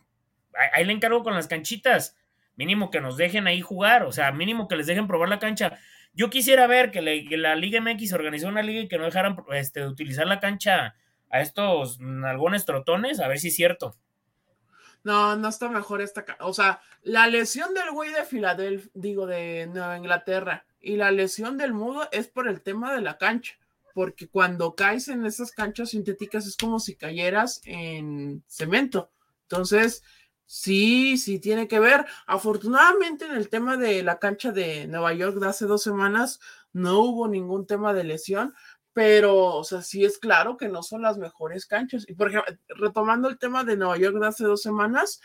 ahí 0.75 0.85
le 0.85 0.93
encargo 0.93 1.23
con 1.23 1.33
las 1.33 1.49
canchitas. 1.49 2.15
Mínimo 2.57 2.91
que 2.91 3.01
nos 3.01 3.17
dejen 3.17 3.47
ahí 3.47 3.61
jugar, 3.61 4.03
o 4.05 4.13
sea, 4.13 4.33
mínimo 4.33 4.67
que 4.67 4.77
les 4.77 4.87
dejen 4.87 5.07
probar 5.07 5.29
la 5.29 5.39
cancha. 5.39 5.79
Yo 6.15 6.31
quisiera 6.31 6.67
ver 6.67 6.91
que, 6.91 7.03
la 7.03 7.55
Liga 7.55 7.81
MX 7.81 8.13
organizó 8.15 8.49
una 8.49 8.63
liga 8.63 8.81
y 8.81 8.89
que 8.89 8.97
no 8.99 9.05
dejaran 9.05 9.37
este, 9.53 9.87
utilizar 9.87 10.27
la 10.27 10.41
cancha 10.41 10.95
a 11.31 11.41
estos 11.41 11.99
algunos 12.25 12.65
trotones, 12.65 13.21
a 13.21 13.29
ver 13.29 13.39
si 13.39 13.49
es 13.49 13.55
cierto. 13.55 13.97
No, 15.05 15.37
no 15.37 15.49
está 15.49 15.69
mejor 15.69 16.01
esta. 16.01 16.25
O 16.41 16.53
sea, 16.53 16.81
la 17.03 17.29
lesión 17.29 17.75
del 17.75 17.93
güey 17.93 18.13
de 18.13 18.25
Filadelfia, 18.25 18.91
digo, 18.95 19.27
de 19.27 19.69
Nueva 19.69 19.99
Inglaterra, 19.99 20.67
y 20.81 20.97
la 20.97 21.13
lesión 21.13 21.59
del 21.59 21.75
mudo 21.75 22.09
es 22.11 22.27
por 22.27 22.49
el 22.49 22.61
tema 22.61 22.95
de 22.95 23.03
la 23.03 23.19
cancha. 23.19 23.55
Porque 23.95 24.29
cuando 24.29 24.75
caes 24.75 25.09
en 25.09 25.25
esas 25.25 25.53
canchas 25.53 25.91
sintéticas 25.91 26.47
es 26.47 26.57
como 26.57 26.81
si 26.81 26.97
cayeras 26.97 27.61
en 27.65 28.43
cemento. 28.49 29.11
Entonces, 29.43 30.03
sí, 30.47 31.19
sí 31.19 31.39
tiene 31.39 31.69
que 31.69 31.81
ver. 31.81 32.07
Afortunadamente, 32.27 33.27
en 33.27 33.33
el 33.33 33.49
tema 33.49 33.77
de 33.77 34.03
la 34.03 34.19
cancha 34.19 34.53
de 34.53 34.87
Nueva 34.87 35.13
York 35.13 35.37
de 35.39 35.49
hace 35.49 35.67
dos 35.67 35.83
semanas, 35.83 36.41
no 36.73 37.01
hubo 37.01 37.29
ningún 37.29 37.67
tema 37.67 37.93
de 37.93 38.05
lesión, 38.05 38.55
pero, 38.93 39.57
o 39.57 39.65
sea, 39.65 39.83
sí 39.83 40.05
es 40.05 40.19
claro 40.19 40.57
que 40.57 40.69
no 40.69 40.83
son 40.83 41.03
las 41.03 41.19
mejores 41.19 41.67
canchas. 41.67 42.07
Y 42.09 42.15
por 42.15 42.29
ejemplo, 42.29 42.55
retomando 42.69 43.29
el 43.29 43.39
tema 43.39 43.65
de 43.65 43.77
Nueva 43.77 43.99
York 43.99 44.17
de 44.19 44.27
hace 44.27 44.45
dos 44.45 44.63
semanas, 44.63 45.21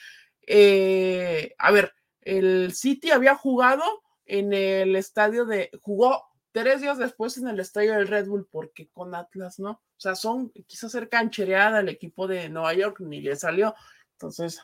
eh, 0.45 1.55
a 1.57 1.71
ver, 1.71 1.93
el 2.21 2.73
City 2.73 3.11
había 3.11 3.35
jugado 3.35 3.83
en 4.25 4.53
el 4.53 4.95
estadio 4.95 5.45
de, 5.45 5.69
jugó 5.81 6.23
tres 6.51 6.81
días 6.81 6.97
después 6.97 7.37
en 7.37 7.47
el 7.47 7.59
estadio 7.59 7.93
del 7.93 8.07
Red 8.07 8.27
Bull, 8.27 8.47
porque 8.51 8.89
con 8.89 9.15
Atlas 9.15 9.59
no. 9.59 9.71
O 9.71 9.99
sea, 9.99 10.15
son, 10.15 10.49
quiso 10.67 10.87
hacer 10.87 11.09
canchereada 11.09 11.79
el 11.79 11.89
equipo 11.89 12.27
de 12.27 12.49
Nueva 12.49 12.73
York, 12.73 12.99
ni 12.99 13.21
le 13.21 13.35
salió. 13.35 13.73
Entonces, 14.13 14.61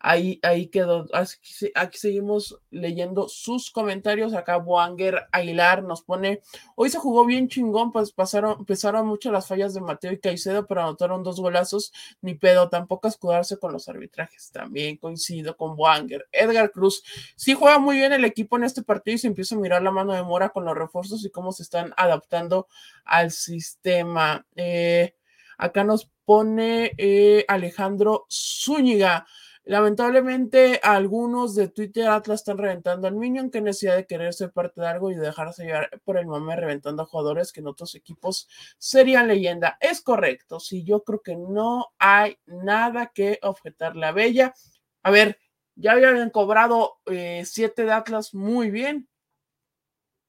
Ahí, 0.00 0.38
ahí 0.42 0.68
quedó. 0.68 1.06
Aquí, 1.12 1.98
seguimos 1.98 2.60
leyendo 2.70 3.28
sus 3.28 3.70
comentarios. 3.70 4.34
Acá 4.34 4.56
Boanger 4.56 5.26
Aguilar 5.32 5.82
nos 5.82 6.02
pone: 6.02 6.40
Hoy 6.76 6.90
se 6.90 6.98
jugó 6.98 7.24
bien 7.26 7.48
chingón, 7.48 7.90
pues 7.92 8.12
pasaron, 8.12 8.64
pesaron 8.64 9.06
mucho 9.06 9.32
las 9.32 9.48
fallas 9.48 9.74
de 9.74 9.80
Mateo 9.80 10.12
y 10.12 10.20
Caicedo, 10.20 10.66
pero 10.66 10.82
anotaron 10.82 11.22
dos 11.22 11.40
golazos. 11.40 11.92
Ni 12.20 12.34
pedo, 12.34 12.68
tampoco 12.68 13.08
escudarse 13.08 13.58
con 13.58 13.72
los 13.72 13.88
arbitrajes. 13.88 14.50
También 14.52 14.96
coincido 14.96 15.56
con 15.56 15.76
Boanger. 15.76 16.28
Edgar 16.32 16.70
Cruz: 16.70 17.02
Sí 17.36 17.54
juega 17.54 17.78
muy 17.78 17.96
bien 17.96 18.12
el 18.12 18.24
equipo 18.24 18.56
en 18.56 18.64
este 18.64 18.82
partido 18.82 19.16
y 19.16 19.18
se 19.18 19.26
empieza 19.26 19.54
a 19.54 19.58
mirar 19.58 19.82
la 19.82 19.90
mano 19.90 20.12
de 20.12 20.22
Mora 20.22 20.50
con 20.50 20.64
los 20.64 20.76
refuerzos 20.76 21.24
y 21.24 21.30
cómo 21.30 21.52
se 21.52 21.62
están 21.64 21.92
adaptando 21.96 22.68
al 23.04 23.30
sistema. 23.30 24.46
Eh, 24.54 25.14
acá 25.56 25.84
nos 25.84 26.10
pone 26.24 26.92
eh, 26.98 27.44
Alejandro 27.48 28.26
Zúñiga. 28.30 29.26
Lamentablemente, 29.68 30.80
algunos 30.82 31.54
de 31.54 31.68
Twitter 31.68 32.08
Atlas 32.08 32.40
están 32.40 32.56
reventando 32.56 33.06
al 33.06 33.14
Minion. 33.14 33.50
Qué 33.50 33.60
necesidad 33.60 33.96
de 33.96 34.06
querer 34.06 34.32
ser 34.32 34.50
parte 34.50 34.80
de 34.80 34.86
algo 34.86 35.10
y 35.10 35.14
dejarse 35.14 35.66
llevar 35.66 35.90
por 36.04 36.16
el 36.16 36.26
mame 36.26 36.56
reventando 36.56 37.02
a 37.02 37.06
jugadores 37.06 37.52
que 37.52 37.60
en 37.60 37.66
otros 37.66 37.94
equipos 37.94 38.48
serían 38.78 39.28
leyenda. 39.28 39.76
Es 39.78 40.00
correcto. 40.00 40.58
Sí, 40.58 40.84
yo 40.84 41.04
creo 41.04 41.20
que 41.20 41.36
no 41.36 41.88
hay 41.98 42.38
nada 42.46 43.08
que 43.08 43.40
objetarle 43.42 44.06
a 44.06 44.12
Bella. 44.12 44.54
A 45.02 45.10
ver, 45.10 45.38
ya 45.74 45.92
habían 45.92 46.30
cobrado 46.30 47.00
eh, 47.04 47.42
siete 47.44 47.84
de 47.84 47.92
Atlas 47.92 48.32
muy 48.32 48.70
bien. 48.70 49.06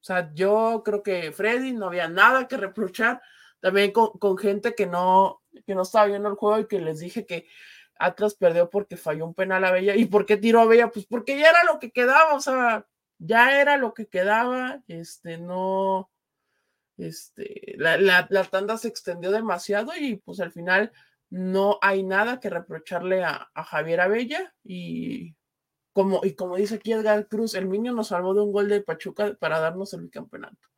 O 0.02 0.04
sea, 0.04 0.30
yo 0.34 0.82
creo 0.84 1.02
que 1.02 1.32
Freddy 1.32 1.72
no 1.72 1.86
había 1.86 2.08
nada 2.08 2.46
que 2.46 2.58
reprochar. 2.58 3.22
También 3.60 3.92
con, 3.92 4.10
con 4.18 4.36
gente 4.36 4.74
que 4.74 4.84
no, 4.84 5.40
que 5.66 5.74
no 5.74 5.80
estaba 5.80 6.04
viendo 6.04 6.28
el 6.28 6.34
juego 6.34 6.58
y 6.58 6.68
que 6.68 6.78
les 6.78 6.98
dije 6.98 7.24
que 7.24 7.46
Atlas 8.00 8.34
perdió 8.34 8.70
porque 8.70 8.96
falló 8.96 9.26
un 9.26 9.34
penal 9.34 9.64
a 9.64 9.70
Bella. 9.70 9.94
¿Y 9.94 10.06
por 10.06 10.26
qué 10.26 10.36
tiró 10.36 10.60
a 10.60 10.66
Bella? 10.66 10.88
Pues 10.88 11.06
porque 11.06 11.38
ya 11.38 11.50
era 11.50 11.64
lo 11.64 11.78
que 11.78 11.92
quedaba, 11.92 12.34
o 12.34 12.40
sea, 12.40 12.86
ya 13.18 13.60
era 13.60 13.76
lo 13.76 13.94
que 13.94 14.08
quedaba, 14.08 14.82
este, 14.88 15.38
no, 15.38 16.10
este, 16.96 17.74
la, 17.76 18.26
tanda 18.50 18.78
se 18.78 18.88
extendió 18.88 19.30
demasiado 19.30 19.92
y 19.96 20.16
pues 20.16 20.40
al 20.40 20.52
final 20.52 20.92
no 21.28 21.78
hay 21.82 22.02
nada 22.02 22.40
que 22.40 22.50
reprocharle 22.50 23.22
a, 23.22 23.50
Javier 23.54 24.00
Abella 24.00 24.54
y 24.64 25.36
como, 25.92 26.22
y 26.24 26.34
como 26.34 26.56
dice 26.56 26.76
aquí 26.76 26.92
Edgar 26.92 27.28
Cruz, 27.28 27.54
el 27.54 27.68
niño 27.68 27.92
nos 27.92 28.08
salvó 28.08 28.32
de 28.34 28.40
un 28.40 28.52
gol 28.52 28.68
de 28.68 28.80
Pachuca 28.80 29.36
para 29.38 29.60
darnos 29.60 29.92
el 29.92 30.10
campeonato. 30.10 30.68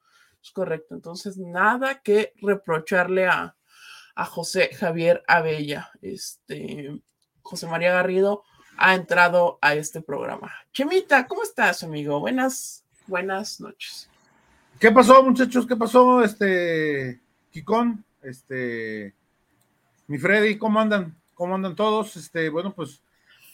Es 0.42 0.50
correcto, 0.50 0.96
entonces 0.96 1.38
nada 1.38 2.02
que 2.02 2.32
reprocharle 2.42 3.26
a, 3.26 3.56
a 4.16 4.24
José 4.24 4.74
Javier 4.74 5.22
Abella. 5.28 5.90
Este, 6.00 7.00
José 7.42 7.66
María 7.66 7.92
Garrido 7.92 8.44
ha 8.76 8.94
entrado 8.94 9.58
a 9.60 9.74
este 9.74 10.00
programa. 10.00 10.52
Chemita, 10.72 11.26
¿cómo 11.26 11.42
estás, 11.42 11.82
amigo? 11.82 12.18
Buenas, 12.20 12.84
buenas 13.06 13.60
noches. 13.60 14.08
¿Qué 14.80 14.90
pasó, 14.90 15.22
muchachos? 15.22 15.66
¿Qué 15.66 15.76
pasó, 15.76 16.24
este, 16.24 17.20
Kikón? 17.50 18.04
Este, 18.22 19.14
mi 20.06 20.18
Freddy, 20.18 20.58
¿cómo 20.58 20.80
andan? 20.80 21.16
¿Cómo 21.34 21.54
andan 21.54 21.76
todos? 21.76 22.16
Este, 22.16 22.48
bueno, 22.48 22.72
pues, 22.72 23.02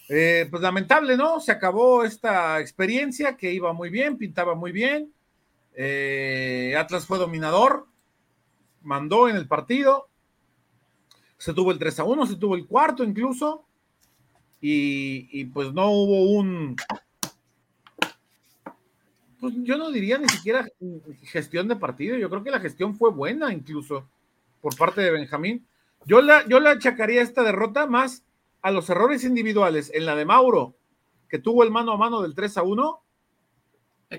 eh, 0.09 0.46
pues 0.51 0.62
lamentable, 0.62 1.16
¿no? 1.16 1.40
Se 1.40 1.53
acabó 1.53 2.05
esta 2.05 2.61
experiencia 2.61 3.37
que 3.37 3.53
iba 3.53 3.72
muy 3.72 3.90
bien, 3.90 4.16
pintaba 4.16 4.55
muy 4.55 4.72
bien. 4.72 5.12
Eh, 5.74 6.74
Atlas 6.79 7.07
fue 7.07 7.18
dominador, 7.18 7.87
mandó 8.83 9.29
en 9.29 9.37
el 9.37 9.46
partido. 9.46 10.09
Se 11.37 11.53
tuvo 11.53 11.70
el 11.70 11.79
3 11.79 12.01
a 12.01 12.05
1, 12.05 12.27
se 12.27 12.37
tuvo 12.37 12.55
el 12.55 12.66
cuarto 12.66 13.05
incluso 13.05 13.67
y, 14.61 15.44
pues 15.47 15.73
no 15.73 15.90
hubo 15.90 16.33
un, 16.33 16.77
pues 19.40 19.55
yo 19.59 19.77
no 19.77 19.90
diría 19.90 20.18
ni 20.18 20.29
siquiera 20.29 20.68
gestión 21.23 21.68
de 21.68 21.77
partido, 21.77 22.16
yo 22.16 22.29
creo 22.29 22.42
que 22.42 22.51
la 22.51 22.61
gestión 22.61 22.97
fue 22.97 23.11
buena 23.11 23.53
incluso 23.53 24.09
por 24.61 24.77
parte 24.77 25.01
de 25.01 25.12
Benjamín. 25.12 25.66
Yo 26.05 26.21
la, 26.21 26.47
yo 26.47 26.59
le 26.59 26.71
achacaría 26.71 27.23
esta 27.23 27.42
derrota 27.42 27.87
más 27.87 28.25
a 28.62 28.71
los 28.71 28.90
errores 28.90 29.25
individuales 29.25 29.90
en 29.94 30.07
la 30.07 30.16
de 30.16 30.25
Mauro, 30.25 30.75
que 31.29 31.38
tuvo 31.38 31.62
el 31.62 31.71
mano 31.71 31.92
a 31.92 31.97
mano 31.97 32.23
del 32.23 32.35
3 32.35 32.59
a 32.59 32.62
1. 32.62 33.03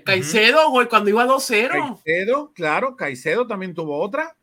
Caicedo, 0.04 0.70
güey, 0.70 0.88
cuando 0.88 1.10
iba 1.10 1.26
2-0. 1.26 1.68
Caicedo, 1.70 2.52
claro, 2.54 2.96
Caicedo 2.96 3.46
también 3.46 3.74
tuvo 3.74 3.98
otra. 4.00 4.36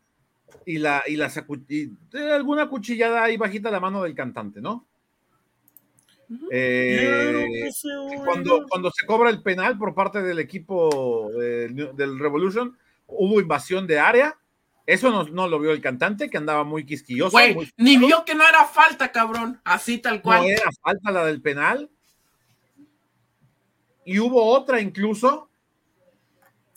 Y 0.64 0.78
la, 0.78 1.02
y 1.06 1.16
la 1.16 1.32
y 1.68 1.90
alguna 2.30 2.68
cuchillada 2.68 3.24
ahí 3.24 3.36
bajita 3.36 3.70
la 3.70 3.80
mano 3.80 4.02
del 4.02 4.14
cantante, 4.14 4.60
¿no? 4.60 4.86
Eh, 6.50 7.70
cuando, 8.24 8.66
cuando 8.68 8.90
se 8.90 9.06
cobra 9.06 9.30
el 9.30 9.42
penal 9.42 9.78
por 9.78 9.94
parte 9.94 10.22
del 10.22 10.38
equipo 10.38 11.30
del 11.32 12.18
Revolution, 12.18 12.76
hubo 13.06 13.40
invasión 13.40 13.86
de 13.86 13.98
área. 13.98 14.38
Eso 14.86 15.10
no, 15.10 15.24
no, 15.24 15.48
lo 15.48 15.58
vio 15.58 15.72
el 15.72 15.82
cantante, 15.82 16.30
que 16.30 16.38
andaba 16.38 16.64
muy 16.64 16.86
quisquilloso. 16.86 17.36
ni 17.76 17.98
vio 17.98 18.24
que 18.24 18.34
no 18.34 18.46
era 18.46 18.64
falta, 18.64 19.12
cabrón. 19.12 19.60
Así 19.64 19.98
tal 19.98 20.22
cual. 20.22 20.42
No 20.42 20.48
era 20.48 20.70
falta 20.82 21.10
la 21.10 21.24
del 21.26 21.42
penal. 21.42 21.90
Y 24.04 24.18
hubo 24.18 24.42
otra 24.42 24.80
incluso 24.80 25.50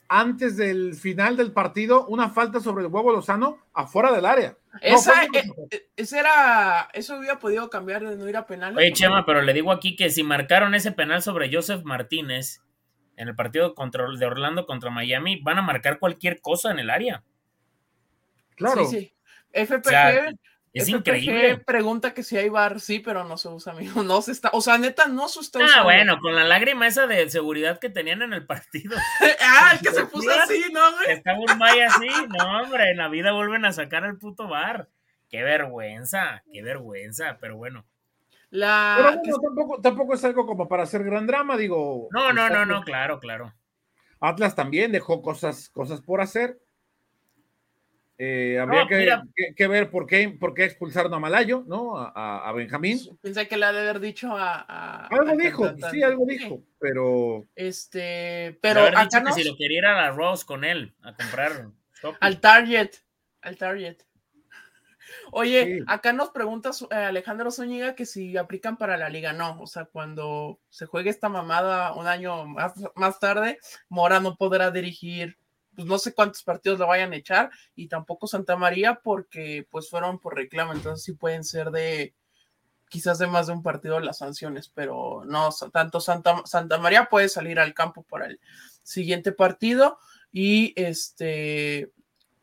antes 0.09 0.57
del 0.57 0.95
final 0.95 1.37
del 1.37 1.53
partido 1.53 2.05
una 2.07 2.29
falta 2.29 2.59
sobre 2.59 2.83
el 2.83 2.91
huevo 2.91 3.13
Lozano 3.13 3.59
afuera 3.73 4.11
del 4.11 4.25
área. 4.25 4.57
Esa, 4.81 5.25
eh, 5.25 5.51
eh, 5.69 6.05
era, 6.11 6.89
eso 6.93 7.17
hubiera 7.17 7.39
podido 7.39 7.69
cambiar 7.69 8.07
de 8.07 8.15
no 8.15 8.29
ir 8.29 8.37
a 8.37 8.45
penal. 8.45 8.77
Oye, 8.77 8.93
Chema, 8.93 9.25
pero 9.25 9.41
le 9.41 9.53
digo 9.53 9.71
aquí 9.71 9.95
que 9.95 10.09
si 10.09 10.23
marcaron 10.23 10.75
ese 10.75 10.91
penal 10.91 11.21
sobre 11.21 11.53
Joseph 11.53 11.83
Martínez 11.83 12.61
en 13.17 13.27
el 13.27 13.35
partido 13.35 13.75
contra, 13.75 14.05
de 14.17 14.25
Orlando 14.25 14.65
contra 14.65 14.89
Miami, 14.89 15.41
van 15.41 15.57
a 15.57 15.61
marcar 15.61 15.99
cualquier 15.99 16.39
cosa 16.39 16.71
en 16.71 16.79
el 16.79 16.89
área. 16.89 17.23
Claro. 18.55 18.85
Sí, 18.85 18.99
sí. 18.99 19.13
FPG, 19.53 20.37
es 20.73 20.89
increíble. 20.89 21.57
Pregunta 21.57 22.13
que 22.13 22.23
si 22.23 22.37
hay 22.37 22.49
bar, 22.49 22.79
sí, 22.79 22.99
pero 22.99 23.23
no 23.23 23.37
se 23.37 23.49
usa, 23.49 23.73
amigo. 23.73 24.03
No 24.11 24.21
se 24.21 24.31
está, 24.31 24.49
o 24.53 24.61
sea, 24.61 24.77
neta, 24.77 25.07
no 25.07 25.27
se 25.27 25.41
está 25.41 25.59
Ah, 25.75 25.83
bueno, 25.83 26.17
con 26.19 26.35
la 26.35 26.43
lágrima 26.43 26.87
esa 26.87 27.07
de 27.07 27.29
seguridad 27.29 27.79
que 27.79 27.89
tenían 27.89 28.21
en 28.21 28.33
el 28.33 28.45
partido. 28.45 28.95
ah, 29.41 29.71
el 29.73 29.79
que 29.79 29.93
se 29.93 30.05
puso 30.05 30.29
así, 30.31 30.63
¿no, 30.71 30.79
güey? 30.93 31.11
Está 31.11 31.37
Urmay 31.37 31.81
así, 31.81 32.07
no, 32.37 32.61
hombre, 32.61 32.91
en 32.91 32.97
la 32.97 33.09
vida 33.09 33.31
vuelven 33.31 33.65
a 33.65 33.73
sacar 33.73 34.05
el 34.05 34.17
puto 34.17 34.47
bar. 34.47 34.89
Qué 35.29 35.43
vergüenza, 35.43 36.43
qué 36.51 36.61
vergüenza, 36.61 37.37
pero 37.39 37.55
bueno. 37.55 37.85
La... 38.49 38.95
Pero 38.97 39.17
bueno, 39.17 39.39
tampoco, 39.41 39.81
tampoco 39.81 40.13
es 40.13 40.23
algo 40.25 40.45
como 40.45 40.67
para 40.67 40.83
hacer 40.83 41.03
gran 41.03 41.25
drama, 41.25 41.55
digo. 41.55 42.09
No, 42.11 42.33
no, 42.33 42.49
no, 42.49 42.65
no, 42.65 42.83
claro, 42.83 43.19
claro. 43.19 43.53
Atlas 44.19 44.55
también 44.55 44.91
dejó 44.91 45.21
cosas, 45.21 45.69
cosas 45.69 46.01
por 46.01 46.21
hacer. 46.21 46.59
Eh, 48.23 48.59
habría 48.59 48.85
que, 49.55 49.67
ver 49.67 49.89
por 49.89 50.05
qué, 50.05 50.29
por 50.29 50.53
qué 50.53 50.65
expulsaron 50.65 51.11
a 51.11 51.17
Malayo, 51.17 51.63
¿no? 51.65 51.97
A, 51.97 52.51
Benjamín. 52.55 52.99
Pues, 53.03 53.17
pensé 53.19 53.47
que 53.47 53.57
le 53.57 53.65
ha 53.65 53.73
de 53.73 53.79
haber 53.79 53.99
dicho 53.99 54.37
a. 54.37 55.07
algo 55.07 55.35
dijo, 55.35 55.73
sí, 55.89 56.03
algo 56.03 56.23
dijo, 56.27 56.61
pero. 56.77 57.47
Este. 57.55 58.59
Pero 58.61 58.81
acá 58.81 59.23
que 59.23 59.33
si 59.33 59.43
lo 59.43 59.57
quería 59.57 59.79
ir 59.79 59.85
a 59.87 59.95
la 60.03 60.11
Rose 60.11 60.45
con 60.45 60.63
él, 60.63 60.93
a 61.01 61.15
comprar. 61.15 61.69
al 62.19 62.39
Target. 62.39 62.91
Al 63.41 63.57
Target. 63.57 63.97
Oye, 65.31 65.83
acá 65.87 66.13
nos 66.13 66.29
preguntas 66.29 66.85
eh, 66.91 66.95
Alejandro 66.95 67.49
Zúñiga 67.49 67.95
que 67.95 68.05
si 68.05 68.37
aplican 68.37 68.77
para 68.77 68.97
la 68.97 69.09
liga. 69.09 69.33
No, 69.33 69.59
o 69.59 69.65
sea, 69.65 69.85
cuando 69.85 70.59
se 70.69 70.85
juegue 70.85 71.09
esta 71.09 71.27
mamada 71.27 71.95
un 71.95 72.05
año 72.05 72.45
más, 72.45 72.73
más 72.95 73.19
tarde, 73.19 73.57
Mora 73.89 74.19
no 74.19 74.35
podrá 74.35 74.69
dirigir, 74.69 75.39
pues 75.81 75.89
no 75.89 75.97
sé 75.97 76.13
cuántos 76.13 76.43
partidos 76.43 76.77
lo 76.77 76.85
vayan 76.85 77.11
a 77.11 77.15
echar, 77.15 77.49
y 77.75 77.87
tampoco 77.87 78.27
Santa 78.27 78.55
María, 78.55 79.01
porque 79.03 79.67
pues 79.71 79.89
fueron 79.89 80.19
por 80.19 80.35
reclamo, 80.35 80.73
entonces 80.73 81.03
sí 81.03 81.13
pueden 81.13 81.43
ser 81.43 81.71
de 81.71 82.13
quizás 82.87 83.17
de 83.17 83.25
más 83.25 83.47
de 83.47 83.53
un 83.53 83.63
partido 83.63 83.99
las 83.99 84.19
sanciones, 84.19 84.69
pero 84.69 85.23
no, 85.25 85.49
tanto 85.73 85.99
Santa, 85.99 86.43
Santa 86.45 86.77
María 86.77 87.05
puede 87.05 87.29
salir 87.29 87.59
al 87.59 87.73
campo 87.73 88.03
para 88.03 88.27
el 88.27 88.39
siguiente 88.83 89.31
partido 89.31 89.97
y 90.31 90.73
este 90.75 91.91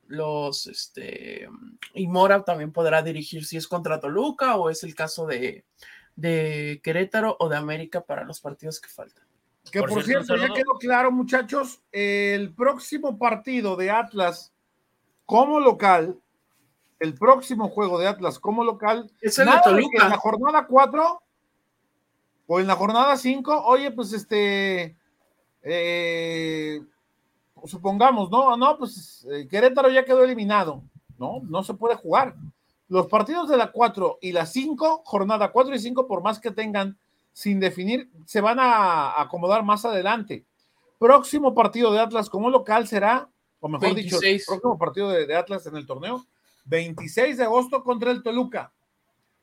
los, 0.08 0.66
este, 0.66 1.48
y 1.94 2.08
Mora 2.08 2.42
también 2.42 2.72
podrá 2.72 3.02
dirigir 3.02 3.44
si 3.44 3.58
es 3.58 3.68
contra 3.68 4.00
Toluca 4.00 4.56
o 4.56 4.70
es 4.70 4.82
el 4.82 4.94
caso 4.94 5.26
de, 5.26 5.64
de 6.16 6.80
Querétaro 6.82 7.36
o 7.38 7.48
de 7.48 7.56
América 7.58 8.00
para 8.00 8.24
los 8.24 8.40
partidos 8.40 8.80
que 8.80 8.88
faltan. 8.88 9.27
Que 9.70 9.82
por, 9.82 10.02
cierto, 10.02 10.36
ya 10.36 10.48
quedó 10.52 10.74
claro, 10.78 11.10
muchachos, 11.10 11.82
el 11.92 12.54
próximo 12.54 13.18
partido 13.18 13.76
de 13.76 13.90
Atlas 13.90 14.52
como 15.26 15.60
local, 15.60 16.18
el 17.00 17.14
próximo 17.14 17.68
juego 17.68 17.98
de 17.98 18.08
Atlas 18.08 18.38
como 18.38 18.64
local, 18.64 19.10
es 19.20 19.38
el 19.38 19.46
de 19.46 19.60
Toluca. 19.62 20.04
En 20.04 20.10
la 20.10 20.16
jornada 20.16 20.66
4 20.66 21.22
o 22.46 22.60
en 22.60 22.66
la 22.66 22.76
jornada 22.76 23.16
5, 23.16 23.64
oye, 23.66 23.90
pues 23.90 24.12
este, 24.12 24.96
eh, 25.62 26.80
supongamos, 27.64 28.30
no, 28.30 28.56
no, 28.56 28.78
pues 28.78 29.26
eh, 29.30 29.46
Querétaro 29.48 29.90
ya 29.90 30.04
quedó 30.04 30.24
eliminado, 30.24 30.82
¿no? 31.18 31.40
No 31.42 31.62
se 31.62 31.74
puede 31.74 31.94
jugar. 31.94 32.34
Los 32.88 33.06
partidos 33.06 33.50
de 33.50 33.58
la 33.58 33.70
4 33.70 34.18
y 34.22 34.32
la 34.32 34.46
5, 34.46 35.02
jornada 35.04 35.52
4 35.52 35.74
y 35.74 35.78
5, 35.78 36.06
por 36.06 36.22
más 36.22 36.40
que 36.40 36.50
tengan 36.50 36.96
sin 37.38 37.60
definir, 37.60 38.10
se 38.26 38.40
van 38.40 38.58
a 38.58 39.22
acomodar 39.22 39.62
más 39.62 39.84
adelante. 39.84 40.44
Próximo 40.98 41.54
partido 41.54 41.92
de 41.92 42.00
Atlas 42.00 42.28
como 42.28 42.50
local 42.50 42.88
será, 42.88 43.30
o 43.60 43.68
mejor 43.68 43.94
dicho, 43.94 44.18
próximo 44.44 44.76
partido 44.76 45.08
de, 45.10 45.24
de 45.24 45.36
Atlas 45.36 45.64
en 45.66 45.76
el 45.76 45.86
torneo, 45.86 46.26
26 46.64 47.36
de 47.36 47.44
agosto 47.44 47.84
contra 47.84 48.10
el 48.10 48.24
Toluca. 48.24 48.72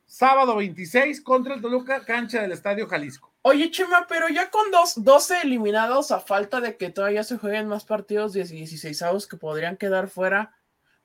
Sábado 0.05 0.57
26 0.57 1.21
contra 1.21 1.55
el 1.55 1.61
Toluca, 1.61 2.03
cancha 2.03 2.41
del 2.41 2.51
Estadio 2.51 2.85
Jalisco. 2.85 3.33
Oye, 3.43 3.71
Chema, 3.71 4.07
pero 4.09 4.27
ya 4.27 4.51
con 4.51 4.71
dos, 4.71 5.01
12 5.01 5.43
eliminados, 5.43 6.11
a 6.11 6.19
falta 6.19 6.59
de 6.59 6.75
que 6.75 6.89
todavía 6.89 7.23
se 7.23 7.37
jueguen 7.37 7.69
más 7.69 7.85
partidos 7.85 8.33
de 8.33 8.43
16 8.43 9.01
avos 9.03 9.25
que 9.25 9.37
podrían 9.37 9.77
quedar 9.77 10.09
fuera, 10.09 10.53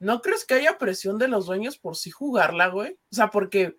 ¿no 0.00 0.20
crees 0.22 0.44
que 0.44 0.54
haya 0.54 0.76
presión 0.76 1.18
de 1.18 1.28
los 1.28 1.46
dueños 1.46 1.78
por 1.78 1.96
sí 1.96 2.10
jugarla, 2.10 2.66
güey? 2.66 2.98
O 3.12 3.14
sea, 3.14 3.30
porque, 3.30 3.76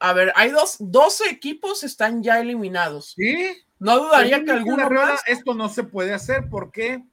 a 0.00 0.12
ver, 0.14 0.32
hay 0.34 0.50
dos, 0.50 0.76
12 0.80 1.28
equipos 1.30 1.84
están 1.84 2.22
ya 2.22 2.40
eliminados. 2.40 3.12
Sí. 3.16 3.64
No 3.78 3.98
dudaría 3.98 4.42
que 4.42 4.50
alguna 4.50 4.88
más... 4.88 5.22
Esto 5.26 5.54
no 5.54 5.68
se 5.68 5.84
puede 5.84 6.14
hacer 6.14 6.48
porque 6.50 7.04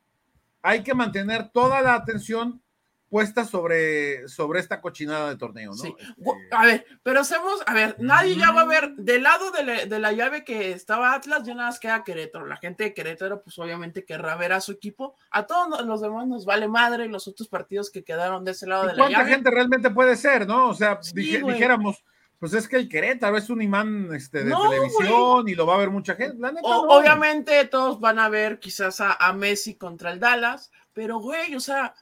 hay 0.62 0.84
que 0.84 0.94
mantener 0.94 1.50
toda 1.50 1.82
la 1.82 1.96
atención 1.96 2.62
puesta 3.10 3.46
sobre, 3.46 4.28
sobre 4.28 4.60
esta 4.60 4.82
cochinada 4.82 5.30
de 5.30 5.38
torneo, 5.38 5.72
¿no? 5.72 5.78
Sí. 5.78 5.94
Este, 6.00 6.26
a 6.52 6.66
ver, 6.66 6.86
pero 7.04 7.22
hacemos, 7.22 7.62
a 7.66 7.74
ver, 7.74 7.96
nadie 8.00 8.36
ya 8.36 8.52
va 8.52 8.62
a 8.62 8.66
ver, 8.66 8.96
del 8.96 9.24
lado 9.24 9.52
de 9.52 10.00
la, 10.00 10.12
llave 10.12 10.44
que 10.44 10.72
estaba 10.72 11.14
Atlas, 11.14 11.44
ya 11.46 11.56
nada 11.56 11.70
más 11.70 11.80
queda 11.80 12.04
Querétaro. 12.04 12.46
La 12.46 12.58
gente 12.58 12.84
de 12.86 12.94
Querétaro, 12.94 13.42
pues 13.42 13.58
obviamente 13.60 14.04
querrá 14.04 14.36
ver 14.36 14.52
a 14.54 14.62
su 14.62 14.74
equipo. 14.74 15.16
A 15.32 15.46
todos 15.46 15.86
los 15.86 16.02
demás 16.02 16.28
nos 16.28 16.46
vale 16.46 16.68
madre 16.68 17.08
los 17.08 17.28
otros 17.28 17.48
partidos 17.48 17.90
que 17.90 18.04
quedaron 18.04 18.44
de 18.44 18.52
ese 18.52 18.68
lado 18.68 18.88
de 18.88 18.94
la 18.94 19.04
llave. 19.04 19.14
¿Cuánta 19.14 19.30
gente 19.30 19.52
realmente 19.52 19.90
puede 19.90 20.16
ser, 20.18 20.46
no? 20.46 20.70
O 20.70 20.74
sea, 20.74 21.00
dijéramos, 21.14 22.04
pues 22.40 22.54
es 22.54 22.68
que 22.68 22.76
el 22.76 22.88
Querétaro 22.88 23.38
es 23.38 23.50
un 23.50 23.62
imán 23.62 24.10
este, 24.14 24.44
de 24.44 24.54
televisión 24.56 25.48
y 25.48 25.56
lo 25.56 25.66
va 25.66 25.76
a 25.76 25.80
ver 25.80 25.90
mucha 25.90 26.16
gente. 26.16 26.38
Obviamente 26.64 27.66
todos 27.66 28.00
van 28.00 28.20
a 28.20 28.30
ver 28.30 28.60
quizás 28.60 29.02
a, 29.02 29.14
a 29.14 29.34
Messi 29.34 29.76
contra 29.76 30.12
el 30.12 30.20
Dallas, 30.20 30.72
pero 30.94 31.20
güey, 31.20 31.56
o 31.56 31.60
sea 31.60 31.94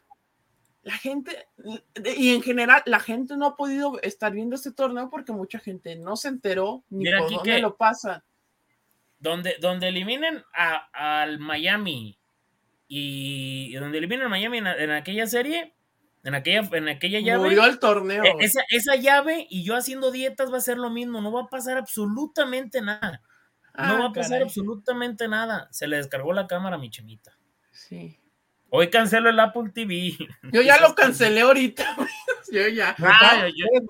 la 0.86 0.98
gente, 1.00 1.48
y 2.16 2.36
en 2.36 2.44
general, 2.44 2.84
la 2.86 3.00
gente 3.00 3.36
no 3.38 3.48
ha 3.48 3.56
podido 3.56 4.00
estar 4.04 4.32
viendo 4.32 4.56
este 4.56 4.72
torneo 4.72 5.10
porque 5.10 5.32
mucha 5.32 5.58
gente 5.58 5.96
no 5.96 6.16
se 6.16 6.28
enteró 6.28 6.84
ni 6.90 7.10
por 7.12 7.32
dónde 7.32 7.60
lo 7.60 7.76
pasa. 7.76 8.24
Donde, 9.18 9.56
donde 9.60 9.88
eliminen 9.88 10.44
a, 10.54 11.24
al 11.24 11.40
Miami 11.40 12.20
y 12.88 13.74
donde 13.74 13.98
eliminen 13.98 14.28
a 14.28 14.30
Miami 14.30 14.60
en, 14.60 14.92
aquella 14.92 15.26
serie, 15.26 15.75
en 16.26 16.34
aquella, 16.34 16.68
en 16.74 16.90
aquella 16.90 17.20
llave. 17.20 17.44
Murió 17.44 17.66
el 17.66 17.80
torneo. 17.80 18.24
E, 18.24 18.36
esa, 18.40 18.62
esa, 18.70 18.96
llave 18.96 19.46
y 19.48 19.64
yo 19.64 19.76
haciendo 19.76 20.12
dietas 20.12 20.52
va 20.52 20.58
a 20.58 20.62
ser 20.62 20.78
lo 20.78 20.90
mismo, 20.90 21.22
no 21.22 21.32
va 21.32 21.44
a 21.44 21.48
pasar 21.48 21.78
absolutamente 21.78 22.82
nada. 22.82 23.22
no 23.78 23.84
ah, 23.84 23.98
va 24.00 24.06
a 24.08 24.14
pasar 24.14 24.42
absolutamente 24.42 25.28
nada. 25.28 25.68
Se 25.72 25.88
le 25.88 25.98
descargó 25.98 26.34
la 26.34 26.48
cámara 26.48 26.78
a 26.78 26.80
mi 26.80 26.90
chemita. 26.90 27.38
Sí. 27.72 28.20
Hoy 28.72 28.90
cancelo 28.90 29.30
el 29.30 29.40
Apple 29.40 29.70
TV. 29.72 30.18
Yo 30.52 30.64
ya 30.64 30.80
lo 30.82 30.96
cancelé 30.96 31.42
ahorita. 31.42 31.96
Yo 32.56 32.68
ya. 32.68 32.96
Ah, 33.00 33.46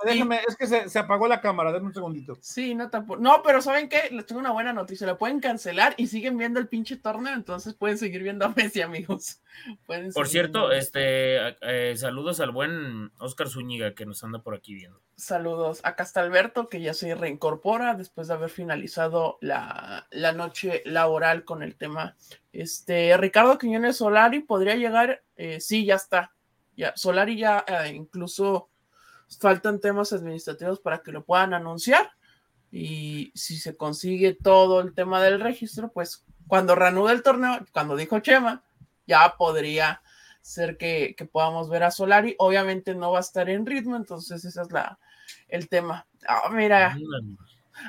déjame, 0.06 0.42
es 0.48 0.56
que 0.56 0.68
se, 0.68 1.00
apagó 1.00 1.28
la 1.28 1.42
cámara, 1.42 1.72
denme 1.72 1.88
un 1.88 1.94
segundito. 1.94 2.38
Sí, 2.42 2.76
no 2.76 2.90
tampoco. 2.90 3.22
No, 3.22 3.42
pero 3.44 3.62
¿saben 3.62 3.90
qué? 3.90 4.10
Les 4.12 4.26
tengo 4.26 4.40
una 4.42 4.52
buena 4.52 4.74
noticia. 4.74 5.08
La 5.08 5.18
pueden 5.18 5.40
cancelar 5.40 5.94
y 5.98 6.08
siguen 6.08 6.38
viendo 6.38 6.60
el 6.60 6.68
pinche 6.68 6.98
torneo, 6.98 7.34
entonces 7.34 7.74
pueden 7.74 7.98
seguir 7.98 8.24
viendo 8.24 8.46
a 8.46 8.50
Messi, 8.50 8.82
amigos. 8.82 9.42
por 10.14 10.28
cierto, 10.28 10.72
este 10.72 11.56
eh, 11.62 11.96
saludos 11.98 12.40
al 12.40 12.52
buen 12.52 13.12
Oscar 13.20 13.50
Zúñiga 13.50 13.94
que 13.94 14.06
nos 14.06 14.24
anda 14.24 14.40
por 14.40 14.56
aquí 14.56 14.74
viendo. 14.74 15.00
Saludos. 15.16 15.80
Acá 15.84 16.04
está 16.04 16.22
Alberto, 16.22 16.68
que 16.68 16.82
ya 16.82 16.94
se 16.94 17.16
reincorpora 17.16 17.94
después 17.94 18.28
de 18.28 18.34
haber 18.34 18.50
finalizado 18.50 19.38
la, 19.42 20.08
la 20.12 20.34
noche 20.34 20.84
laboral 20.86 21.46
con 21.46 21.64
el 21.64 21.76
tema 21.76 22.16
este, 22.56 23.18
Ricardo 23.18 23.58
Quiñones 23.58 23.98
Solari 23.98 24.40
podría 24.40 24.76
llegar, 24.76 25.24
eh, 25.36 25.60
sí, 25.60 25.86
ya 25.86 25.96
está. 25.96 26.35
Ya, 26.76 26.94
Solari 26.96 27.38
ya 27.38 27.64
eh, 27.68 27.94
incluso 27.94 28.70
faltan 29.40 29.80
temas 29.80 30.14
administrativos 30.14 30.80
para 30.80 31.00
que 31.00 31.12
lo 31.12 31.24
puedan 31.24 31.54
anunciar. 31.54 32.12
Y 32.72 33.32
si 33.36 33.58
se 33.58 33.78
consigue 33.78 34.34
todo 34.34 34.82
el 34.82 34.94
tema 34.94 35.22
del 35.22 35.40
registro, 35.40 35.92
pues 35.92 36.26
cuando 36.48 36.76
reanude 36.76 37.14
el 37.14 37.24
torneo, 37.24 37.66
cuando 37.72 37.96
dijo 37.96 38.20
Chema, 38.20 38.64
ya 39.08 39.36
podría 39.38 40.02
ser 40.42 40.78
que, 40.78 41.16
podamos 41.32 41.70
ver 41.70 41.84
a 41.84 41.92
Solari. 41.92 42.36
Obviamente 42.38 42.94
no 42.94 43.12
va 43.12 43.20
a 43.20 43.22
estar 43.22 43.50
en 43.50 43.66
ritmo, 43.66 43.96
entonces 43.96 44.44
ese 44.44 44.62
es 44.62 44.72
la, 44.72 45.00
el 45.48 45.70
tema. 45.70 46.06
Ah, 46.28 46.50
mira, 46.52 46.98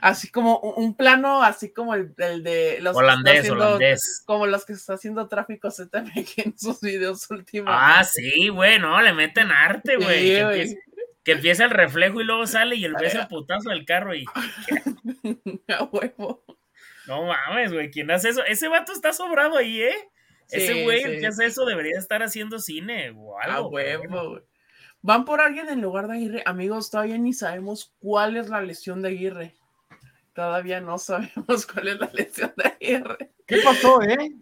así 0.03 0.31
como 0.31 0.59
un 0.59 0.97
plano, 0.97 1.43
así 1.43 1.73
como 1.73 1.95
el, 1.95 2.15
de 2.15 2.79
los 2.81 2.97
holandés, 2.97 3.51
holandés. 3.51 4.23
como 4.27 4.47
los 4.47 4.65
que 4.65 4.73
está 4.73 4.95
haciendo 4.95 5.29
tráfico 5.29 5.71
ZMG 5.71 6.29
en 6.37 6.59
sus 6.59 6.81
videos 6.81 7.31
últimos. 7.31 7.73
Ah, 7.75 8.05
sí, 8.05 8.49
bueno, 8.51 9.01
le 9.01 9.13
meten 9.13 9.51
arte, 9.51 9.97
güey. 9.97 10.77
que, 11.25 11.33
empieza 11.33 11.65
el 11.65 11.71
reflejo 11.71 12.21
y 12.21 12.25
luego 12.25 12.47
sale 12.47 12.77
y 12.77 12.85
el 12.85 12.95
beso 12.95 13.21
el 13.21 13.29
putazo 13.29 13.71
del 13.71 13.85
carro 13.85 14.15
y. 14.15 14.25
A 15.69 15.85
huevo. 15.85 16.45
No 17.07 17.25
mames, 17.25 17.73
güey, 17.73 17.91
¿quién 17.91 18.11
hace 18.11 18.31
eso? 18.31 18.45
Ese 18.45 18.69
vato 18.69 18.93
está 18.93 19.13
sobrado 19.13 19.57
ahí, 19.57 19.83
¿eh? 19.83 19.97
Ese 20.51 20.85
güey, 20.85 21.03
el 21.03 21.21
que 21.21 21.27
hace 21.27 21.47
eso 21.47 21.65
debería 21.65 21.99
estar 21.99 22.23
haciendo 22.23 22.59
cine 22.59 23.11
o 23.17 23.39
algo. 23.39 23.57
A 23.57 23.67
huevo, 23.69 24.31
güey. 24.31 24.43
Van 25.03 25.25
por 25.25 25.41
alguien 25.41 25.69
en 25.69 25.81
lugar 25.81 26.09
de 26.09 26.15
Aguirre. 26.15 26.43
Amigos, 26.47 26.91
todavía 26.91 27.17
ni 27.17 27.33
sabemos 27.33 27.95
cuál 28.01 28.37
es 28.37 28.49
la 28.49 28.61
lesión 28.61 29.03
de 29.03 29.11
Aguirre. 29.11 29.55
Todavía 30.37 30.83
no 30.83 30.99
sabemos 30.99 31.67
cuál 31.73 31.89
es 31.89 31.99
la 31.99 32.11
lesión 32.13 32.53
de 32.59 32.65
Aguirre. 32.65 33.31
¿Qué 33.47 33.57
pasó, 33.65 34.03
eh? 34.03 34.37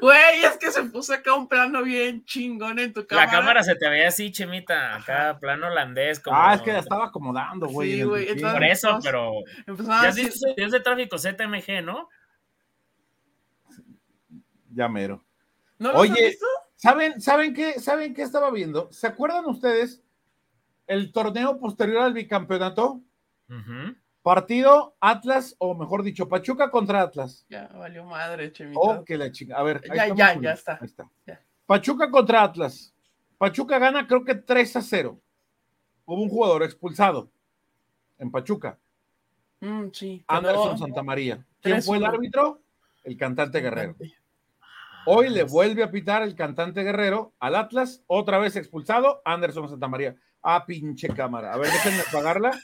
Güey, 0.00 0.44
es 0.44 0.56
que 0.58 0.70
se 0.70 0.84
puso 0.84 1.12
acá 1.12 1.34
un 1.34 1.48
plano 1.48 1.82
bien 1.82 2.24
chingón 2.24 2.78
en 2.78 2.92
tu 2.92 3.04
cámara. 3.04 3.26
La 3.26 3.32
cámara 3.32 3.62
se 3.64 3.74
te 3.74 3.88
veía 3.88 4.08
así, 4.08 4.30
chemita, 4.30 4.94
acá 4.94 5.36
plano 5.40 5.66
holandés. 5.66 6.20
Como... 6.20 6.36
Ah, 6.36 6.54
es 6.54 6.62
que 6.62 6.72
la 6.72 6.78
estaba 6.78 7.06
acomodando, 7.06 7.66
güey. 7.66 7.94
Sí, 7.94 8.02
güey. 8.04 8.40
Por 8.40 8.62
eso, 8.62 9.00
pero. 9.02 9.32
Ya 9.66 10.12
dices, 10.12 10.40
es 10.56 10.70
de 10.70 10.80
tráfico 10.80 11.18
ZMG, 11.18 11.82
¿no? 11.82 12.08
Ya 14.70 14.88
mero. 14.88 15.24
¿No 15.80 15.92
lo 15.92 15.98
Oye, 15.98 16.28
visto? 16.28 16.46
¿saben, 16.76 17.20
¿saben, 17.20 17.54
qué, 17.54 17.80
¿saben 17.80 18.14
qué 18.14 18.22
estaba 18.22 18.52
viendo? 18.52 18.88
¿Se 18.92 19.08
acuerdan 19.08 19.46
ustedes 19.46 20.00
el 20.86 21.10
torneo 21.10 21.58
posterior 21.58 22.02
al 22.02 22.12
bicampeonato? 22.12 23.00
Ajá. 23.48 23.96
Partido 24.24 24.96
Atlas, 25.00 25.54
o 25.58 25.74
mejor 25.74 26.02
dicho, 26.02 26.26
Pachuca 26.26 26.70
contra 26.70 27.02
Atlas. 27.02 27.44
Ya, 27.50 27.68
valió 27.74 28.06
madre, 28.06 28.50
Chemito. 28.52 28.80
Oh, 28.80 29.04
que 29.04 29.18
la 29.18 29.30
chica. 29.30 29.54
A 29.54 29.62
ver, 29.62 29.82
ya, 29.94 30.14
ya, 30.14 30.40
ya 30.40 30.52
está. 30.52 30.80
Pachuca 31.66 32.10
contra 32.10 32.42
Atlas. 32.42 32.94
Pachuca 33.36 33.78
gana 33.78 34.06
creo 34.06 34.24
que 34.24 34.34
3 34.34 34.76
a 34.76 34.80
0. 34.80 35.20
Hubo 36.06 36.22
un 36.22 36.30
jugador 36.30 36.62
expulsado 36.62 37.30
en 38.16 38.30
Pachuca. 38.30 38.78
Mm, 39.60 39.88
sí. 39.92 40.24
Anderson 40.26 40.78
Santamaría. 40.78 41.44
¿Quién 41.60 41.82
fue 41.82 41.98
el 41.98 42.06
árbitro? 42.06 42.62
El 43.02 43.18
cantante 43.18 43.60
Guerrero. 43.60 43.94
Hoy 45.04 45.28
le 45.28 45.42
vuelve 45.42 45.82
a 45.82 45.90
pitar 45.90 46.22
el 46.22 46.34
cantante 46.34 46.82
Guerrero 46.82 47.34
al 47.40 47.56
Atlas, 47.56 48.02
otra 48.06 48.38
vez 48.38 48.56
expulsado, 48.56 49.20
Anderson 49.26 49.68
Santamaría. 49.68 50.16
Ah, 50.40 50.64
pinche 50.64 51.08
cámara. 51.08 51.52
A 51.52 51.58
ver, 51.58 51.70
déjenme 51.70 52.04
pagarla. 52.10 52.58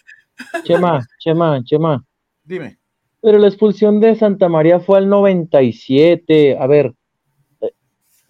Chema, 0.65 1.01
Chema, 1.19 1.61
Chema. 1.65 2.05
Dime. 2.45 2.79
Pero 3.23 3.39
la 3.39 3.49
expulsión 3.49 4.01
de 4.01 4.15
Santa 4.17 4.49
María 4.49 4.81
fue 4.81 4.99
al 4.99 5.09
97. 5.09 6.57
A 6.59 6.67
ver, 6.67 6.95
eh, 7.61 7.73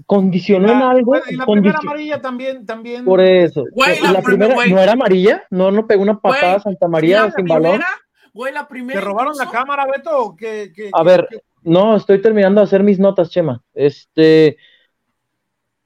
condicionó 0.06 0.70
en 0.72 0.78
algo. 0.82 1.16
Y 1.28 1.36
la 1.36 1.46
primera 1.46 1.78
amarilla 1.78 2.20
también, 2.20 2.66
también. 2.66 3.04
Por 3.04 3.20
eso. 3.20 3.64
Güey, 3.72 4.00
la, 4.00 4.12
la 4.12 4.22
primera 4.22 4.54
güey. 4.54 4.72
no 4.72 4.80
era 4.80 4.92
amarilla, 4.92 5.44
no, 5.50 5.70
no 5.70 5.86
pegó 5.86 6.02
una 6.02 6.18
patada 6.18 6.56
a 6.56 6.60
Santa 6.60 6.88
María 6.88 7.30
sin 7.30 7.44
balón. 7.46 7.72
primera, 7.72 7.86
Güey, 8.32 8.52
la 8.52 8.66
primera. 8.68 9.00
¿Te 9.00 9.04
robaron 9.06 9.36
la 9.36 9.48
cámara, 9.50 9.86
Beto? 9.86 10.16
o 10.18 10.36
qué- 10.36 10.72
qué- 10.74 10.90
A 10.92 10.98
qué- 11.02 11.04
ver, 11.04 11.26
qué- 11.30 11.40
no, 11.62 11.96
estoy 11.96 12.20
terminando 12.22 12.60
de 12.60 12.64
hacer 12.64 12.82
mis 12.82 12.98
notas, 12.98 13.28
Chema. 13.30 13.62
Este, 13.74 14.56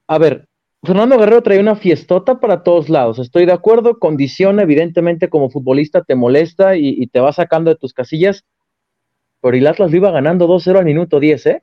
a 0.07 0.19
ver, 0.19 0.47
Fernando 0.85 1.19
Guerrero 1.19 1.43
trae 1.43 1.61
una 1.61 1.77
fiestota 1.77 2.41
para 2.41 2.63
todos 2.63 2.89
lados. 2.89 3.19
Estoy 3.19 3.47
de 3.47 3.53
acuerdo, 3.53 3.99
condiciona, 3.99 4.63
evidentemente, 4.63 5.29
como 5.29 5.51
futbolista 5.51 6.03
te 6.03 6.15
molesta 6.15 6.77
y, 6.77 6.89
y 6.99 7.07
te 7.07 7.21
va 7.21 7.33
sacando 7.33 7.71
de 7.71 7.77
tus 7.77 7.93
casillas. 7.95 8.45
Pero 9.41 9.57
el 9.57 9.67
Atlas 9.67 9.91
lo 9.91 9.97
iba 9.97 10.11
ganando 10.11 10.47
2-0 10.47 10.79
al 10.79 10.85
minuto 10.85 11.21
10, 11.21 11.47
¿eh? 11.47 11.63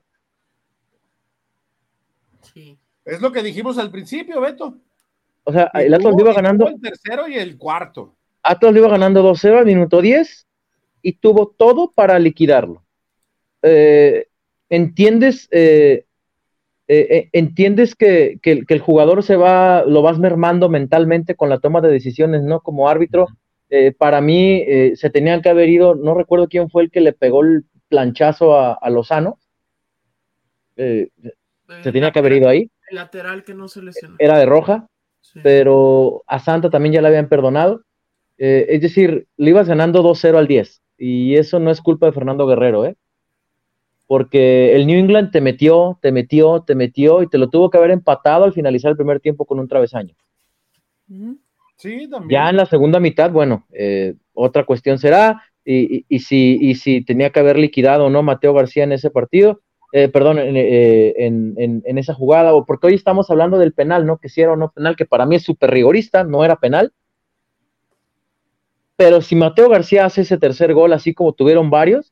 Sí. 2.52 2.78
Es 3.04 3.20
lo 3.20 3.32
que 3.32 3.42
dijimos 3.42 3.78
al 3.78 3.90
principio, 3.90 4.40
Beto. 4.40 4.78
O 5.44 5.52
sea, 5.52 5.70
Y 5.74 5.78
el 5.82 5.94
Atlas 5.94 6.12
tuvo- 6.12 6.18
lo 6.18 6.24
iba 6.24 6.34
ganando, 6.34 6.68
El 6.68 6.80
tercero 6.80 7.28
y 7.28 7.34
el 7.34 7.58
cuarto. 7.58 8.14
Atlas 8.42 8.72
lo 8.72 8.78
iba 8.78 8.88
ganando 8.88 9.22
2-0 9.22 9.58
al 9.58 9.66
minuto 9.66 10.00
10 10.00 10.46
y 11.02 11.14
tuvo 11.14 11.48
todo 11.56 11.90
para 11.92 12.18
liquidarlo. 12.18 12.84
Eh, 13.62 14.26
¿Entiendes? 14.68 15.48
eh, 15.50 16.06
eh, 16.94 17.06
eh, 17.16 17.28
¿Entiendes 17.32 17.94
que, 17.94 18.38
que 18.42 18.52
el- 18.52 18.66
que 18.66 18.74
el 18.74 18.80
jugador 18.80 19.22
se 19.22 19.36
va, 19.36 19.84
lo 19.86 20.02
vas 20.02 20.18
mermando 20.18 20.68
mentalmente 20.68 21.34
con 21.34 21.48
la 21.48 21.58
toma 21.58 21.80
de 21.80 21.88
decisiones, 21.90 22.42
¿no? 22.42 22.60
Como 22.60 22.88
árbitro, 22.88 23.26
eh, 23.70 23.92
para 23.92 24.20
mí 24.20 24.62
eh, 24.66 24.92
se 24.96 25.08
tenían 25.10 25.40
que 25.42 25.48
haber 25.48 25.68
ido, 25.70 25.94
no 25.94 26.14
recuerdo 26.14 26.48
quién 26.48 26.68
fue 26.68 26.82
el 26.82 26.90
que 26.90 27.00
le 27.00 27.12
pegó 27.12 27.42
el 27.42 27.64
planchazo 27.88 28.56
a, 28.58 28.74
a 28.74 28.90
Lozano, 28.90 29.38
Eh, 30.76 31.08
se 31.82 31.92
tenía 31.92 32.10
que 32.10 32.18
haber 32.18 32.32
ido 32.32 32.48
ahí, 32.48 32.70
El 32.90 32.96
lateral 32.96 33.44
que 33.44 33.54
no 33.54 33.68
se 33.68 33.82
lesionó. 33.82 34.16
era 34.18 34.38
de 34.38 34.46
roja, 34.46 34.86
Sí. 35.20 35.40
pero 35.42 36.22
a 36.26 36.38
Santa 36.40 36.68
también 36.70 36.92
ya 36.94 37.00
le 37.02 37.08
habían 37.08 37.28
perdonado. 37.28 37.82
Eh, 38.38 38.66
es 38.70 38.80
decir, 38.80 39.26
le 39.36 39.50
ibas 39.50 39.68
ganando 39.68 40.02
2-0 40.02 40.36
al 40.38 40.46
10. 40.48 40.80
Y 40.98 41.36
eso 41.36 41.58
no 41.60 41.70
es 41.70 41.80
culpa 41.80 42.06
de 42.06 42.12
Fernando 42.12 42.46
Guerrero, 42.46 42.84
¿eh? 42.86 42.96
Porque 44.12 44.76
el 44.76 44.86
New 44.86 44.98
England 44.98 45.30
te 45.30 45.40
metió, 45.40 45.98
te 46.02 46.12
metió, 46.12 46.62
te 46.66 46.74
metió 46.74 47.22
y 47.22 47.28
te 47.30 47.38
lo 47.38 47.48
tuvo 47.48 47.70
que 47.70 47.78
haber 47.78 47.92
empatado 47.92 48.44
al 48.44 48.52
finalizar 48.52 48.90
el 48.90 48.96
primer 48.98 49.20
tiempo 49.20 49.46
con 49.46 49.58
un 49.58 49.66
travesaño. 49.66 50.14
Ujú. 51.08 51.38
Sí, 51.78 52.06
también. 52.10 52.28
Ya 52.28 52.50
en 52.50 52.58
la 52.58 52.66
segunda 52.66 53.00
mitad, 53.00 53.30
bueno, 53.30 53.64
eh, 53.72 54.12
otra 54.34 54.66
cuestión 54.66 54.98
será. 54.98 55.42
Y, 55.64 55.96
y- 56.00 56.04
y 56.10 56.18
si, 56.18 56.58
y 56.60 56.74
si 56.74 57.02
tenía 57.02 57.30
que 57.30 57.40
haber 57.40 57.58
liquidado 57.58 58.04
o 58.04 58.10
no 58.10 58.22
Mateo 58.22 58.52
García 58.52 58.84
en 58.84 58.92
ese 58.92 59.08
partido, 59.08 59.62
eh, 59.94 60.08
perdón, 60.10 60.38
en, 60.40 60.58
eh, 60.58 61.14
en- 61.16 61.54
en- 61.56 61.82
en 61.86 61.96
esa 61.96 62.12
jugada, 62.12 62.52
o 62.52 62.66
porque 62.66 62.88
hoy 62.88 62.94
estamos 62.94 63.30
hablando 63.30 63.56
del 63.56 63.72
penal, 63.72 64.04
¿no? 64.04 64.18
Que 64.18 64.28
si 64.28 64.42
era 64.42 64.52
o 64.52 64.56
no 64.56 64.72
penal, 64.72 64.94
que 64.94 65.06
para 65.06 65.24
mí 65.24 65.36
es 65.36 65.42
súper 65.42 65.70
rigorista, 65.70 66.22
no 66.22 66.44
era 66.44 66.56
penal. 66.56 66.92
Pero 68.96 69.22
si 69.22 69.36
Mateo 69.36 69.70
García 69.70 70.04
hace 70.04 70.20
ese 70.20 70.36
tercer 70.36 70.74
gol, 70.74 70.92
así 70.92 71.14
como 71.14 71.32
tuvieron 71.32 71.70
varios, 71.70 72.11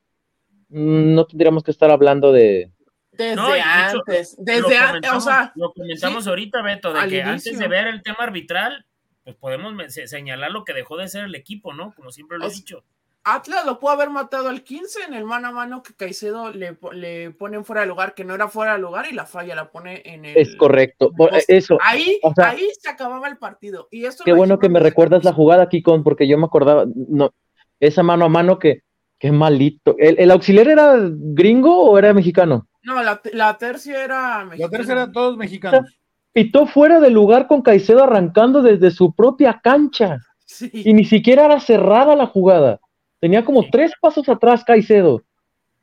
no 0.71 1.25
tendríamos 1.25 1.63
que 1.63 1.71
estar 1.71 1.91
hablando 1.91 2.31
de. 2.31 2.71
Desde 3.11 3.35
No, 3.35 3.51
de 3.51 3.61
antes. 3.61 4.35
lo 4.37 4.43
Desde 4.45 4.77
antes. 4.77 4.79
O 4.79 4.87
comentamos, 4.87 5.23
sea, 5.23 5.51
lo 5.55 5.73
comentamos 5.73 6.23
sí, 6.23 6.29
ahorita, 6.29 6.61
Beto, 6.61 6.93
de 6.93 7.07
que 7.09 7.21
antes 7.21 7.59
de 7.59 7.67
ver 7.67 7.87
el 7.87 8.01
tema 8.01 8.19
arbitral, 8.21 8.85
pues 9.23 9.35
podemos 9.35 9.73
señalar 9.93 10.51
lo 10.51 10.63
que 10.63 10.73
dejó 10.73 10.97
de 10.97 11.07
ser 11.07 11.25
el 11.25 11.35
equipo, 11.35 11.73
¿no? 11.73 11.93
Como 11.93 12.11
siempre 12.11 12.37
lo 12.37 12.47
he 12.47 12.51
dicho. 12.51 12.83
Atlas 13.23 13.65
lo 13.65 13.79
pudo 13.79 13.91
haber 13.91 14.09
matado 14.09 14.49
al 14.49 14.63
15 14.63 15.03
en 15.07 15.13
el 15.13 15.25
mano 15.25 15.49
a 15.49 15.51
mano 15.51 15.83
que 15.83 15.93
Caicedo 15.93 16.51
le, 16.51 16.75
le 16.93 17.29
ponen 17.29 17.63
fuera 17.63 17.81
de 17.81 17.87
lugar, 17.87 18.15
que 18.15 18.25
no 18.25 18.33
era 18.33 18.47
fuera 18.47 18.73
de 18.73 18.79
lugar 18.79 19.05
y 19.11 19.13
la 19.13 19.27
falla 19.27 19.53
la 19.53 19.71
pone 19.71 20.01
en 20.05 20.25
el. 20.25 20.37
Es 20.37 20.55
correcto. 20.55 21.11
Eso. 21.47 21.77
Ahí, 21.83 22.19
o 22.23 22.33
sea, 22.33 22.49
ahí 22.49 22.67
se 22.79 22.89
acababa 22.89 23.27
el 23.27 23.37
partido. 23.37 23.87
Y 23.91 24.05
esto 24.05 24.23
Qué 24.23 24.33
bueno 24.33 24.57
que 24.57 24.69
me 24.69 24.79
recuerdas 24.79 25.23
la 25.23 25.33
jugada, 25.33 25.69
Kikon, 25.69 26.03
porque 26.03 26.27
yo 26.27 26.37
me 26.39 26.45
acordaba, 26.45 26.85
no, 26.95 27.35
esa 27.79 28.01
mano 28.01 28.25
a 28.25 28.29
mano 28.29 28.57
que, 28.57 28.81
qué 29.21 29.31
malito. 29.31 29.95
¿El, 29.99 30.19
el 30.19 30.31
auxiliar 30.31 30.67
era 30.67 30.95
gringo 30.99 31.83
o 31.83 31.97
era 31.97 32.11
mexicano? 32.11 32.67
No, 32.83 33.01
la, 33.03 33.21
la 33.33 33.55
tercia 33.59 34.03
era 34.03 34.39
La 34.39 34.45
mexicana. 34.45 34.69
tercera, 34.71 35.11
todos 35.11 35.37
mexicanos. 35.37 35.97
Pitó 36.33 36.65
fuera 36.65 36.99
de 36.99 37.11
lugar 37.11 37.45
con 37.47 37.61
Caicedo 37.61 38.03
arrancando 38.03 38.61
desde 38.63 38.89
su 38.89 39.13
propia 39.13 39.61
cancha 39.63 40.17
Sí. 40.45 40.69
y 40.73 40.93
ni 40.93 41.05
siquiera 41.05 41.45
era 41.45 41.59
cerrada 41.59 42.15
la 42.15 42.25
jugada. 42.25 42.79
Tenía 43.19 43.45
como 43.45 43.69
tres 43.69 43.91
pasos 44.01 44.27
atrás 44.27 44.63
Caicedo. 44.65 45.21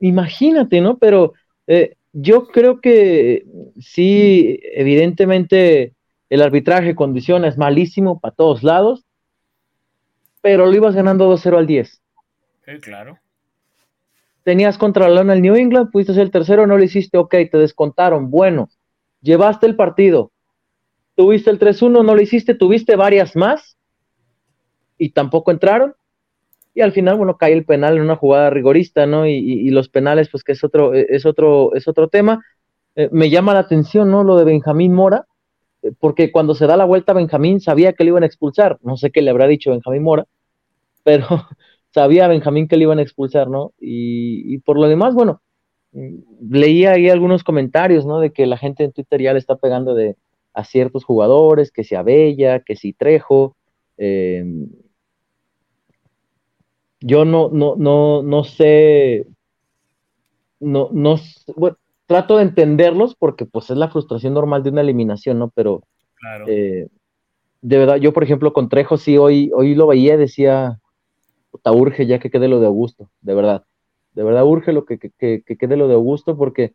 Imagínate, 0.01 0.81
¿no? 0.81 0.99
Pero 0.99 1.33
eh, 1.69 1.95
yo 2.13 2.49
creo 2.49 2.81
que 2.81 3.45
sí, 3.79 4.59
evidentemente 4.75 5.95
el 6.29 6.43
arbitraje 6.43 6.95
condiciona, 6.97 7.47
es 7.49 7.57
malísimo 7.57 8.19
para 8.21 8.35
todos 8.35 8.63
lados, 8.65 9.05
pero 10.43 10.67
lo 10.67 10.75
ibas 10.75 10.95
ganando 10.97 11.33
2-0 11.33 11.57
al 11.57 11.67
10. 11.67 12.03
Sí, 12.67 12.73
claro. 12.81 13.19
Tenías 14.49 14.79
contra 14.79 15.11
León 15.11 15.31
el 15.31 15.43
New 15.43 15.57
England, 15.57 15.91
pudiste 15.91 16.15
ser 16.15 16.23
el 16.23 16.31
tercero, 16.31 16.67
no 16.67 16.79
lo 16.79 16.83
hiciste, 16.83 17.19
ok, 17.19 17.35
te 17.53 17.59
descontaron, 17.59 18.31
bueno, 18.31 18.71
llevaste 19.21 19.67
el 19.67 19.77
partido, 19.77 20.33
tuviste 21.15 21.51
el 21.51 21.59
3-1, 21.59 22.03
no 22.03 22.15
lo 22.15 22.23
hiciste, 22.23 22.55
tuviste 22.55 22.97
varias 22.97 23.37
más 23.37 23.77
y 24.97 25.11
tampoco 25.11 25.51
entraron. 25.51 25.93
Y 26.73 26.81
al 26.81 26.93
final, 26.93 27.17
bueno, 27.17 27.37
cae 27.37 27.53
el 27.53 27.67
penal 27.67 27.97
en 27.97 28.03
una 28.05 28.17
jugada 28.17 28.49
rigorista, 28.49 29.05
¿no? 29.05 29.27
Y, 29.27 29.69
los 29.69 29.91
penales, 29.91 30.31
pues 30.31 30.43
que 30.43 30.53
es 30.53 30.65
otro, 30.65 30.95
es 30.95 31.27
otro, 31.27 31.75
es 31.75 31.87
otro 31.87 32.09
tema. 32.09 32.43
Eh, 32.97 33.11
me 33.13 33.29
llama 33.29 33.53
la 33.53 33.61
atención, 33.61 34.11
¿no? 34.11 34.25
Lo 34.25 34.39
de 34.39 34.47
Benjamín 34.47 34.95
Mora, 34.95 35.27
eh, 35.83 35.93
porque 36.01 36.33
cuando 36.33 36.55
se 36.55 36.67
da 36.67 36.79
la 36.79 36.87
vuelta 36.87 37.13
Benjamín 37.13 37.61
sabía 37.61 37.93
que 37.93 38.03
le 38.05 38.09
iban 38.13 38.23
a 38.23 38.27
expulsar. 38.27 38.79
No 38.81 38.97
sé 38.97 39.11
qué 39.11 39.21
le 39.21 39.29
habrá 39.29 39.47
dicho 39.47 39.73
Benjamín 39.73 40.05
Mora, 40.05 40.25
pero 41.05 41.27
sabía 41.93 42.29
Benjamín 42.29 42.69
que 42.69 42.77
le 42.77 42.85
iban 42.85 42.99
a 42.99 43.03
expulsar, 43.03 43.49
¿no? 43.49 43.73
Y, 43.81 44.55
y 44.55 44.59
por 44.59 44.79
lo 44.79 44.89
demás, 44.89 45.15
bueno, 45.15 45.41
leía 46.49 46.93
ahí 46.93 47.09
algunos 47.09 47.43
comentarios, 47.45 48.07
¿no? 48.07 48.21
De 48.21 48.33
que 48.33 48.47
la 48.47 48.59
gente 48.59 48.85
en 48.85 48.93
Twitter 48.93 49.21
ya 49.23 49.33
le 49.33 49.39
está 49.39 49.57
pegando 49.57 49.95
de 49.95 50.17
a 50.55 50.65
ciertos 50.65 51.05
jugadores, 51.05 51.71
que 51.71 51.85
si 51.85 51.95
Abella, 51.95 52.61
que 52.61 52.77
si 52.77 52.93
Trejo. 52.93 53.57
eh, 53.97 54.45
yo 57.01 57.25
no, 57.25 57.49
no, 57.53 57.77
no, 57.77 58.23
no 58.23 58.45
sé, 58.45 59.27
no, 60.61 60.89
no, 60.93 61.17
bueno, 61.57 61.77
trato 62.07 62.37
de 62.37 62.43
entenderlos 62.43 63.15
porque 63.15 63.47
pues 63.47 63.71
es 63.71 63.77
la 63.77 63.89
frustración 63.89 64.35
normal 64.35 64.63
de 64.63 64.71
una 64.71 64.81
eliminación, 64.81 65.39
¿no? 65.39 65.51
Pero 65.51 65.83
Claro. 66.17 66.47
eh, 66.49 66.89
de 67.63 67.79
verdad, 67.79 67.97
yo 67.97 68.13
por 68.13 68.25
ejemplo 68.25 68.53
con 68.53 68.69
Trejo 68.69 68.97
sí 68.97 69.17
hoy, 69.17 69.53
hoy 69.55 69.77
lo 69.77 69.87
veía 69.87 70.17
decía, 70.17 70.81
puta, 71.51 71.73
urge 71.73 72.07
ya 72.07 72.19
que 72.19 72.31
quede 72.31 72.49
lo 72.49 72.61
de 72.61 72.67
Augusto, 72.67 73.11
de 73.21 73.35
verdad. 73.35 73.65
De 74.13 74.23
verdad 74.25 74.45
urge 74.47 74.73
lo 74.73 74.85
que, 74.85 74.99
que, 74.99 75.11
que- 75.11 75.43
que 75.45 75.57
quede 75.57 75.77
lo 75.77 75.89
de 75.89 75.95
Augusto 75.95 76.37
porque 76.37 76.75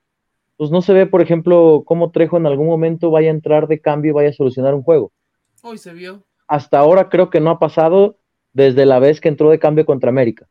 pues 0.57 0.71
no 0.71 0.81
se 0.81 0.93
ve, 0.93 1.07
por 1.07 1.21
ejemplo, 1.21 1.83
cómo 1.85 2.11
Trejo 2.11 2.37
en 2.37 2.45
algún 2.45 2.67
momento 2.67 3.11
vaya 3.11 3.29
a 3.29 3.33
entrar 3.33 3.67
de 3.67 3.81
cambio 3.81 4.11
y 4.11 4.13
vaya 4.13 4.29
a 4.29 4.33
solucionar 4.33 4.75
un 4.75 4.83
juego. 4.83 5.11
Hoy 5.63 5.77
se 5.77 5.93
vio. 5.93 6.23
Hasta 6.47 6.77
ahora 6.79 7.09
creo 7.09 7.29
que 7.29 7.39
no 7.39 7.49
ha 7.49 7.59
pasado 7.59 8.17
desde 8.53 8.85
la 8.85 8.99
vez 8.99 9.19
que 9.19 9.29
entró 9.29 9.49
de 9.49 9.59
cambio 9.59 9.85
contra 9.85 10.09
América. 10.09 10.47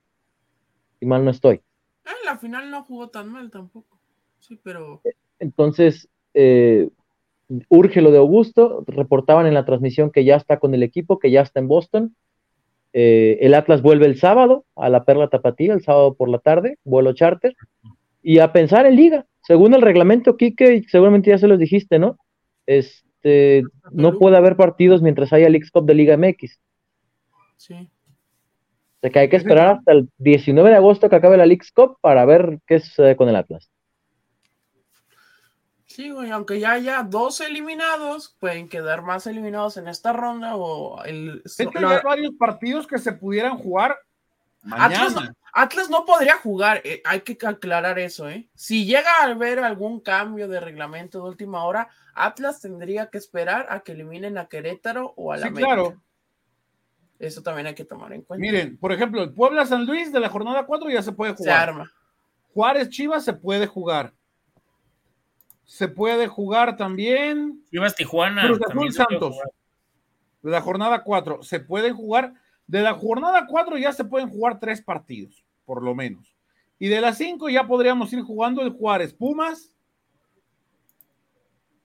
Y 1.01 1.07
mal 1.07 1.25
no 1.25 1.31
estoy. 1.31 1.61
Ah, 2.05 2.11
En 2.21 2.27
la 2.27 2.37
final 2.39 2.71
no 2.71 2.83
jugó 2.85 3.09
tan 3.09 3.31
mal 3.31 3.51
tampoco. 3.51 3.99
Sí, 4.41 4.59
pero. 4.63 5.03
Entonces, 5.39 6.09
eh, 6.35 6.91
urge 7.69 8.01
lo 8.03 8.11
de 8.11 8.19
Augusto. 8.19 8.85
Reportaban 8.87 9.47
en 9.47 9.55
la 9.55 9.65
transmisión 9.65 10.11
que 10.11 10.25
ya 10.25 10.37
está 10.37 10.59
con 10.59 10.75
el 10.75 10.83
equipo, 10.83 11.19
que 11.19 11.31
ya 11.31 11.43
está 11.43 11.61
en 11.61 11.69
Boston. 11.69 12.17
Eh, 12.93 13.39
el 13.41 13.55
Atlas 13.55 13.83
vuelve 13.83 14.07
el 14.07 14.19
sábado 14.19 14.65
a 14.77 14.89
la 14.89 15.05
Perla 15.05 15.29
Tapatía, 15.29 15.73
el 15.73 15.83
sábado 15.83 16.15
por 16.15 16.29
la 16.29 16.39
tarde, 16.39 16.79
vuelo 16.85 17.13
charter. 17.13 17.55
Y 18.23 18.39
a 18.39 18.53
pensar 18.53 18.87
en 18.87 18.97
liga. 18.97 19.27
Según 19.43 19.75
el 19.75 19.83
reglamento, 19.83 20.37
Quique, 20.37 20.83
seguramente 20.89 21.31
ya 21.31 21.39
se 21.39 21.49
los 21.49 21.59
dijiste, 21.59 21.99
¿no? 21.99 22.17
Este, 22.67 23.65
no 23.91 24.19
puede 24.19 24.37
haber 24.37 24.57
partidos 24.57 25.03
mientras 25.03 25.33
haya 25.33 25.49
League 25.49 25.69
Cup 25.73 25.87
de 25.87 25.95
Liga 25.95 26.17
MX. 26.17 26.61
Sí. 27.57 27.75
O 27.75 29.01
sea 29.01 29.11
que 29.11 29.19
hay 29.19 29.29
que 29.29 29.37
esperar 29.37 29.79
hasta 29.79 29.93
el 29.93 30.09
19 30.19 30.71
de 30.71 30.77
agosto 30.77 31.09
que 31.09 31.17
acabe 31.17 31.37
la 31.37 31.47
League 31.47 31.67
Cup 31.75 31.97
para 32.01 32.25
ver 32.25 32.61
qué 32.67 32.79
sucede 32.79 33.17
con 33.17 33.29
el 33.29 33.37
Atlas. 33.37 33.69
Sí, 35.95 36.11
güey, 36.11 36.31
aunque 36.31 36.59
ya 36.59 36.73
haya 36.73 37.03
dos 37.03 37.43
eliminados, 37.43 38.35
pueden 38.41 38.69
quedar 38.71 39.03
más 39.03 39.27
eliminados 39.27 39.77
en 39.77 39.89
esta 39.89 40.15
ronda 40.15 40.57
o 40.57 41.05
el... 41.05 41.43
hay 41.59 42.01
varios 42.03 42.33
partidos 42.39 42.87
que 42.87 42.99
se 42.99 43.13
pudieran 43.13 43.59
jugar 43.59 43.99
mañana. 44.63 45.35
Atlas, 45.53 45.91
no 45.91 46.07
podría 46.07 46.37
jugar, 46.39 46.81
eh, 46.83 47.03
hay 47.05 47.21
que 47.21 47.37
aclarar 47.47 47.99
eso, 47.99 48.27
¿eh? 48.27 48.49
Si 48.55 48.87
llega 48.87 49.11
a 49.21 49.25
haber 49.25 49.59
algún 49.59 50.01
cambio 50.01 50.49
de 50.49 50.61
reglamento 50.61 51.19
de 51.19 51.29
última 51.29 51.65
hora, 51.65 51.91
Atlas 52.15 52.63
tendría 52.63 53.11
que 53.11 53.19
esperar 53.19 53.67
a 53.69 53.81
que 53.81 53.93
eliminen 53.93 54.39
a 54.39 54.47
Querétaro 54.47 55.13
o 55.15 55.31
a 55.31 55.37
la 55.37 55.49
sí, 55.49 55.53
claro. 55.53 56.01
Eso 57.19 57.43
también 57.43 57.67
hay 57.67 57.75
que 57.75 57.85
tomar 57.85 58.15
en 58.15 58.23
cuenta. 58.23 58.41
Miren, 58.41 58.79
por 58.79 58.93
ejemplo, 58.93 59.23
el 59.23 59.35
Puebla 59.35 59.67
San 59.67 59.85
Luis 59.85 60.11
de 60.11 60.21
la 60.21 60.31
jornada 60.31 60.65
4 60.65 60.89
ya 60.89 61.03
se 61.03 61.13
puede 61.13 61.35
jugar. 61.35 61.55
Se 61.55 61.71
arma. 61.71 61.93
Juárez 62.55 62.89
Chivas 62.89 63.23
se 63.23 63.35
puede 63.35 63.67
jugar. 63.67 64.15
Se 65.65 65.89
puede 65.89 66.29
jugar 66.29 66.77
también. 66.77 67.65
Chivas 67.71 67.95
Tijuana. 67.95 68.47
Cruz 68.47 68.61
Azul 68.69 68.93
Santos. 68.93 69.37
De 70.43 70.51
la 70.51 70.61
jornada 70.61 71.03
4. 71.03 71.43
Se 71.43 71.61
pueden 71.61 71.95
jugar. 71.95 72.35
De 72.67 72.83
la 72.83 72.95
jornada 72.95 73.47
4 73.47 73.79
ya 73.79 73.93
se 73.93 74.05
pueden 74.05 74.31
jugar 74.31 74.59
tres 74.61 74.83
partidos, 74.83 75.45
por 75.65 75.83
lo 75.83 75.95
menos. 75.95 76.37
Y 76.79 76.89
de 76.89 77.01
las 77.01 77.19
5 77.19 77.49
ya 77.49 77.67
podríamos 77.67 78.13
ir 78.13 78.23
jugando 78.23 78.63
el 78.63 78.71
Juárez 78.71 79.13
Pumas, 79.15 79.77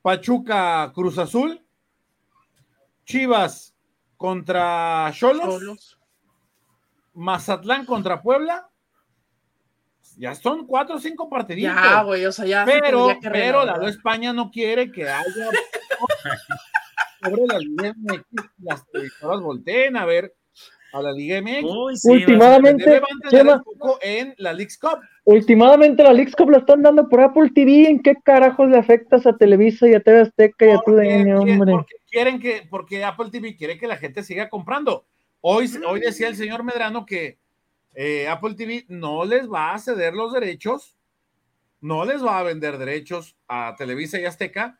Pachuca 0.01 0.91
Cruz 0.93 1.17
Azul, 1.17 1.63
Chivas 3.05 3.75
contra 4.15 5.11
Cholos, 5.13 5.99
Mazatlán 7.13 7.85
contra 7.85 8.21
Puebla 8.21 8.69
ya 10.17 10.35
son 10.35 10.65
cuatro 10.65 10.95
o 10.95 10.99
cinco 10.99 11.29
partiditos. 11.29 11.73
Ya, 11.75 12.01
güey, 12.03 12.25
o 12.25 12.31
sea, 12.31 12.45
ya. 12.45 12.65
Pero, 12.65 13.09
pero 13.21 13.65
la 13.65 13.87
España 13.87 14.33
no 14.33 14.49
quiere 14.51 14.91
que 14.91 15.07
haya. 15.07 15.49
sobre 17.23 17.45
la 17.47 17.59
Liga 17.59 17.93
MX, 17.95 18.23
las 18.59 18.87
televisoras 18.91 19.41
volteen 19.41 19.97
a 19.97 20.05
ver 20.05 20.33
a 20.93 21.01
la 21.01 21.11
Liga 21.11 21.41
MX. 21.41 22.05
últimamente, 22.05 23.01
en 24.01 24.33
la 24.37 24.53
League's 24.53 24.77
Cup. 24.77 24.99
Últimamente 25.25 26.03
la 26.03 26.13
League's 26.13 26.35
Cup 26.35 26.49
la 26.49 26.59
están 26.59 26.81
dando 26.81 27.07
por 27.09 27.21
Apple 27.21 27.51
TV. 27.53 27.89
¿En 27.89 28.01
qué 28.01 28.15
carajos 28.23 28.69
le 28.69 28.77
afectas 28.77 29.25
a 29.25 29.35
Televisa 29.35 29.87
y 29.87 29.93
a 29.93 29.99
TV 29.99 30.21
Azteca 30.21 30.65
y 30.65 30.69
a 30.71 30.79
tu 30.79 30.91
hombre? 30.93 31.71
Porque 31.71 31.95
quieren 32.09 32.39
que, 32.39 32.67
porque 32.69 33.03
Apple 33.03 33.29
TV 33.31 33.55
quiere 33.55 33.77
que 33.77 33.87
la 33.87 33.97
gente 33.97 34.23
siga 34.23 34.49
comprando. 34.49 35.05
Hoy, 35.41 35.69
hoy 35.87 35.99
decía 35.99 36.27
el 36.27 36.35
señor 36.35 36.63
Medrano 36.63 37.05
que 37.05 37.39
eh, 37.99 38.27
Apple 38.27 38.53
TV 38.53 38.85
no 38.89 39.25
les 39.25 39.51
va 39.51 39.73
a 39.73 39.79
ceder 39.79 40.13
los 40.13 40.31
derechos, 40.31 40.95
no 41.81 42.05
les 42.05 42.23
va 42.23 42.37
a 42.37 42.43
vender 42.43 42.77
derechos 42.77 43.35
a 43.47 43.73
Televisa 43.75 44.19
y 44.19 44.25
Azteca, 44.25 44.79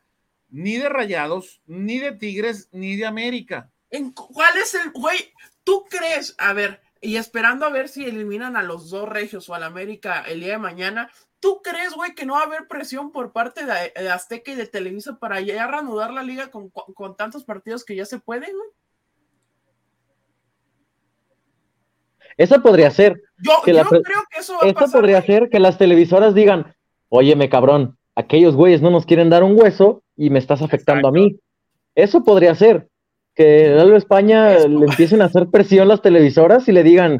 ni 0.50 0.76
de 0.76 0.88
Rayados, 0.88 1.60
ni 1.66 1.98
de 1.98 2.12
Tigres, 2.12 2.68
ni 2.70 2.94
de 2.94 3.06
América. 3.06 3.72
¿En 3.90 4.12
¿Cuál 4.12 4.56
es 4.58 4.72
el, 4.74 4.92
güey? 4.92 5.34
¿Tú 5.64 5.84
crees? 5.90 6.36
A 6.38 6.52
ver, 6.52 6.80
y 7.00 7.16
esperando 7.16 7.66
a 7.66 7.70
ver 7.70 7.88
si 7.88 8.04
eliminan 8.04 8.56
a 8.56 8.62
los 8.62 8.88
dos 8.88 9.08
regios 9.08 9.48
o 9.48 9.54
al 9.56 9.64
América 9.64 10.22
el 10.28 10.38
día 10.38 10.52
de 10.52 10.58
mañana, 10.58 11.10
¿tú 11.40 11.60
crees, 11.60 11.94
güey, 11.94 12.14
que 12.14 12.24
no 12.24 12.34
va 12.34 12.42
a 12.42 12.46
haber 12.46 12.68
presión 12.68 13.10
por 13.10 13.32
parte 13.32 13.64
de, 13.64 14.08
Azteca 14.10 14.52
y 14.52 14.54
de 14.54 14.68
Televisa 14.68 15.18
para 15.18 15.40
ya 15.40 15.66
reanudar 15.66 16.12
la 16.12 16.22
liga 16.22 16.52
con, 16.52 16.70
con 16.70 17.16
tantos 17.16 17.42
partidos 17.42 17.84
que 17.84 17.96
ya 17.96 18.06
se 18.06 18.20
pueden, 18.20 18.56
güey? 18.56 18.70
Eso 22.38 22.62
podría 22.62 22.90
ser. 22.92 23.20
Yo, 23.38 23.52
creo 23.64 23.84
que 23.84 24.38
eso 24.38 24.54
va 24.54 24.70
a 24.70 24.72
pasar, 24.72 25.00
podría 25.00 25.20
ser 25.22 25.50
que 25.50 25.58
las 25.58 25.76
televisoras 25.76 26.34
digan, 26.34 26.72
óyeme 27.08 27.48
cabrón, 27.48 27.98
aquellos 28.14 28.54
güeyes 28.54 28.80
no 28.80 28.90
nos 28.90 29.06
quieren 29.06 29.28
dar 29.28 29.42
un 29.42 29.60
hueso 29.60 30.02
y 30.16 30.30
me 30.30 30.38
estás 30.38 30.62
afectando 30.62 31.08
a 31.08 31.12
mí. 31.12 31.36
Eso 31.94 32.24
podría 32.24 32.54
ser. 32.54 32.88
Que 33.34 33.68
Lalo 33.68 33.96
España 33.96 34.58
le 34.58 34.86
empiecen 34.86 35.20
a 35.20 35.26
hacer 35.26 35.48
presión 35.48 35.88
las 35.88 36.00
televisoras 36.00 36.68
y 36.68 36.72
le 36.72 36.82
digan, 36.82 37.18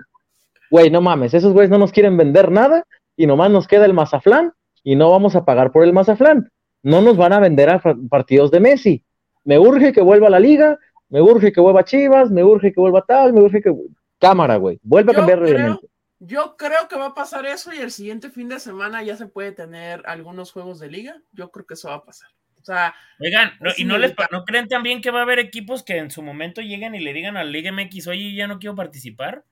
güey, 0.71 0.91
no 0.91 1.01
mames, 1.01 1.35
esos 1.35 1.53
güeyes 1.53 1.71
no 1.71 1.79
nos 1.79 1.93
quieren 1.93 2.17
vender 2.17 2.51
nada 2.51 2.85
y 3.17 3.27
nomás 3.27 3.51
nos 3.51 3.67
queda 3.67 3.87
el 3.87 3.95
Mazaflán 3.95 4.53
y 4.83 4.97
no 4.97 5.11
vamos 5.11 5.37
a 5.37 5.45
pagar 5.45 5.73
por 5.73 5.85
el 5.85 5.93
Mazaflán. 5.93 6.51
No 6.83 7.03
nos 7.03 7.17
van 7.17 7.33
a 7.33 7.41
vender 7.41 7.71
a 7.71 7.83
partidos 8.09 8.51
de 8.51 8.61
Messi. 8.61 9.05
Me 9.45 9.59
urge 9.59 9.93
que 9.93 10.01
vuelva 10.01 10.29
a 10.29 10.31
la 10.31 10.41
liga, 10.41 10.79
me 11.09 11.21
urge 11.21 11.53
que 11.53 11.61
vuelva 11.61 11.85
Chivas, 11.85 12.31
me 12.31 12.45
urge 12.45 12.73
que 12.73 12.81
vuelva 12.81 13.03
tal, 13.03 13.33
me 13.33 13.41
urge 13.41 13.61
que 13.61 13.73
cámara, 14.19 14.57
güey. 14.57 14.79
Vuelve 14.83 15.13
a 15.13 15.15
cambiar 15.15 15.39
el 15.39 15.45
reglamento. 15.45 15.89
Yo 16.21 16.57
creo 16.57 16.89
que 16.89 16.97
va 16.97 17.07
a 17.07 17.15
pasar 17.15 17.47
eso 17.47 17.73
y 17.73 17.79
el 17.79 17.93
siguiente 17.93 18.31
fin 18.31 18.49
de 18.49 18.59
semana 18.59 19.03
ya 19.03 19.17
se 19.17 19.27
puede 19.27 19.53
tener 19.53 20.03
algunos 20.07 20.51
juegos 20.51 20.81
de 20.81 20.91
liga. 20.91 21.23
Yo 21.33 21.51
creo 21.51 21.65
que 21.65 21.75
eso 21.75 21.89
va 21.89 21.97
a 21.97 22.05
pasar. 22.05 22.29
O 22.61 22.65
sea, 22.65 22.95
oigan, 23.21 23.53
¿y 23.77 23.85
no, 23.85 23.99
les, 23.99 24.15
no 24.33 24.45
creen 24.45 24.67
también 24.67 25.01
que 25.01 25.13
va 25.13 25.21
a 25.21 25.23
haber 25.23 25.39
equipos 25.39 25.85
que 25.85 25.97
en 25.97 26.11
su 26.11 26.23
momento 26.23 26.61
lleguen 26.61 26.95
y 26.95 27.01
le 27.01 27.13
digan 27.13 27.37
a 27.37 27.45
la 27.45 27.51
Liga 27.51 27.71
MX, 27.73 28.09
oye, 28.09 28.35
ya 28.35 28.49
no 28.49 28.59
quiero 28.59 28.75
participar? 28.75 29.45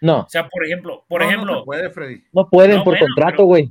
No. 0.00 0.20
O 0.20 0.28
sea, 0.28 0.48
por 0.48 0.64
ejemplo, 0.64 1.04
por 1.08 1.22
ejemplo. 1.22 1.56
No, 1.56 1.64
puede, 1.64 1.90
Freddy. 1.90 2.24
No 2.32 2.48
pueden 2.48 2.82
por 2.84 2.98
contrato, 2.98 3.44
güey. 3.44 3.70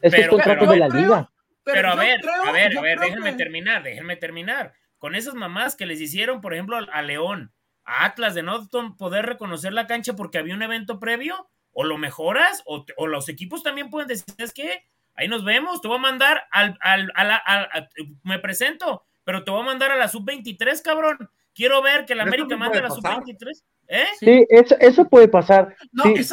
Es 0.00 0.12
es 0.12 0.28
contrato 0.28 0.66
de 0.66 0.76
la 0.76 0.88
liga. 0.88 1.30
Pero, 1.64 1.88
a 1.88 1.94
ver, 1.94 2.20
a 2.46 2.52
ver, 2.52 2.76
a 2.76 2.82
ver, 2.82 3.00
déjenme 3.00 3.32
terminar, 3.32 3.82
déjenme 3.82 4.16
terminar. 4.16 4.74
Con 4.98 5.14
esas 5.14 5.34
mamás 5.34 5.76
que 5.76 5.86
les 5.86 6.00
hicieron, 6.00 6.42
por 6.42 6.52
ejemplo, 6.52 6.76
a 6.76 7.02
León, 7.02 7.52
Atlas 7.84 8.34
de 8.34 8.42
no 8.42 8.68
poder 8.96 9.26
reconocer 9.26 9.72
la 9.72 9.86
cancha 9.86 10.14
porque 10.14 10.38
había 10.38 10.54
un 10.54 10.62
evento 10.62 10.98
previo, 10.98 11.48
o 11.72 11.84
lo 11.84 11.98
mejoras, 11.98 12.62
o, 12.66 12.84
los 13.06 13.28
equipos 13.28 13.62
también 13.62 13.90
pueden 13.90 14.08
decir, 14.08 14.34
es 14.38 14.52
que 14.52 14.84
ahí 15.16 15.28
nos 15.28 15.44
vemos, 15.44 15.80
te 15.80 15.88
voy 15.88 15.98
a 15.98 16.00
mandar 16.00 16.44
al, 16.50 16.78
al, 16.80 17.90
me 18.22 18.38
presento, 18.38 19.04
pero 19.24 19.44
te 19.44 19.50
voy 19.50 19.60
a 19.60 19.66
mandar 19.66 19.90
a 19.90 19.96
la 19.96 20.08
sub-23, 20.08 20.80
cabrón. 20.82 21.28
Quiero 21.54 21.82
ver 21.82 22.04
que 22.04 22.14
la 22.14 22.24
América 22.24 22.56
mande 22.56 22.78
a 22.78 22.82
la 22.82 22.90
sub-23. 22.90 23.62
¿Eh? 23.86 24.04
Sí, 24.18 24.46
eso, 24.48 24.76
eso 24.80 25.04
puede 25.04 25.28
pasar. 25.28 25.76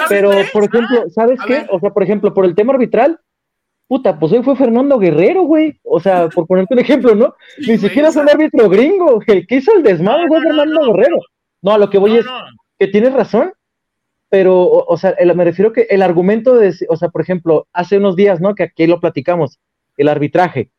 pero, 0.10 0.32
por 0.54 0.64
ejemplo, 0.64 1.10
¿sabes 1.10 1.40
qué? 1.46 1.68
O 1.70 1.80
sea, 1.80 1.92
por 1.92 2.04
ejemplo, 2.04 2.34
por 2.34 2.46
el 2.46 2.56
tema 2.56 2.74
arbitral, 2.74 3.20
puta, 3.88 4.18
pues 4.18 4.32
hoy 4.32 4.42
fue 4.42 4.56
Fernando 4.56 4.98
Guerrero, 4.98 5.44
güey. 5.44 5.80
O 5.84 6.00
sea, 6.00 6.30
por 6.30 6.48
ponerte 6.48 6.74
un 6.74 6.80
ejemplo, 6.80 7.14
¿no? 7.14 7.36
Ni 7.68 7.78
siquiera 7.78 8.10
es 8.10 8.16
un 8.16 8.30
árbitro 8.30 8.70
gringo. 8.70 9.22
El 9.28 9.46
que 9.46 9.56
hizo 9.56 9.74
el 9.76 9.84
desmadre 9.84 10.28
fue 10.28 10.42
Fernando 10.42 10.94
Guerrero. 10.94 11.18
No, 11.62 11.74
a 11.74 11.78
lo 11.78 11.90
que 11.90 11.98
voy 11.98 12.18
es 12.18 12.26
que 12.80 12.88
tienes 12.88 13.14
razón, 13.14 13.54
pero, 14.30 14.66
o, 14.66 14.98
sea, 14.98 15.16
me 15.36 15.44
refiero 15.44 15.74
que 15.74 15.88
el 15.90 16.02
argumento 16.02 16.56
de, 16.56 16.74
o 16.88 16.96
sea, 16.96 17.10
por 17.10 17.22
ejemplo, 17.22 17.68
hace 17.74 17.98
unos 17.98 18.16
días, 18.16 18.40
¿no? 18.40 18.56
Que 18.56 18.64
aquí 18.64 18.88
lo 18.88 19.00
platicamos, 19.00 19.60
el 19.98 20.08
arbitraje. 20.08 20.72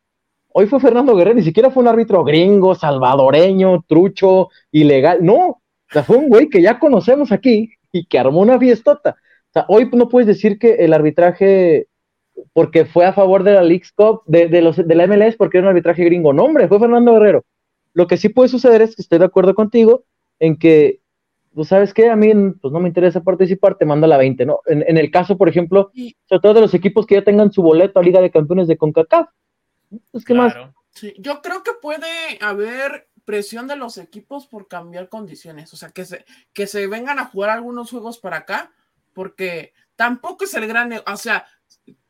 Hoy 0.49 0.67
fue 0.67 0.79
Fernando 0.79 1.15
Guerrero, 1.15 1.35
ni 1.35 1.43
siquiera 1.43 1.71
fue 1.71 1.83
un 1.83 1.89
árbitro 1.89 2.23
gringo, 2.23 2.75
salvadoreño, 2.75 3.83
trucho, 3.87 4.49
ilegal, 4.71 5.23
no. 5.23 5.37
O 5.37 5.61
sea, 5.91 6.03
fue 6.03 6.17
un 6.17 6.29
güey 6.29 6.49
que 6.49 6.61
ya 6.61 6.79
conocemos 6.79 7.31
aquí 7.31 7.71
y 7.91 8.05
que 8.05 8.19
armó 8.19 8.41
una 8.41 8.59
fiestota. 8.59 9.17
O 9.49 9.53
sea, 9.53 9.65
hoy 9.67 9.89
no 9.93 10.09
puedes 10.09 10.27
decir 10.27 10.57
que 10.57 10.73
el 10.75 10.93
arbitraje, 10.93 11.87
porque 12.53 12.85
fue 12.85 13.05
a 13.05 13.13
favor 13.13 13.43
de 13.43 13.53
la 13.53 13.61
League 13.61 13.85
Cup, 13.95 14.23
de, 14.25 14.47
de, 14.47 14.61
los, 14.63 14.77
de 14.77 14.95
la 14.95 15.05
MLS, 15.05 15.35
porque 15.35 15.59
era 15.59 15.65
un 15.65 15.69
arbitraje 15.69 16.03
gringo. 16.03 16.33
No, 16.33 16.45
hombre, 16.45 16.67
fue 16.67 16.79
Fernando 16.79 17.13
Guerrero. 17.13 17.45
Lo 17.93 18.07
que 18.07 18.17
sí 18.17 18.29
puede 18.29 18.49
suceder 18.49 18.81
es 18.81 18.95
que 18.95 19.03
estoy 19.03 19.19
de 19.19 19.25
acuerdo 19.25 19.53
contigo, 19.53 20.05
en 20.43 20.57
que, 20.57 20.99
pues, 21.55 21.69
¿sabes 21.69 21.93
qué? 21.93 22.09
A 22.09 22.17
mí, 22.17 22.33
pues, 22.61 22.73
no 22.73 22.81
me 22.81 22.89
interesa 22.89 23.23
participar, 23.23 23.77
te 23.77 23.85
mando 23.85 24.05
a 24.05 24.09
la 24.09 24.17
20, 24.17 24.45
¿no? 24.45 24.59
En, 24.65 24.97
el 24.97 25.09
caso, 25.09 25.37
por 25.37 25.47
ejemplo, 25.47 25.89
sobre 26.25 26.41
todo 26.41 26.53
de 26.55 26.61
los 26.61 26.73
equipos 26.73 27.05
que 27.05 27.15
ya 27.15 27.23
tengan 27.23 27.53
su 27.53 27.61
boleto 27.61 27.97
a 27.97 28.03
Liga 28.03 28.19
de 28.19 28.29
Campeones 28.29 28.67
de 28.67 28.75
CONCACAF. 28.75 29.29
Pues, 30.11 30.25
¿qué 30.25 30.33
más? 30.33 30.53
Sí, 30.89 31.13
yo 31.17 31.41
creo 31.41 31.63
que 31.63 31.71
puede 31.81 32.09
haber 32.41 33.07
presión 33.23 33.69
de 33.69 33.77
los 33.77 33.97
equipos 33.97 34.47
por 34.47 34.67
cambiar 34.67 35.07
condiciones, 35.07 35.73
o 35.73 35.77
sea, 35.77 35.91
que 35.91 36.03
se, 36.03 36.25
que 36.51 36.67
se 36.67 36.87
vengan 36.87 37.19
a 37.19 37.25
jugar 37.25 37.51
algunos 37.51 37.89
juegos 37.89 38.19
para 38.19 38.37
acá, 38.37 38.73
porque 39.13 39.73
tampoco 39.95 40.43
es 40.43 40.53
el 40.55 40.67
gran, 40.67 40.91
o 41.07 41.17
sea, 41.17 41.45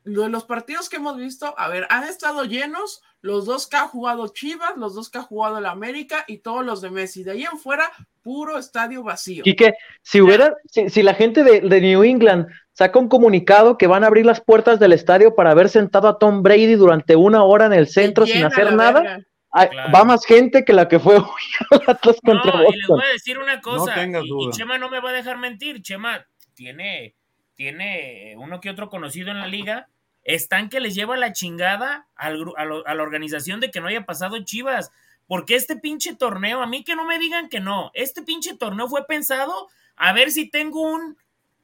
los 0.04 0.46
partidos 0.46 0.90
que 0.90 0.96
hemos 0.96 1.18
visto, 1.18 1.54
a 1.56 1.68
ver, 1.68 1.86
han 1.92 2.06
estado 2.06 2.46
llenos, 2.46 3.04
los 3.24 3.45
dos 3.45 3.67
que 3.67 3.78
ha 3.78 3.88
jugado 3.88 4.28
Chivas, 4.28 4.76
los 4.76 4.95
dos 4.95 5.09
que 5.09 5.17
ha 5.17 5.21
jugado 5.21 5.57
el 5.57 5.65
América 5.65 6.26
y 6.28 6.39
todos 6.39 6.63
los 6.65 6.82
de 6.82 6.89
Messi. 6.89 7.24
De 7.24 7.32
ahí 7.32 7.43
en 7.43 7.57
fuera, 7.57 7.89
puro 8.21 8.59
estadio 8.59 9.01
vacío. 9.01 9.43
Y 9.45 9.55
que 9.55 9.76
si 10.01 10.19
hubiera, 10.19 10.57
si, 10.65 11.01
la 11.01 11.13
gente 11.13 11.41
de, 11.41 11.61
New 11.82 12.03
England 12.03 12.47
saca 12.74 12.99
un 12.99 13.07
comunicado 13.07 13.78
que 13.78 13.88
van 13.88 14.03
a 14.03 14.07
abrir 14.07 14.26
las 14.26 14.41
puertas 14.41 14.78
del 14.78 14.91
estadio 14.91 15.36
para 15.36 15.53
ver 15.53 15.69
sentado 15.69 16.09
a 16.09 16.19
Tom 16.19 16.43
Brady 16.43 16.76
durante 16.76 17.15
una 17.15 17.43
hora 17.43 17.65
en 17.65 17.74
el 17.74 17.88
centro 17.88 18.26
sin 18.26 18.43
hacer 18.43 18.74
nada, 18.74 19.21
va 19.55 20.03
más 20.03 20.26
gente 20.26 20.65
que 20.65 20.74
la 20.74 20.89
que 20.89 20.99
fue 20.99 21.15
hoy 21.71 21.80
Atlas 21.88 22.17
contra 22.26 22.51
no, 22.51 22.69
Y 22.69 22.76
les 22.76 22.88
voy 22.88 23.05
a 23.09 23.13
decir 23.13 23.39
una 23.39 23.61
cosa, 23.61 24.05
y, 24.05 24.49
Chema 24.51 24.78
no 24.78 24.89
me 24.89 24.99
va 24.99 25.11
a 25.11 25.13
dejar 25.13 25.38
mentir, 25.38 25.82
Chema 25.82 26.28
tiene, 26.55 27.15
tiene 27.55 28.36
uno 28.38 28.59
que 28.59 28.69
otro 28.69 28.89
conocido 28.89 29.32
en 29.32 29.39
la 29.39 29.47
liga 29.47 29.88
están 30.24 30.69
que 30.69 30.80
les 30.80 30.95
lleva 30.95 31.17
la 31.17 31.34
chingada 31.34 32.07
a, 32.15 32.30
la 32.30 33.03
organización 33.03 33.59
de 33.59 33.71
que 33.71 33.82
no 33.82 33.88
haya 33.88 34.05
pasado 34.05 34.43
Chivas. 34.43 34.91
Porque 35.28 35.55
este 35.55 35.78
pinche 35.78 36.15
torneo, 36.15 36.61
a 36.61 36.67
mí 36.67 36.84
que 36.84 36.95
no 36.95 37.05
me 37.05 37.17
digan 37.17 37.49
que 37.49 37.59
no, 37.59 37.91
este 37.93 38.24
pinche 38.24 38.55
torneo 38.55 38.88
fue 38.88 39.05
pensado 39.05 39.69
a 39.95 40.11
ver 40.13 40.32
si 40.32 40.49
tengo 40.49 40.82
un 40.82 41.17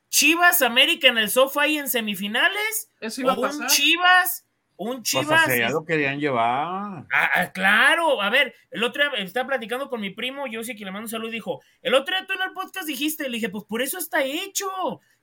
Chivas 0.10 0.62
América 0.62 1.08
en 1.08 1.18
el 1.18 1.30
sofá 1.30 1.68
y 1.68 1.78
en 1.78 1.90
semifinales. 1.90 2.90
Eso 3.00 3.22
iba 3.22 3.34
o 3.34 3.42
un 3.42 3.68
Chivas 3.68 4.46
un 4.80 5.04
Pues 5.04 5.04
Chivas. 5.04 5.72
lo 5.72 5.84
querían 5.84 6.20
llevar. 6.20 7.06
Ah, 7.12 7.30
ah, 7.36 7.52
claro, 7.52 8.22
a 8.22 8.30
ver, 8.30 8.56
el 8.72 8.82
otro 8.82 9.04
día 9.04 9.22
estaba 9.22 9.48
platicando 9.48 9.90
con 9.90 10.00
mi 10.00 10.10
primo, 10.10 10.48
yo 10.48 10.64
sé 10.64 10.76
que 10.78 10.86
le 10.86 10.92
mando 10.92 11.06
un 11.06 11.10
saludo, 11.10 11.32
dijo, 11.32 11.62
el 11.82 11.94
otro 11.94 12.16
día 12.16 12.26
tú 12.26 12.34
en 12.34 12.48
el 12.48 12.54
podcast 12.54 12.88
dijiste, 12.88 13.28
le 13.28 13.36
dije, 13.36 13.50
pues 13.50 13.66
por 13.66 13.82
eso 13.82 13.98
está 13.98 14.24
hecho. 14.24 14.70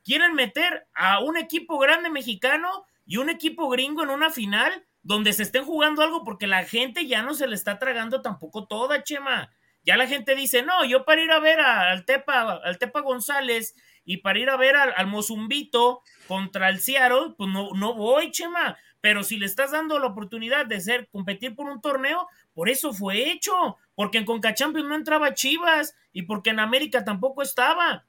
Quieren 0.05 0.35
meter 0.35 0.87
a 0.95 1.21
un 1.21 1.39
equipo 1.39 1.79
grande 1.79 2.11
mexicano 2.11 2.85
y 3.07 3.17
un 3.19 3.31
equipo 3.31 3.69
gringo 3.69 4.03
en 4.03 4.11
una 4.11 4.31
final 4.31 4.85
donde 5.03 5.33
se 5.33 5.45
estén 5.45 5.65
jugando 5.65 6.03
algo 6.03 6.25
porque 6.25 6.47
la 6.47 6.65
gente 6.65 7.07
ya 7.07 7.23
no 7.23 7.35
se 7.35 7.47
le 7.47 7.55
está 7.55 7.79
tragando 7.79 8.23
tampoco 8.23 8.67
toda, 8.67 9.05
Chema. 9.05 9.51
Ya 9.85 9.97
la 9.97 10.09
gente 10.09 10.35
dice, 10.35 10.63
no, 10.63 10.85
yo 10.85 11.05
para 11.05 11.23
ir 11.23 11.31
a 11.31 11.39
ver 11.39 11.61
a- 11.61 11.91
al 11.93 12.05
Tepa, 12.05 12.55
al 12.65 12.79
Tepa 12.79 13.01
González 13.03 13.77
y 14.05 14.17
para 14.19 14.39
ir 14.41 14.51
a 14.51 14.57
ver 14.57 14.75
al, 14.75 14.93
al 14.97 15.07
Mozumbito 15.07 16.03
contra 16.27 16.69
el 16.69 16.81
Seattle, 16.81 17.35
pues 17.39 17.49
no, 17.51 17.71
no 17.75 17.95
voy, 17.95 18.33
Chema. 18.33 18.77
Pero 19.01 19.23
si 19.23 19.37
le 19.39 19.47
estás 19.47 19.71
dando 19.71 20.01
la 20.01 20.07
oportunidad 20.07 20.67
de 20.67 20.81
ser, 20.81 21.09
competir 21.09 21.55
por 21.55 21.69
un 21.69 21.81
torneo, 21.81 22.27
por 22.55 22.69
eso 22.69 22.93
fue 22.93 23.31
hecho. 23.31 23.77
Porque 23.95 24.19
en 24.19 24.25
Conca 24.25 24.55
Champions 24.55 24.89
no 24.89 24.97
entraba 24.97 25.35
Chivas 25.35 25.95
y 26.13 26.23
porque 26.23 26.51
en 26.51 26.59
América 26.59 27.05
tampoco 27.05 27.43
estaba. 27.43 28.05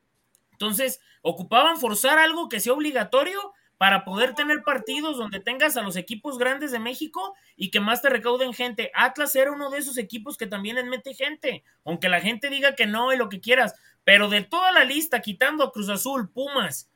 Entonces, 0.54 1.00
ocupaban 1.22 1.78
forzar 1.80 2.18
algo 2.18 2.50
que 2.50 2.60
sea 2.60 2.74
obligatorio 2.74 3.54
para 3.78 4.04
poder 4.04 4.34
tener 4.34 4.64
partidos 4.64 5.18
donde 5.18 5.40
tengas 5.40 5.78
a 5.78 5.84
los 5.84 5.96
equipos 5.96 6.38
grandes 6.38 6.72
de 6.72 6.80
México 6.80 7.36
y 7.56 7.70
que 7.70 7.80
más 7.80 8.02
te 8.02 8.10
recauden 8.10 8.54
gente. 8.54 8.92
Atlas 8.96 9.36
era 9.36 9.52
uno 9.52 9.70
de 9.70 9.78
esos 9.78 9.98
equipos 9.98 10.38
que 10.38 10.48
también 10.48 10.76
les 10.76 10.86
mete 10.86 11.14
gente, 11.14 11.64
aunque 11.86 12.10
la 12.10 12.22
gente 12.22 12.50
diga 12.50 12.76
que 12.76 12.88
no 12.88 13.14
y 13.14 13.18
lo 13.18 13.30
que 13.30 13.40
quieras, 13.40 13.76
pero 14.04 14.30
de 14.30 14.42
toda 14.42 14.72
la 14.72 14.84
lista, 14.84 15.22
quitando 15.22 15.64
a 15.64 15.72
Cruz 15.72 15.90
Azul, 15.90 16.32
Pumas, 16.32 16.90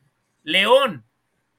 León, 0.44 1.06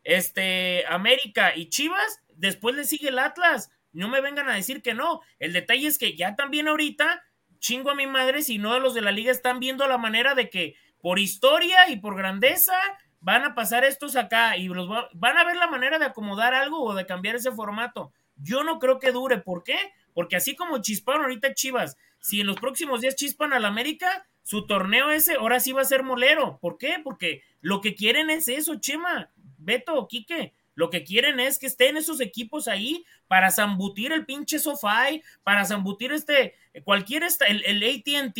este, 0.02 0.84
América 0.88 1.54
y 1.54 1.68
Chivas, 1.68 2.20
después 2.34 2.74
le 2.74 2.84
sigue 2.84 3.08
el 3.08 3.18
Atlas. 3.18 3.70
No 3.92 4.08
me 4.08 4.20
vengan 4.20 4.48
a 4.48 4.54
decir 4.54 4.82
que 4.82 4.94
no. 4.94 5.20
El 5.38 5.52
detalle 5.52 5.86
es 5.86 5.98
que 5.98 6.16
ya 6.16 6.34
también 6.34 6.66
ahorita, 6.66 7.22
chingo 7.58 7.90
a 7.90 7.94
mi 7.94 8.06
madre, 8.06 8.42
si 8.42 8.58
no 8.58 8.78
los 8.80 8.94
de 8.94 9.02
la 9.02 9.12
liga 9.12 9.30
están 9.30 9.60
viendo 9.60 9.86
la 9.86 9.98
manera 9.98 10.34
de 10.34 10.50
que 10.50 10.74
por 11.00 11.18
historia 11.18 11.88
y 11.90 11.96
por 11.96 12.16
grandeza 12.16 12.74
van 13.22 13.44
a 13.44 13.54
pasar 13.54 13.84
estos 13.84 14.14
acá 14.16 14.56
y 14.58 14.68
los 14.68 14.90
va- 14.90 15.08
van 15.14 15.38
a 15.38 15.44
ver 15.44 15.56
la 15.56 15.66
manera 15.68 15.98
de 15.98 16.04
acomodar 16.04 16.52
algo 16.54 16.82
o 16.82 16.94
de 16.94 17.06
cambiar 17.06 17.36
ese 17.36 17.50
formato. 17.52 18.12
Yo 18.36 18.62
no 18.64 18.78
creo 18.78 18.98
que 18.98 19.12
dure. 19.12 19.38
¿Por 19.38 19.62
qué? 19.62 19.78
Porque 20.12 20.36
así 20.36 20.54
como 20.54 20.82
chisparon 20.82 21.22
ahorita 21.22 21.54
Chivas, 21.54 21.96
si 22.20 22.40
en 22.40 22.46
los 22.46 22.56
próximos 22.60 23.00
días 23.00 23.16
chispan 23.16 23.52
al 23.52 23.64
América, 23.64 24.26
su 24.42 24.66
torneo 24.66 25.10
ese 25.10 25.34
ahora 25.34 25.60
sí 25.60 25.72
va 25.72 25.82
a 25.82 25.86
ser 25.86 26.02
molero. 26.02 26.58
¿Por 26.60 26.76
qué? 26.78 26.96
Porque 27.02 27.42
lo 27.60 27.80
que 27.80 27.94
quieren 27.94 28.28
es 28.30 28.48
eso, 28.48 28.76
Chema, 28.76 29.30
Beto, 29.58 30.06
Quique. 30.08 30.52
Lo 30.74 30.88
que 30.90 31.04
quieren 31.04 31.38
es 31.38 31.58
que 31.58 31.66
estén 31.66 31.96
esos 31.98 32.20
equipos 32.20 32.66
ahí 32.66 33.04
para 33.28 33.50
zambutir 33.50 34.10
el 34.12 34.24
pinche 34.24 34.58
SoFi, 34.58 35.22
para 35.42 35.64
zambutir 35.66 36.12
este, 36.12 36.54
cualquier, 36.84 37.24
el, 37.46 37.62
el 37.66 37.82
ATT, 37.82 38.38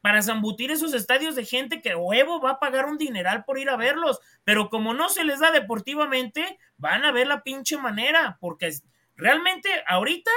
para 0.00 0.22
zambutir 0.22 0.70
esos 0.70 0.94
estadios 0.94 1.34
de 1.34 1.44
gente 1.44 1.82
que 1.82 1.94
huevo 1.94 2.40
va 2.40 2.52
a 2.52 2.58
pagar 2.60 2.86
un 2.86 2.96
dineral 2.98 3.44
por 3.44 3.58
ir 3.58 3.68
a 3.70 3.76
verlos. 3.76 4.18
Pero 4.44 4.70
como 4.70 4.94
no 4.94 5.08
se 5.08 5.24
les 5.24 5.40
da 5.40 5.50
deportivamente, 5.50 6.58
van 6.78 7.04
a 7.04 7.12
ver 7.12 7.26
la 7.26 7.42
pinche 7.42 7.76
manera, 7.76 8.38
porque 8.40 8.70
realmente 9.16 9.68
ahorita 9.86 10.30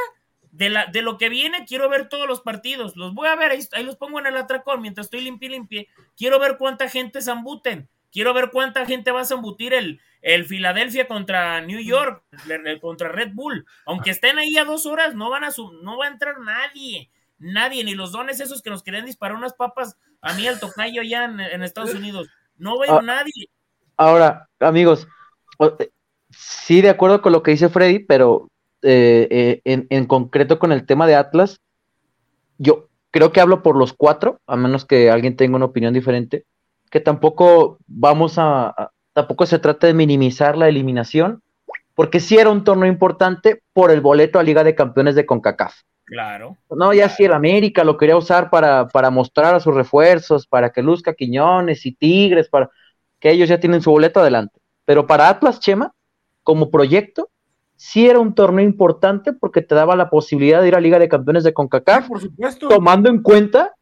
de, 0.52 0.70
la, 0.70 0.86
de 0.88 1.02
lo 1.02 1.18
que 1.18 1.30
viene, 1.30 1.66
quiero 1.66 1.90
ver 1.90 2.10
todos 2.10 2.28
los 2.28 2.42
partidos. 2.42 2.96
Los 2.96 3.14
voy 3.14 3.28
a 3.28 3.36
ver, 3.36 3.52
ahí, 3.52 3.62
ahí 3.72 3.84
los 3.84 3.96
pongo 3.96 4.20
en 4.20 4.28
el 4.28 4.38
atracón 4.38 4.82
mientras 4.82 5.08
estoy 5.08 5.22
limpie, 5.22 5.50
limpie. 5.50 5.88
Quiero 6.16 6.40
ver 6.40 6.58
cuánta 6.58 6.90
gente 6.90 7.22
zambuten. 7.22 7.90
Quiero 8.12 8.34
ver 8.36 8.52
cuánta 8.52 8.86
gente 8.86 9.10
va 9.10 9.22
a 9.22 9.26
zambutir 9.26 9.74
el, 9.74 10.00
el 10.22 10.46
Philadelphia 10.46 11.08
contra 11.08 11.62
New 11.62 11.80
York, 11.80 12.24
el- 12.48 12.68
el- 12.68 12.80
contra 12.80 13.10
Red 13.10 13.32
Bull. 13.34 13.66
Aunque 13.88 14.12
estén 14.12 14.38
ahí 14.38 14.56
a 14.58 14.66
dos 14.66 14.86
horas, 14.86 15.16
no 15.16 15.32
van 15.32 15.44
a 15.46 15.50
no 15.82 15.98
va 15.98 16.06
a 16.06 16.10
entrar 16.10 16.40
nadie. 16.40 17.10
Nadie, 17.44 17.84
ni 17.84 17.94
los 17.94 18.12
dones 18.12 18.40
esos 18.40 18.62
que 18.62 18.70
nos 18.70 18.84
querían 18.84 19.06
disparar 19.06 19.38
unas 19.38 19.54
papas 19.54 19.98
a 20.22 20.34
mí 20.34 20.48
al 20.48 20.60
tocayo 20.60 21.02
allá 21.02 21.26
en, 21.26 21.40
en 21.40 21.62
Estados 21.64 21.94
Unidos. 21.94 22.30
No 22.58 22.78
va 22.78 22.86
a 22.88 22.98
Ah. 23.00 23.02
nadie. 23.02 23.50
Ahora, 23.98 24.48
amigos, 24.60 25.08
eh, 25.60 25.90
sí, 26.30 26.82
de 26.82 26.90
acuerdo 26.90 27.22
con 27.22 27.32
lo 27.34 27.44
que 27.44 27.52
dice 27.52 27.70
Freddy, 27.70 28.00
pero 28.00 28.50
eh, 28.82 29.28
eh, 29.30 29.62
en, 29.66 29.88
en 29.90 30.06
concreto 30.06 30.58
con 30.60 30.72
el 30.72 30.86
tema 30.86 31.06
de 31.08 31.16
Atlas, 31.16 31.60
yo 32.58 32.90
creo 33.12 33.32
que 33.32 33.42
hablo 33.42 33.62
por 33.62 33.76
los 33.76 33.94
cuatro, 33.94 34.40
a 34.48 34.56
menos 34.56 34.86
que 34.86 35.10
alguien 35.12 35.36
tenga 35.36 35.56
una 35.58 35.66
opinión 35.66 35.94
diferente, 35.94 36.46
que 36.90 37.00
tampoco 37.00 37.78
vamos 37.88 38.38
a, 38.38 38.68
a- 38.70 38.92
tampoco 39.14 39.46
se 39.46 39.60
trata 39.60 39.88
de 39.88 39.94
minimizar 39.94 40.58
la 40.58 40.68
eliminación, 40.70 41.42
porque 41.96 42.20
sí 42.20 42.38
era 42.38 42.50
un 42.50 42.64
torneo 42.64 42.90
importante 42.90 43.62
por 43.74 43.92
el 43.92 44.02
boleto 44.02 44.40
a 44.40 44.44
Liga 44.44 44.64
de 44.64 44.74
Campeones 44.76 45.14
de 45.16 45.26
CONCACAF. 45.26 45.76
Claro. 46.06 46.58
No, 46.70 46.94
ya 46.94 47.08
si 47.10 47.24
el 47.26 47.34
América 47.34 47.84
lo 47.84 47.98
quería 47.98 48.18
usar 48.18 48.50
para, 48.50 48.88
para 48.88 49.10
mostrar 49.10 49.56
a 49.56 49.60
sus 49.60 49.74
refuerzos, 49.74 50.46
para 50.48 50.72
que 50.72 50.82
luzca 50.84 51.14
Quiñones 51.14 51.86
y 51.86 51.94
Tigres, 51.94 52.50
para 52.50 52.70
que 53.20 53.32
ellos 53.32 53.48
ya 53.50 53.60
tienen 53.60 53.82
su 53.82 53.90
boleto 53.92 54.20
adelante. 54.20 54.60
Pero 54.86 55.08
para 55.08 55.30
Atlas 55.30 55.60
Chema, 55.60 55.94
como 56.44 56.70
proyecto, 56.70 57.30
sí 57.78 58.08
era 58.08 58.20
un 58.20 58.36
torneo 58.36 58.66
importante 58.66 59.32
porque 59.34 59.62
te 59.62 59.76
daba 59.76 59.96
la 59.96 60.10
posibilidad 60.10 60.62
de 60.62 60.68
ir 60.68 60.76
a 60.76 60.82
Liga 60.82 61.00
de 61.00 61.08
Campeones 61.08 61.44
de 61.46 61.54
CONCACAF, 61.54 62.08
por 62.08 62.20
supuesto. 62.22 62.68
tomando 62.68 63.10
en 63.10 63.22
cuenta 63.22 63.74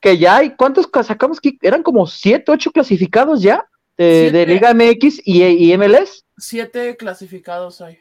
que 0.00 0.16
ya 0.16 0.36
hay, 0.36 0.54
¿cuántos 0.54 0.86
ca- 0.86 1.02
sacamos? 1.02 1.38
Eran 1.60 1.82
como 1.82 2.06
siete, 2.06 2.52
ocho 2.52 2.70
clasificados 2.70 3.42
ya 3.42 3.66
de. 3.96 4.44
Liga 4.46 4.70
MX 4.70 5.22
y, 5.24 5.42
y 5.44 5.72
MLS. 5.72 6.24
Siete 6.36 6.96
clasificados 6.96 7.80
hay. 7.80 7.98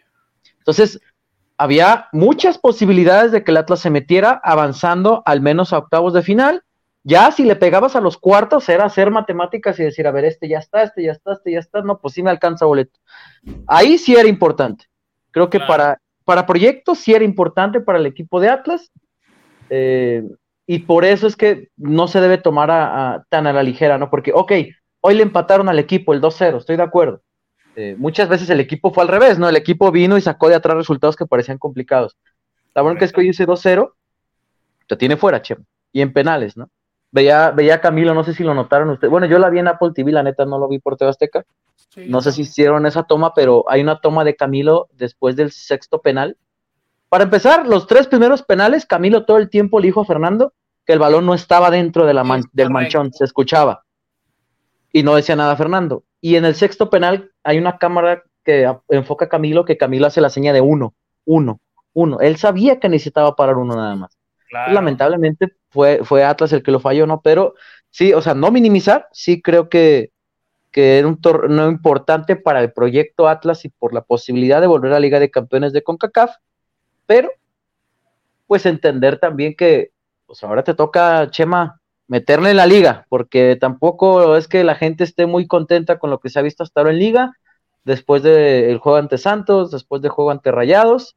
Entonces, 0.59 0.99
había 1.57 2.07
muchas 2.11 2.57
posibilidades 2.57 3.31
de 3.31 3.43
que 3.43 3.51
el 3.51 3.57
Atlas 3.57 3.79
se 3.79 3.89
metiera 3.89 4.39
avanzando 4.43 5.21
al 5.25 5.41
menos 5.41 5.71
a 5.73 5.77
octavos 5.77 6.13
de 6.13 6.21
final. 6.23 6.63
Ya 7.05 7.31
si 7.31 7.43
le 7.43 7.55
pegabas 7.55 7.95
a 7.95 8.01
los 8.01 8.17
cuartos 8.17 8.69
era 8.69 8.85
hacer 8.85 9.11
matemáticas 9.11 9.77
y 9.79 9.83
decir, 9.83 10.07
a 10.07 10.11
ver, 10.11 10.25
este 10.25 10.47
ya 10.47 10.59
está, 10.59 10.83
este 10.83 11.03
ya 11.03 11.11
está, 11.11 11.33
este 11.33 11.51
ya 11.51 11.59
está, 11.59 11.81
no, 11.81 11.99
pues 11.99 12.13
sí 12.13 12.23
me 12.23 12.29
alcanza 12.29 12.65
boleto. 12.65 12.97
Ahí 13.67 13.97
sí 13.97 14.15
era 14.15 14.27
importante. 14.29 14.85
Creo 15.31 15.49
que 15.49 15.57
Claro. 15.57 15.71
para, 15.73 16.01
para 16.25 16.45
proyectos 16.45 16.99
sí 16.99 17.13
era 17.13 17.25
importante 17.25 17.81
para 17.81 17.99
el 17.99 18.05
equipo 18.05 18.39
de 18.39 18.49
Atlas. 18.49 18.91
eh, 19.69 20.23
y 20.67 20.79
por 20.79 21.03
eso 21.03 21.27
es 21.27 21.35
que 21.35 21.69
no 21.77 22.07
se 22.07 22.21
debe 22.21 22.37
tomar 22.37 22.69
a- 22.71 23.13
a- 23.15 23.23
tan 23.29 23.47
a 23.47 23.53
la 23.53 23.63
ligera, 23.63 23.97
¿no? 23.97 24.09
Porque, 24.09 24.31
ok, 24.33 24.51
hoy 25.01 25.15
le 25.15 25.23
empataron 25.23 25.67
al 25.67 25.79
equipo 25.79 26.13
el 26.13 26.21
2-0, 26.21 26.57
estoy 26.57 26.77
de 26.77 26.83
acuerdo. 26.83 27.21
Eh, 27.75 27.95
muchas 27.97 28.29
veces 28.29 28.49
el 28.49 28.59
equipo 28.59 28.93
fue 28.93 29.03
al 29.03 29.09
revés, 29.09 29.39
¿no? 29.39 29.49
El 29.49 29.55
equipo 29.55 29.91
vino 29.91 30.17
y 30.17 30.21
sacó 30.21 30.47
de 30.49 30.55
atrás 30.55 30.75
resultados 30.77 31.15
que 31.15 31.25
parecían 31.25 31.57
complicados. 31.57 32.15
La 32.75 32.81
bronca 32.81 33.05
es 33.05 33.11
que 33.11 33.21
hoy 33.21 33.29
ese 33.29 33.45
2-0 33.47 33.93
te 34.87 34.95
tiene 34.95 35.17
fuera, 35.17 35.41
Chema. 35.41 35.63
Y 35.91 36.01
en 36.01 36.13
penales, 36.13 36.57
¿no? 36.57 36.69
Veía, 37.11 37.51
veía 37.51 37.75
a 37.75 37.81
Camilo, 37.81 38.13
no 38.13 38.23
sé 38.23 38.33
si 38.33 38.43
lo 38.43 38.53
notaron 38.55 38.89
ustedes. 38.89 39.11
Bueno, 39.11 39.27
yo 39.27 39.37
la 39.37 39.49
vi 39.49 39.59
en 39.59 39.67
Apple 39.67 39.91
TV, 39.93 40.11
la 40.11 40.23
neta 40.23 40.45
no 40.45 40.57
lo 40.57 40.67
vi 40.67 40.79
por 40.79 40.97
TV 40.97 41.09
Azteca. 41.09 41.43
Sí, 41.89 42.05
No 42.09 42.21
sé 42.21 42.31
si 42.31 42.41
hicieron 42.41 42.85
esa 42.87 43.03
toma, 43.03 43.33
pero 43.35 43.65
hay 43.67 43.81
una 43.81 43.99
toma 44.01 44.23
de 44.23 44.35
Camilo 44.35 44.87
después 44.93 45.35
del 45.35 45.51
sexto 45.51 46.01
penal. 46.01 46.37
Para 47.09 47.25
empezar, 47.25 47.67
los 47.67 47.85
tres 47.85 48.07
primeros 48.07 48.41
penales, 48.41 48.87
Camilo 48.87 49.25
todo 49.25 49.37
el 49.37 49.49
tiempo 49.49 49.79
le 49.79 49.87
dijo 49.87 50.01
a 50.01 50.05
Fernando 50.05 50.53
que 50.85 50.93
el 50.93 50.99
balón 50.99 51.25
no 51.27 51.35
estaba 51.35 51.69
dentro 51.69 52.05
de 52.07 52.13
la 52.15 52.23
man- 52.23 52.41
del 52.51 52.67
manchón, 52.71 53.13
se 53.13 53.23
escuchaba. 53.25 53.83
Y 54.93 55.03
no 55.03 55.15
decía 55.15 55.35
nada 55.35 55.57
Fernando. 55.57 56.05
Y 56.21 56.37
en 56.37 56.45
el 56.45 56.55
sexto 56.55 56.89
penal 56.89 57.31
hay 57.43 57.57
una 57.57 57.77
cámara 57.77 58.23
que 58.45 58.71
enfoca 58.89 59.25
a 59.25 59.29
Camilo, 59.29 59.65
que 59.65 59.77
Camilo 59.77 60.07
hace 60.07 60.21
la 60.21 60.29
seña 60.29 60.53
de 60.53 60.61
uno, 60.61 60.93
uno, 61.25 61.59
uno. 61.93 62.19
Él 62.21 62.37
sabía 62.37 62.79
que 62.79 62.87
necesitaba 62.87 63.35
parar 63.35 63.57
uno 63.57 63.75
nada 63.75 63.95
más. 63.95 64.17
Claro. 64.49 64.71
Lamentablemente 64.71 65.55
fue, 65.69 66.01
fue 66.03 66.23
Atlas 66.23 66.53
el 66.53 66.61
que 66.61 66.71
lo 66.71 66.79
falló, 66.79 67.07
¿no? 67.07 67.21
Pero 67.21 67.55
sí, 67.89 68.13
o 68.13 68.21
sea, 68.21 68.35
no 68.35 68.51
minimizar, 68.51 69.07
sí 69.11 69.41
creo 69.41 69.67
que, 69.67 70.11
que 70.71 70.99
era 70.99 71.07
un 71.07 71.19
torneo 71.19 71.69
importante 71.69 72.35
para 72.35 72.61
el 72.61 72.71
proyecto 72.71 73.27
Atlas 73.27 73.65
y 73.65 73.69
por 73.69 73.93
la 73.93 74.01
posibilidad 74.01 74.61
de 74.61 74.67
volver 74.67 74.93
a 74.93 74.99
Liga 74.99 75.19
de 75.19 75.31
Campeones 75.31 75.73
de 75.73 75.83
CONCACAF, 75.83 76.35
pero 77.07 77.31
pues 78.45 78.65
entender 78.65 79.17
también 79.17 79.55
que 79.55 79.91
pues 80.25 80.43
ahora 80.43 80.63
te 80.63 80.73
toca, 80.73 81.29
Chema, 81.31 81.81
meterle 82.13 82.51
en 82.51 82.57
la 82.57 82.65
liga, 82.75 83.05
porque 83.09 83.57
tampoco 83.59 84.35
es 84.37 84.47
que 84.47 84.63
la 84.63 84.75
gente 84.75 85.03
esté 85.03 85.25
muy 85.25 85.47
contenta 85.47 85.97
con 85.99 86.09
lo 86.11 86.19
que 86.19 86.29
se 86.29 86.39
ha 86.39 86.43
visto 86.49 86.63
hasta 86.63 86.79
ahora 86.81 86.91
en 86.93 86.99
liga, 86.99 87.23
después 87.83 88.21
del 88.23 88.77
juego 88.77 88.97
ante 88.97 89.17
Santos, 89.17 89.71
después 89.71 90.01
del 90.01 90.11
juego 90.11 90.31
ante 90.31 90.51
Rayados, 90.51 91.15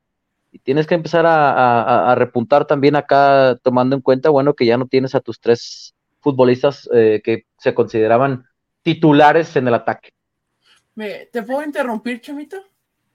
y 0.53 0.59
tienes 0.61 0.86
que 0.86 0.94
empezar 0.94 1.26
a, 1.26 1.53
a- 1.53 2.12
a 2.12 2.14
repuntar 2.14 2.66
también 2.66 2.97
acá, 2.97 3.59
tomando 3.62 3.94
en 3.97 4.03
cuenta, 4.03 4.30
bueno, 4.30 4.55
que 4.55 4.64
ya 4.66 4.78
no 4.78 4.86
tienes 4.86 5.14
a 5.14 5.20
tus 5.20 5.38
tres 5.40 5.94
futbolistas 6.20 6.88
eh, 6.92 7.20
que 7.22 7.44
se 7.59 7.74
consideraban 7.74 8.44
titulares 8.82 9.55
en 9.57 9.68
el 9.68 9.74
ataque. 9.74 10.11
¿Te 11.32 11.42
puedo 11.42 11.62
interrumpir, 11.62 12.20
Chemito? 12.22 12.57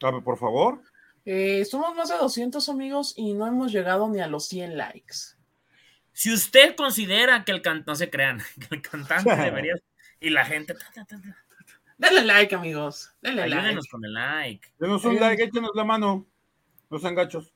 A 0.04 0.12
ver, 0.12 0.24
por 0.24 0.38
favor. 0.38 0.82
Eh, 1.26 1.66
somos 1.66 1.96
más 1.96 2.10
de 2.10 2.18
200 2.18 2.70
amigos 2.70 3.14
y 3.18 3.34
no 3.34 3.48
hemos 3.48 3.72
llegado 3.72 4.08
ni 4.10 4.20
a 4.20 4.28
los 4.28 4.46
100 4.48 4.78
likes. 4.78 5.16
Si 6.14 6.34
usted 6.34 6.76
considera 6.76 7.44
que 7.46 7.52
el 7.52 7.62
cantante, 7.62 7.92
no 7.92 7.96
se 7.96 8.10
crean, 8.10 8.42
que 8.70 8.76
el 8.76 8.82
cantante 8.82 9.36
debería. 9.36 9.76
Y 10.20 10.30
la 10.30 10.46
gente. 10.46 10.76
ta, 10.76 12.12
like, 12.12 12.54
amigos. 12.54 13.14
Denle 13.22 13.48
like. 13.48 13.80
Con 13.90 14.06
el 14.06 14.14
like. 14.14 14.68
Denos 14.78 15.04
un 15.06 15.20
like, 15.20 15.44
échenos 15.44 15.72
la 15.74 15.84
mano. 15.84 16.28
No 16.90 17.00
sean 17.00 17.16
gachos. 17.16 17.54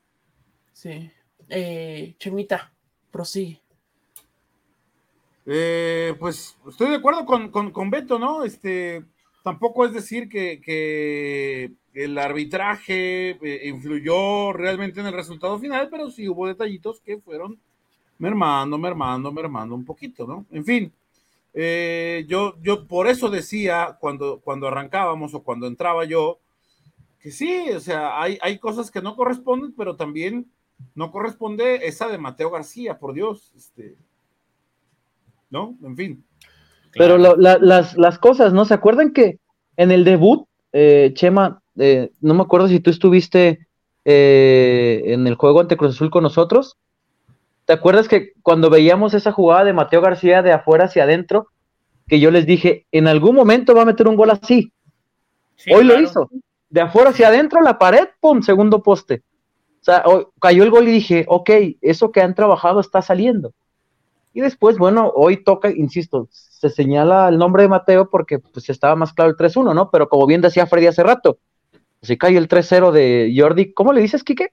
Sí. 0.73 1.11
Eh, 1.49 2.15
Chemita, 2.17 2.73
prosigue. 3.11 3.61
Eh, 5.45 6.15
pues 6.19 6.57
estoy 6.67 6.89
de 6.89 6.95
acuerdo 6.95 7.25
con, 7.25 7.51
con, 7.51 7.71
con, 7.71 7.91
Beto, 7.91 8.17
¿no? 8.17 8.43
Este, 8.43 9.05
tampoco 9.43 9.85
es 9.85 9.93
decir 9.93 10.27
que, 10.27 10.59
que 10.59 11.71
el 11.93 12.17
arbitraje 12.17 13.37
eh, 13.41 13.67
influyó 13.67 14.53
realmente 14.53 15.01
en 15.01 15.05
el 15.05 15.13
resultado 15.13 15.59
final, 15.59 15.87
pero 15.91 16.09
sí 16.09 16.27
hubo 16.27 16.47
detallitos 16.47 16.99
que 17.01 17.19
fueron 17.19 17.59
mermando, 18.17 18.77
mermando, 18.77 19.31
mermando 19.31 19.75
un 19.75 19.85
poquito, 19.85 20.25
¿no? 20.25 20.45
En 20.51 20.65
fin, 20.65 20.93
eh, 21.53 22.25
yo, 22.27 22.55
yo 22.61 22.87
por 22.87 23.07
eso 23.07 23.29
decía 23.29 23.97
cuando, 23.99 24.39
cuando 24.43 24.67
arrancábamos 24.67 25.33
o 25.33 25.43
cuando 25.43 25.67
entraba 25.67 26.05
yo, 26.05 26.39
que 27.19 27.31
sí, 27.31 27.69
o 27.71 27.79
sea, 27.79 28.21
hay, 28.21 28.37
hay 28.41 28.59
cosas 28.59 28.91
que 28.91 29.01
no 29.01 29.15
corresponden, 29.15 29.73
pero 29.75 29.95
también 29.95 30.47
no 30.93 31.11
corresponde 31.11 31.87
esa 31.87 32.07
de 32.07 32.17
Mateo 32.17 32.51
García, 32.51 32.99
por 32.99 33.13
Dios, 33.13 33.51
este, 33.55 33.95
¿no? 35.49 35.75
En 35.83 35.95
fin. 35.95 36.23
Pero 36.93 37.17
la, 37.17 37.57
las, 37.59 37.97
las 37.97 38.19
cosas, 38.19 38.53
¿no? 38.53 38.65
¿Se 38.65 38.73
acuerdan 38.73 39.11
que 39.11 39.39
en 39.75 39.91
el 39.91 40.03
debut, 40.05 40.47
eh, 40.71 41.11
Chema, 41.13 41.61
eh, 41.77 42.11
no 42.21 42.33
me 42.33 42.43
acuerdo 42.43 42.67
si 42.67 42.79
tú 42.79 42.89
estuviste 42.89 43.67
eh, 44.05 45.01
en 45.05 45.27
el 45.27 45.35
juego 45.35 45.59
ante 45.59 45.77
Cruz 45.77 45.95
Azul 45.95 46.09
con 46.09 46.23
nosotros? 46.23 46.77
¿Te 47.65 47.73
acuerdas 47.73 48.07
que 48.07 48.33
cuando 48.43 48.69
veíamos 48.69 49.13
esa 49.13 49.31
jugada 49.31 49.63
de 49.63 49.73
Mateo 49.73 50.01
García 50.01 50.41
de 50.43 50.51
afuera 50.51 50.85
hacia 50.85 51.03
adentro, 51.03 51.47
que 52.07 52.19
yo 52.19 52.29
les 52.29 52.45
dije, 52.45 52.85
en 52.91 53.07
algún 53.07 53.35
momento 53.35 53.73
va 53.73 53.81
a 53.81 53.85
meter 53.85 54.07
un 54.07 54.15
gol 54.15 54.29
así? 54.29 54.71
Sí, 55.55 55.73
Hoy 55.73 55.85
claro. 55.85 55.99
lo 55.99 56.05
hizo. 56.05 56.29
De 56.69 56.81
afuera 56.81 57.09
hacia 57.09 57.29
adentro, 57.29 57.61
la 57.61 57.79
pared, 57.79 58.07
pum, 58.19 58.41
segundo 58.41 58.83
poste. 58.83 59.23
O 59.81 59.83
sea, 59.85 60.03
hoy, 60.05 60.27
cayó 60.39 60.63
el 60.63 60.69
gol 60.69 60.87
y 60.87 60.91
dije, 60.91 61.25
ok, 61.27 61.49
eso 61.81 62.11
que 62.11 62.21
han 62.21 62.35
trabajado 62.35 62.79
está 62.79 63.01
saliendo. 63.01 63.53
Y 64.33 64.41
después, 64.41 64.77
bueno, 64.77 65.11
hoy 65.15 65.43
toca, 65.43 65.71
insisto, 65.71 66.27
se 66.29 66.69
señala 66.69 67.29
el 67.29 67.37
nombre 67.37 67.63
de 67.63 67.69
Mateo 67.69 68.09
porque 68.09 68.37
pues 68.37 68.69
estaba 68.69 68.95
más 68.95 69.13
claro 69.13 69.31
el 69.31 69.37
3-1, 69.37 69.73
¿no? 69.73 69.89
Pero 69.91 70.09
como 70.09 70.27
bien 70.27 70.41
decía 70.41 70.67
Freddy 70.67 70.87
hace 70.87 71.03
rato, 71.03 71.39
si 72.01 72.17
cae 72.17 72.35
el 72.35 72.49
3-0 72.49 72.91
de 72.91 73.33
Jordi, 73.35 73.73
¿cómo 73.73 73.93
le 73.93 74.01
dices, 74.01 74.23
Quique? 74.23 74.49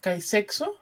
¿Cae 0.00 0.20
sexo? 0.20 0.74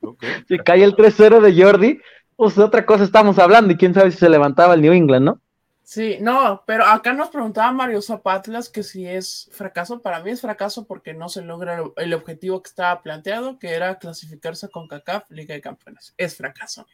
Okay. 0.00 0.30
Si 0.48 0.58
cae 0.58 0.84
el 0.84 0.94
3-0 0.94 1.40
de 1.40 1.62
Jordi, 1.62 2.00
pues 2.36 2.56
de 2.56 2.62
otra 2.62 2.84
cosa 2.84 3.04
estamos 3.04 3.38
hablando 3.38 3.72
y 3.72 3.76
quién 3.76 3.94
sabe 3.94 4.10
si 4.10 4.18
se 4.18 4.28
levantaba 4.28 4.74
el 4.74 4.82
New 4.82 4.92
England, 4.92 5.24
¿no? 5.24 5.40
Sí, 5.84 6.16
no, 6.18 6.64
pero 6.66 6.86
acá 6.86 7.12
nos 7.12 7.28
preguntaba 7.28 7.70
Mario 7.70 8.00
Zapatlas 8.00 8.70
que 8.70 8.82
si 8.82 9.06
es 9.06 9.50
fracaso. 9.52 10.00
Para 10.00 10.20
mí 10.20 10.30
es 10.30 10.40
fracaso 10.40 10.86
porque 10.86 11.12
no 11.12 11.28
se 11.28 11.42
logra 11.42 11.82
el 11.96 12.14
objetivo 12.14 12.62
que 12.62 12.68
estaba 12.68 13.02
planteado, 13.02 13.58
que 13.58 13.68
era 13.68 13.98
clasificarse 13.98 14.70
con 14.70 14.88
CACAF, 14.88 15.30
Liga 15.30 15.54
de 15.54 15.60
Campeones. 15.60 16.14
Es 16.16 16.36
fracaso. 16.36 16.86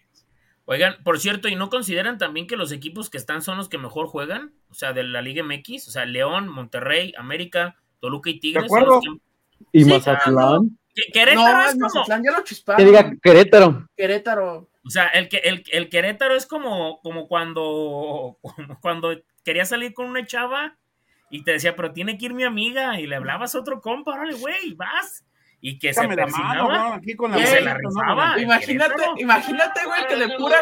Oigan, 0.64 0.96
por 1.04 1.20
cierto, 1.20 1.46
¿y 1.46 1.54
no 1.54 1.70
consideran 1.70 2.18
también 2.18 2.48
que 2.48 2.56
los 2.56 2.72
equipos 2.72 3.10
que 3.10 3.18
están 3.18 3.42
son 3.42 3.58
los 3.58 3.68
que 3.68 3.78
mejor 3.78 4.08
juegan? 4.08 4.52
O 4.70 4.74
sea, 4.74 4.92
de 4.92 5.04
la 5.04 5.22
Liga 5.22 5.44
MX, 5.44 5.86
o 5.86 5.90
sea, 5.92 6.04
León, 6.04 6.48
Monterrey, 6.48 7.12
América, 7.16 7.76
Toluca 8.00 8.30
y 8.30 8.40
Tigres. 8.40 8.64
¿De 8.64 8.66
acuerdo? 8.66 9.00
Que... 9.00 9.08
¿Y 9.72 9.84
sí, 9.84 9.90
Mazatlán? 9.90 10.79
Querétaro 11.12 11.52
no, 11.58 11.62
es 11.64 11.72
como... 11.72 11.84
Mazatlán 11.86 12.24
ya 12.24 12.32
lo 12.32 12.44
chisparon. 12.44 12.78
Que 12.78 12.90
diga 12.90 13.12
Querétaro. 13.22 13.88
Querétaro. 13.96 14.70
O 14.84 14.90
sea, 14.90 15.06
el, 15.08 15.28
el, 15.44 15.62
el 15.70 15.88
Querétaro 15.88 16.34
es 16.34 16.46
como, 16.46 17.00
como 17.02 17.28
cuando, 17.28 18.38
cuando 18.80 19.14
querías 19.44 19.68
salir 19.68 19.92
con 19.94 20.06
una 20.06 20.26
chava 20.26 20.76
y 21.30 21.44
te 21.44 21.52
decía, 21.52 21.76
pero 21.76 21.92
tiene 21.92 22.18
que 22.18 22.26
ir 22.26 22.34
mi 22.34 22.42
amiga, 22.44 22.98
y 22.98 23.06
le 23.06 23.16
hablabas 23.16 23.54
a 23.54 23.60
otro 23.60 23.80
compa, 23.80 24.12
órale, 24.14 24.34
güey, 24.34 24.74
vas. 24.74 25.24
Y 25.60 25.78
que 25.78 25.88
Déjame 25.88 26.14
se 26.14 26.16
persinaba, 26.16 26.54
mano, 26.66 26.88
¿no? 26.88 26.94
Aquí 26.94 27.14
con 27.14 27.30
la 27.30 27.46
se 27.46 27.60
la 27.60 27.76
Imagínate, 28.38 28.94
Querétaro. 28.94 29.14
imagínate, 29.18 29.84
güey, 29.84 30.06
que 30.08 30.16
de 30.16 30.36
pura. 30.36 30.56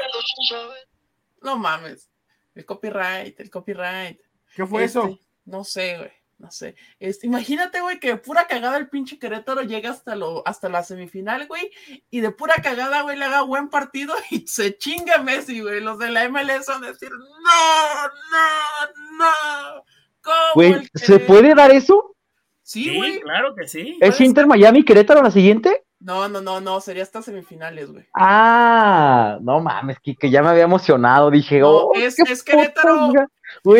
No 1.43 1.57
mames. 1.57 2.11
El 2.55 2.66
copyright, 2.66 3.39
el 3.41 3.49
copyright. 3.51 4.18
¿Qué 4.55 4.66
fue 4.66 4.84
Este, 4.84 4.99
eso? 4.99 5.18
No 5.45 5.62
sé, 5.64 5.97
güey. 5.97 6.11
No 6.39 6.53
sé. 6.53 6.76
Este, 7.01 7.26
imagínate, 7.26 7.80
güey, 7.80 7.99
que 7.99 8.11
de 8.11 8.16
pura 8.16 8.47
cagada 8.47 8.76
el 8.76 8.89
pinche 8.89 9.18
Querétaro 9.18 9.62
llega 9.62 9.91
hasta, 9.91 10.14
lo, 10.14 10.47
hasta 10.47 10.68
la 10.68 10.84
semifinal, 10.84 11.49
güey, 11.49 11.70
y 12.11 12.20
de 12.20 12.30
pura 12.30 12.55
cagada, 12.62 13.03
güey, 13.03 13.16
le 13.18 13.24
haga 13.24 13.43
buen 13.43 13.68
partido 13.70 14.14
y 14.30 14.47
se 14.47 14.76
chinga 14.78 15.18
Messi, 15.18 15.61
güey. 15.61 15.80
Los 15.80 15.99
de 15.99 16.11
la 16.11 16.28
MLS 16.28 16.66
van 16.68 16.84
a 16.84 16.89
decir, 16.93 17.11
no, 17.11 18.07
no, 18.30 19.18
no. 19.18 19.84
¿Cómo 20.22 20.36
Güey, 20.55 20.89
¿se 20.95 21.18
puede 21.20 21.55
dar 21.55 21.70
eso? 21.72 22.14
Sí, 22.62 22.84
Sí, 22.84 22.97
güey. 22.97 23.20
claro 23.20 23.55
que 23.57 23.66
sí. 23.66 23.99
¿Es 24.01 24.20
Inter 24.20 24.43
ser. 24.43 24.47
Miami 24.49 24.84
Querétaro 24.84 25.22
la 25.22 25.30
siguiente? 25.30 25.84
No, 26.01 26.28
no, 26.28 26.41
no, 26.41 26.61
no, 26.61 26.80
sería 26.80 27.03
hasta 27.03 27.22
semifinales, 27.22 27.91
güey. 27.91 28.07
Ah, 28.14 29.39
no 29.41 29.59
mames, 29.61 29.99
que, 30.01 30.14
que 30.14 30.30
ya 30.30 30.43
me 30.43 30.51
había 30.51 30.64
emocionado. 30.64 31.30
Dije, 31.30 31.59
No, 31.61 31.68
oh, 31.70 31.95
es- 31.95 32.14
qué 32.14 32.30
es 32.32 32.45
Querétaro. 32.45 33.09
puta, 33.09 33.26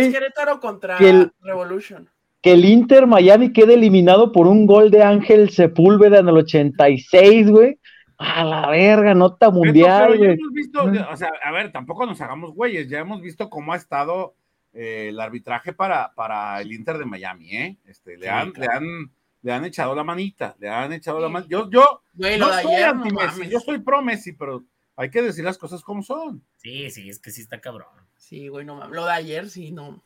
Es 0.01 0.13
Querétaro 0.13 0.59
contra 0.59 0.97
el- 0.99 1.33
Revolution. 1.41 2.11
Que 2.49 2.55
el 2.55 2.65
Inter 2.65 3.07
Miami 3.07 3.53
quede 3.53 3.75
eliminado 3.75 4.33
por 4.33 4.47
un 4.47 4.67
gol 4.67 4.91
de 4.91 5.03
Ángel 5.03 5.51
Sepúlveda 5.51 6.19
en 6.21 6.29
el 6.29 6.37
86, 6.37 7.51
güey. 7.51 7.79
A 8.19 8.45
la 8.45 8.69
verga, 8.69 9.15
nota 9.15 9.51
mundial, 9.51 10.09
pero 10.11 10.15
ya 10.15 10.19
güey. 10.19 10.33
hemos 10.33 10.53
visto, 10.53 10.83
o 11.13 11.17
sea, 11.17 11.31
a 11.45 11.53
ver, 11.53 11.71
tampoco 11.71 12.05
nos 12.05 12.21
hagamos 12.21 12.53
güeyes, 12.53 12.89
ya 12.89 12.99
hemos 12.99 13.21
visto 13.23 13.49
cómo 13.49 13.73
ha 13.73 13.77
estado 13.77 14.35
eh, 14.73 15.09
el 15.11 15.21
arbitraje 15.21 15.73
para, 15.73 16.13
para 16.15 16.61
el 16.61 16.73
Inter 16.73 16.99
de 16.99 17.05
Miami, 17.07 17.57
¿eh? 17.57 17.77
Este, 17.85 18.17
le, 18.17 18.25
Sí, 18.25 18.29
han, 18.29 18.51
claro. 18.51 18.73
le, 18.73 18.77
han, 18.77 19.13
le 19.43 19.53
han 19.53 19.65
echado 19.67 19.95
la 19.95 20.03
manita, 20.03 20.57
le 20.59 20.69
han 20.69 20.93
echado 20.93 21.21
la 21.21 21.29
manita. 21.29 21.49
Yo, 21.51 21.71
yo 21.71 22.03
Güey, 22.15 22.39
lo 22.39 22.49
no 22.49 22.57
de 22.57 22.63
soy 22.63 22.75
ayer, 22.75 22.97
no 22.97 23.03
anti-Messi, 23.05 23.39
mames. 23.39 23.51
yo 23.51 23.61
soy 23.61 23.79
pro-Messi, 23.79 24.33
pero 24.33 24.65
hay 24.97 25.11
que 25.11 25.23
decir 25.23 25.45
las 25.45 25.59
cosas 25.59 25.83
como 25.83 26.03
son. 26.03 26.43
Sí, 26.57 26.91
sí, 26.91 27.09
es 27.09 27.21
que 27.21 27.31
sí 27.31 27.41
está 27.43 27.61
cabrón. 27.61 27.87
Sí, 28.17 28.49
güey, 28.49 28.67
no 28.67 28.75
mames. 28.75 28.97
Lo 28.97 29.07
de 29.07 29.13
ayer, 29.13 29.49
sí, 29.49 29.71
no. 29.71 30.03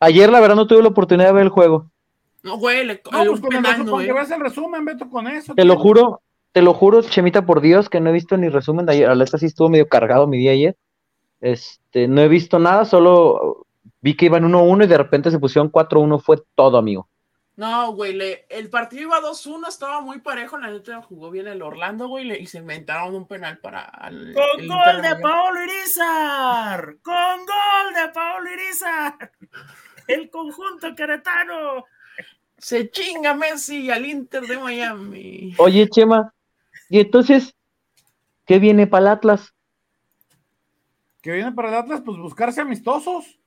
Ayer, 0.00 0.30
la 0.30 0.40
verdad, 0.40 0.56
no 0.56 0.66
tuve 0.66 0.82
la 0.82 0.88
oportunidad 0.88 1.28
de 1.28 1.32
ver 1.34 1.42
el 1.44 1.48
juego. 1.48 1.90
No, 2.42 2.56
güey, 2.56 2.84
le 2.86 3.02
No, 3.10 3.22
el 3.22 3.28
pues 3.30 3.40
con 3.40 3.52
el 3.52 3.62
penal, 3.62 3.76
con 3.78 3.84
que 3.86 3.90
güey. 3.90 4.12
veas 4.12 4.30
el 4.30 4.40
resumen, 4.40 4.84
Beto, 4.84 5.08
con 5.10 5.26
eso. 5.26 5.54
Te 5.54 5.64
lo 5.64 5.76
juro, 5.76 6.22
te 6.52 6.62
lo 6.62 6.72
juro, 6.72 7.02
Chemita, 7.02 7.44
por 7.44 7.60
Dios, 7.60 7.88
que 7.88 8.00
no 8.00 8.10
he 8.10 8.12
visto 8.12 8.36
ni 8.36 8.48
resumen 8.48 8.86
de 8.86 8.92
ayer. 8.92 9.08
La 9.08 9.16
neta 9.24 9.38
sí 9.38 9.46
estuvo 9.46 9.68
medio 9.68 9.88
cargado 9.88 10.26
mi 10.26 10.38
día 10.38 10.52
ayer. 10.52 10.76
Este, 11.40 12.06
no 12.08 12.20
he 12.20 12.28
visto 12.28 12.58
nada, 12.58 12.84
solo 12.84 13.66
vi 14.00 14.16
que 14.16 14.26
iban 14.26 14.44
1-1 14.44 14.84
y 14.84 14.86
de 14.86 14.98
repente 14.98 15.30
se 15.30 15.38
pusieron 15.38 15.70
4-1. 15.70 16.20
Fue 16.20 16.36
todo, 16.54 16.78
amigo. 16.78 17.08
No, 17.56 17.92
güey, 17.92 18.12
le- 18.14 18.46
el 18.50 18.70
partido 18.70 19.02
iba 19.02 19.20
2-1, 19.20 19.66
estaba 19.68 20.00
muy 20.00 20.20
parejo, 20.20 20.56
la 20.58 20.70
neta 20.70 21.02
jugó 21.02 21.28
bien 21.32 21.48
el 21.48 21.60
Orlando, 21.60 22.06
güey, 22.06 22.24
le- 22.24 22.38
y 22.38 22.46
se 22.46 22.58
inventaron 22.58 23.16
un 23.16 23.26
penal 23.26 23.58
para 23.58 23.90
el, 24.08 24.32
Con 24.32 24.44
el 24.60 24.68
gol 24.68 24.76
Inter 24.94 25.02
de. 25.16 25.20
Paolo 25.22 25.64
Irizar. 25.64 26.96
Con 27.02 27.14
gol 27.14 27.94
de 27.96 28.12
Paolo 28.14 28.48
Irizar. 28.52 29.32
El 30.08 30.28
conjunto 30.30 30.94
queretano. 30.96 31.84
Se 32.56 32.90
chinga 32.90 33.34
Messi 33.34 33.88
al 33.90 34.04
Inter 34.04 34.42
de 34.42 34.58
Miami. 34.58 35.54
Oye, 35.58 35.88
Chema, 35.88 36.34
y 36.88 36.98
entonces, 36.98 37.54
¿qué 38.44 38.58
viene 38.58 38.88
para 38.88 39.02
el 39.02 39.08
Atlas? 39.12 39.54
que 41.22 41.32
viene 41.32 41.52
para 41.52 41.68
el 41.68 41.74
Atlas, 41.74 42.02
pues 42.04 42.18
buscarse 42.18 42.60
amistosos, 42.60 43.38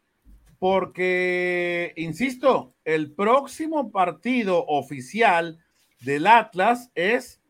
porque, 0.59 1.93
insisto, 1.95 2.75
el 2.85 3.11
próximo 3.11 3.91
partido 3.91 4.63
oficial 4.67 5.59
del 6.01 6.27
Atlas 6.27 6.91
es 6.93 7.41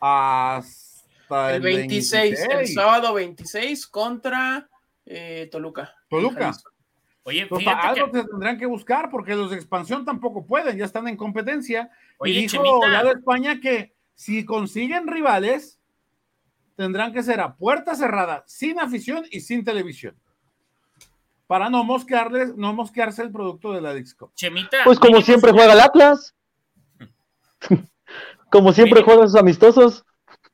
hasta 0.00 1.56
El 1.56 1.62
26, 1.62 2.38
el 2.50 2.68
sábado 2.68 3.14
26 3.14 3.86
contra 3.88 4.68
eh, 5.06 5.48
Toluca. 5.50 5.94
Toluca. 6.08 6.44
Jalisco. 6.44 6.70
Oye, 7.22 7.46
fíjate 7.46 7.86
algo 7.86 8.10
que, 8.12 8.22
se 8.22 8.28
tendrán 8.28 8.58
que 8.58 8.66
buscar, 8.66 9.10
porque 9.10 9.34
los 9.34 9.50
de 9.50 9.56
expansión 9.56 10.04
tampoco 10.04 10.46
pueden, 10.46 10.78
ya 10.78 10.84
están 10.86 11.06
en 11.06 11.16
competencia. 11.16 11.90
Oye, 12.18 12.32
y 12.32 12.36
dijo 12.42 12.62
Chemita. 12.64 12.88
Lalo 12.88 13.10
España 13.12 13.60
que 13.60 13.94
si 14.14 14.44
consiguen 14.44 15.06
rivales, 15.06 15.78
tendrán 16.76 17.12
que 17.12 17.22
ser 17.22 17.40
a 17.40 17.54
puerta 17.56 17.94
cerrada, 17.94 18.42
sin 18.46 18.80
afición 18.80 19.24
y 19.30 19.40
sin 19.40 19.64
televisión. 19.64 20.16
Para 21.46 21.68
no 21.68 21.84
mosquearles, 21.84 22.56
no 22.56 22.72
mosquearse 22.72 23.22
el 23.22 23.32
producto 23.32 23.72
de 23.72 23.80
la 23.80 23.92
Dixco. 23.92 24.32
Chemita. 24.34 24.78
Pues 24.84 24.98
como 24.98 25.20
siempre 25.20 25.50
si- 25.50 25.56
juega 25.56 25.72
el 25.74 25.80
Atlas. 25.80 26.34
Como 28.50 28.72
siempre 28.72 29.02
juegan 29.02 29.28
sus 29.28 29.38
amistosos. 29.38 30.04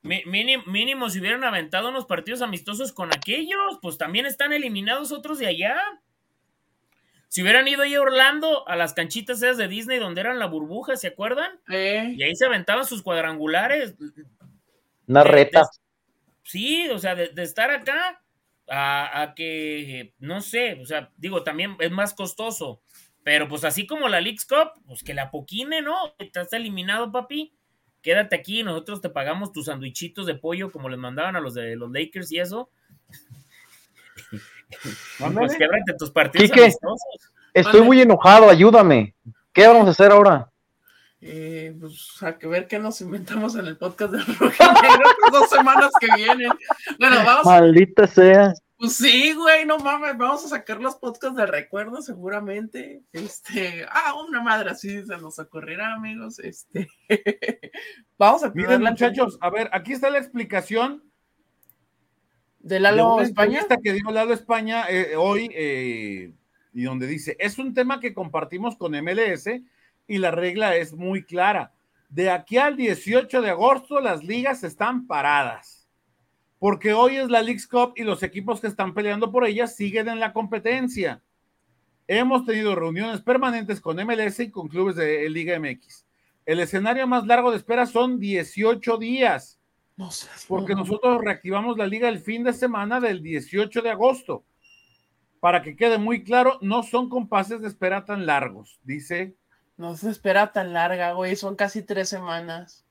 mi- 0.03 0.23
Mínimo, 0.27 0.63
mínimo 0.67 1.09
si 1.09 1.19
hubieran 1.21 1.45
aventado 1.45 1.89
unos 1.89 2.05
partidos 2.07 2.43
amistosos 2.43 2.93
con 2.93 3.11
aquellos, 3.15 3.79
pues 3.81 3.97
también 3.97 4.27
están 4.27 4.53
eliminados 4.53 5.13
otros 5.13 5.39
de 5.39 5.47
allá. 5.47 5.79
Si 7.37 7.43
hubieran 7.43 7.69
ido 7.69 7.83
ahí 7.83 7.93
a 7.95 8.01
Orlando, 8.01 8.67
a 8.67 8.77
las 8.77 8.95
canchitas 8.95 9.43
esas 9.43 9.59
de 9.59 9.69
Disney 9.69 9.99
donde 9.99 10.23
eran 10.23 10.39
la 10.39 10.47
burbuja, 10.47 10.97
¿se 10.97 11.09
acuerdan? 11.09 11.61
Eh, 11.69 12.15
Y 12.17 12.23
ahí 12.23 12.35
se 12.35 12.47
aventaban 12.47 12.87
sus 12.87 13.03
cuadrangulares. 13.03 13.95
Una 15.07 15.23
De- 15.23 15.31
reta. 15.31 15.61
de- 15.61 15.67
sí, 16.45 16.89
o 16.89 16.99
sea, 16.99 17.15
de, 17.15 17.29
de 17.29 17.43
estar 17.43 17.71
acá 17.71 18.23
a, 18.71 19.21
a 19.21 19.35
que, 19.35 20.15
no 20.19 20.41
sé, 20.41 20.79
o 20.81 20.87
sea, 20.87 21.13
digo, 21.19 21.43
también 21.43 21.77
es 21.79 21.91
más 21.91 22.15
costoso 22.15 22.81
Pero 23.23 23.49
pues 23.49 23.65
así 23.65 23.87
como 23.87 24.09
la 24.09 24.23
Leagues 24.23 24.47
Cup, 24.47 24.71
pues 24.87 25.03
que 25.03 25.13
la 25.13 25.31
poquine, 25.31 25.83
¿no? 25.83 25.95
Estás 26.19 26.51
eliminado, 26.55 27.13
papi. 27.13 27.53
Quédate 28.01 28.35
aquí, 28.35 28.63
nosotros 28.63 29.03
te 29.03 29.11
pagamos 29.11 29.53
tus 29.53 29.67
sandwichitos 29.67 30.25
de 30.25 30.37
pollo 30.37 30.73
como 30.73 30.89
les 30.89 30.99
mandaban 30.99 31.37
a 31.37 31.41
los 31.41 31.53
de 31.53 31.77
los 31.77 31.91
Lakers 31.93 32.33
y 32.33 32.39
eso. 32.39 32.71
Pues 35.19 35.57
québrate 35.57 35.95
tus 35.99 36.11
partidos 36.11 36.51
Quique, 36.51 36.73
Estoy 37.55 37.81
muy 37.81 38.01
enojado, 38.01 38.51
ayúdame. 38.51 39.15
¿Qué 39.53 39.67
vamos 39.67 39.87
a 39.87 39.91
hacer 39.91 40.13
ahora? 40.13 40.51
Eh, 41.23 41.75
pues 41.81 42.23
a 42.23 42.37
que 42.37 42.47
ver 42.47 42.67
qué 42.69 42.79
nos 42.79 43.01
inventamos 43.01 43.57
en 43.57 43.67
el 43.67 43.79
podcast 43.79 44.13
de 44.13 44.19
las 44.19 44.27
dos 45.33 45.49
semanas 45.49 45.91
que 45.99 46.09
vienen. 46.15 46.51
Bueno, 46.99 47.17
vamos. 47.25 47.47
Maldita 47.47 48.07
sea. 48.07 48.53
Pues 48.79 48.93
sí, 48.93 49.33
güey, 49.33 49.65
no 49.65 49.79
mames, 49.79 50.19
vamos 50.19 50.45
a 50.45 50.49
sacar 50.49 50.79
los 50.83 50.97
podcasts 50.97 51.37
de 51.37 51.47
recuerdo 51.47 52.03
seguramente. 52.03 53.03
Este, 53.13 53.87
ah, 53.91 54.15
una 54.29 54.43
madre 54.43 54.71
así 54.71 55.03
se 55.07 55.17
nos 55.17 55.39
ocurrirá, 55.39 55.95
amigos. 55.95 56.39
Este, 56.39 56.87
vamos 58.19 58.45
a 58.45 58.51
Miren, 58.51 58.83
muchachos, 58.83 59.39
a 59.41 59.49
ver, 59.49 59.71
aquí 59.73 59.95
está 59.95 60.11
la 60.11 60.19
explicación 60.19 61.03
de 62.67 62.81
Lalo 62.81 63.21
España. 63.21 63.65
que 63.83 63.93
dio 63.93 64.11
Lalo 64.11 64.33
España 64.33 64.85
eh, 64.89 65.17
hoy, 65.17 65.49
eh, 65.55 66.33
y 66.73 66.83
donde 66.83 67.07
dice, 67.07 67.37
es 67.39 67.59
un 67.59 67.75
tema 67.75 68.01
que 68.01 68.15
compartimos 68.15 68.77
con 68.77 68.93
MLS 68.93 69.49
y 70.07 70.19
la 70.19 70.31
regla 70.31 70.77
es 70.77 70.93
muy 70.93 71.25
clara. 71.25 71.73
De 72.09 72.31
aquí 72.31 72.59
al 72.59 72.77
18 72.77 73.43
de 73.43 73.51
agosto 73.51 74.01
las 74.01 74.23
ligas 74.23 74.63
están 74.65 75.07
paradas 75.07 75.87
porque 76.59 76.93
hoy 76.93 77.17
es 77.17 77.29
la 77.29 77.43
League's 77.43 77.67
Cup 77.67 77.93
y 77.97 78.03
los 78.03 78.23
equipos 78.23 78.61
que 78.61 78.67
están 78.67 78.95
peleando 78.95 79.31
por 79.31 79.47
ella 79.47 79.67
siguen 79.67 80.09
en 80.09 80.21
la 80.21 80.33
competencia. 80.33 81.23
Hemos 82.09 82.47
tenido 82.47 82.75
reuniones 82.75 83.21
permanentes 83.21 83.81
con 83.81 83.97
MLS 84.05 84.41
y 84.41 84.51
con 84.51 84.69
clubes 84.69 84.97
de 84.97 85.29
Liga 85.29 85.59
MX. 85.59 86.07
El 86.45 86.61
escenario 86.61 87.07
más 87.07 87.27
largo 87.27 87.51
de 87.51 87.59
espera 87.59 87.87
son 87.87 88.19
18 88.19 88.97
días. 88.99 89.56
No 89.97 90.11
sé, 90.11 90.29
porque 90.47 90.75
nosotros 90.75 91.21
reactivamos 91.23 91.79
la 91.79 91.87
liga 91.87 92.09
el 92.09 92.21
fin 92.21 92.45
de 92.45 92.53
semana 92.53 93.01
del 93.01 93.23
18 93.23 93.81
de 93.81 93.91
agosto. 93.91 94.45
Para 95.41 95.63
que 95.63 95.77
quede 95.77 95.97
muy 95.97 96.23
claro, 96.23 96.59
no 96.61 96.83
son 96.83 97.09
compases 97.09 97.61
de 97.63 97.69
espera 97.69 98.05
tan 98.05 98.27
largos, 98.27 98.79
dice. 98.85 99.37
No 99.77 99.97
se 99.97 100.11
espera 100.11 100.53
tan 100.53 100.73
larga, 100.73 101.13
güey, 101.13 101.37
son 101.37 101.57
casi 101.57 101.83
tres 101.83 102.09
semanas 102.09 102.87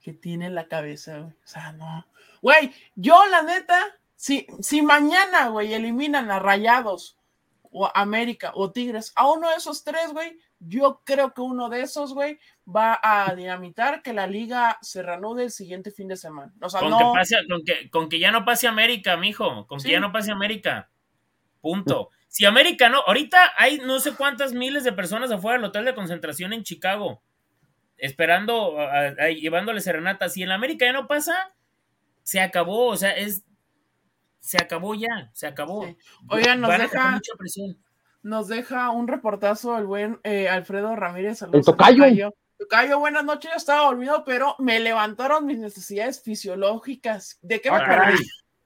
que 0.00 0.12
tiene 0.12 0.50
la 0.50 0.68
cabeza, 0.68 1.18
güey. 1.18 1.32
O 1.32 1.46
sea, 1.46 1.72
no. 1.72 2.06
Güey, 2.40 2.72
yo 2.94 3.18
la 3.26 3.42
neta, 3.42 3.78
si, 4.14 4.46
si 4.60 4.82
mañana, 4.82 5.48
güey, 5.48 5.74
eliminan 5.74 6.30
a 6.30 6.38
Rayados 6.38 7.18
o 7.70 7.90
América 7.94 8.52
o 8.54 8.70
Tigres, 8.70 9.12
a 9.16 9.28
uno 9.28 9.48
de 9.48 9.56
esos 9.56 9.82
tres, 9.84 10.12
güey, 10.12 10.38
yo 10.60 11.02
creo 11.04 11.32
que 11.34 11.40
uno 11.40 11.68
de 11.68 11.82
esos, 11.82 12.14
güey, 12.14 12.38
va 12.66 12.98
a 13.02 13.34
dinamitar 13.34 14.02
que 14.02 14.12
la 14.12 14.26
liga 14.26 14.78
se 14.82 15.02
reanude 15.02 15.44
el 15.44 15.50
siguiente 15.50 15.90
fin 15.90 16.08
de 16.08 16.16
semana. 16.16 16.52
O 16.60 16.68
sea, 16.68 16.80
con, 16.80 16.90
no... 16.90 16.98
que 16.98 17.04
pase, 17.18 17.36
con, 17.48 17.64
que, 17.64 17.90
con 17.90 18.08
que 18.08 18.18
ya 18.18 18.30
no 18.32 18.44
pase 18.44 18.66
América, 18.66 19.16
mijo, 19.16 19.66
con 19.66 19.80
que 19.80 19.90
ya 19.90 20.00
no 20.00 20.12
pase 20.12 20.32
América. 20.32 20.90
Punto. 21.60 22.10
Si 22.28 22.44
América 22.44 22.88
no, 22.88 23.00
ahorita 23.06 23.52
hay 23.56 23.78
no 23.78 24.00
sé 24.00 24.14
cuántas 24.14 24.52
miles 24.52 24.84
de 24.84 24.92
personas 24.92 25.30
afuera 25.30 25.58
del 25.58 25.66
hotel 25.66 25.84
de 25.84 25.94
concentración 25.94 26.52
en 26.52 26.62
Chicago, 26.62 27.22
esperando, 27.96 28.76
llevándole 29.40 29.80
serenata. 29.80 30.28
Si 30.28 30.42
en 30.42 30.50
América 30.50 30.86
ya 30.86 30.92
no 30.92 31.06
pasa, 31.06 31.54
se 32.22 32.40
acabó, 32.40 32.88
o 32.88 32.96
sea, 32.96 33.12
es, 33.12 33.44
se 34.40 34.58
acabó 34.58 34.94
ya, 34.94 35.30
se 35.32 35.46
acabó. 35.46 35.86
Oigan, 36.28 36.60
nos 36.60 36.76
deja, 36.76 37.20
nos 38.28 38.46
deja 38.46 38.90
un 38.90 39.08
reportazo 39.08 39.78
el 39.78 39.86
buen 39.86 40.20
eh, 40.22 40.48
Alfredo 40.48 40.94
Ramírez. 40.94 41.42
El 41.42 41.64
tocayo. 41.64 42.30
tocayo. 42.58 42.98
buenas 42.98 43.24
noches, 43.24 43.50
yo 43.50 43.56
estaba 43.56 43.86
dormido, 43.86 44.22
pero 44.24 44.54
me 44.58 44.80
levantaron 44.80 45.46
mis 45.46 45.58
necesidades 45.58 46.22
fisiológicas. 46.22 47.38
¿De 47.40 47.60
qué 47.60 47.70
me 47.70 47.78
ah, 47.78 48.12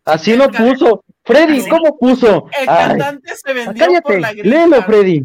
Así 0.05 0.35
lo 0.35 0.51
puso. 0.51 1.05
Freddy, 1.25 1.69
¿cómo 1.69 1.97
puso? 1.97 2.49
El 2.59 2.67
cantante 2.67 3.33
se 3.37 3.53
vendió 3.53 4.03
por 4.03 4.21
la 4.21 4.33
gripa. 4.33 4.49
Léelo, 4.49 4.83
Freddy. 4.83 5.25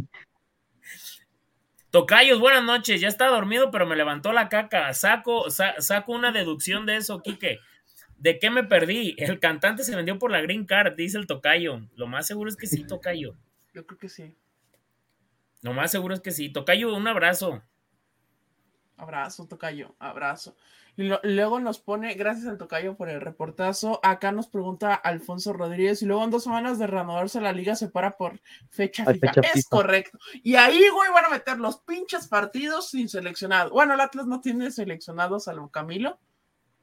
Tocayos, 1.89 2.39
buenas 2.39 2.63
noches. 2.63 3.01
Ya 3.01 3.07
estaba 3.07 3.31
dormido, 3.31 3.71
pero 3.71 3.87
me 3.87 3.95
levantó 3.95 4.33
la 4.33 4.49
caca. 4.49 4.93
Saco, 4.93 5.49
saco 5.49 6.11
una 6.11 6.31
deducción 6.31 6.85
de 6.85 6.97
eso, 6.97 7.23
Quique. 7.23 7.57
¿De 8.19 8.37
qué 8.37 8.51
me 8.51 8.63
perdí? 8.63 9.15
El 9.17 9.39
cantante 9.39 9.83
se 9.83 9.95
vendió 9.95 10.19
por 10.19 10.29
la 10.29 10.41
Green 10.41 10.65
Card, 10.65 10.95
dice 10.95 11.17
el 11.17 11.25
Tocayo. 11.25 11.81
Lo 11.95 12.05
más 12.05 12.27
seguro 12.27 12.49
es 12.49 12.55
que 12.55 12.67
sí, 12.67 12.83
Tocayo. 12.83 13.35
Yo 13.77 13.85
creo 13.85 13.99
que 13.99 14.09
sí. 14.09 14.35
Lo 15.61 15.71
más 15.71 15.91
seguro 15.91 16.15
es 16.15 16.19
que 16.19 16.31
sí. 16.31 16.49
Tocayo, 16.49 16.95
un 16.95 17.07
abrazo. 17.07 17.61
Abrazo, 18.97 19.45
Tocayo, 19.45 19.95
abrazo. 19.99 20.55
Y 20.95 21.11
luego 21.21 21.59
nos 21.59 21.77
pone, 21.77 22.15
gracias 22.15 22.47
al 22.47 22.57
Tocayo 22.57 22.97
por 22.97 23.07
el 23.07 23.21
reportazo. 23.21 23.99
Acá 24.01 24.31
nos 24.31 24.47
pregunta 24.47 24.95
Alfonso 24.95 25.53
Rodríguez. 25.53 26.01
Y 26.01 26.07
luego 26.07 26.23
en 26.23 26.31
dos 26.31 26.45
semanas 26.45 26.79
de 26.79 26.87
reanudarse 26.87 27.39
la 27.39 27.51
liga 27.51 27.75
se 27.75 27.87
para 27.87 28.17
por 28.17 28.41
fecha 28.67 29.05
fija. 29.05 29.31
es 29.53 29.67
correcto. 29.69 30.17
Y 30.41 30.55
ahí, 30.55 30.89
güey, 30.89 31.11
van 31.11 31.25
a 31.25 31.29
meter 31.29 31.59
los 31.59 31.77
pinches 31.81 32.27
partidos 32.27 32.89
sin 32.89 33.09
seleccionado. 33.09 33.69
Bueno, 33.69 33.93
el 33.93 33.99
Atlas 33.99 34.25
no 34.25 34.41
tiene 34.41 34.71
seleccionados 34.71 35.43
salvo 35.43 35.69
Camilo. 35.69 36.17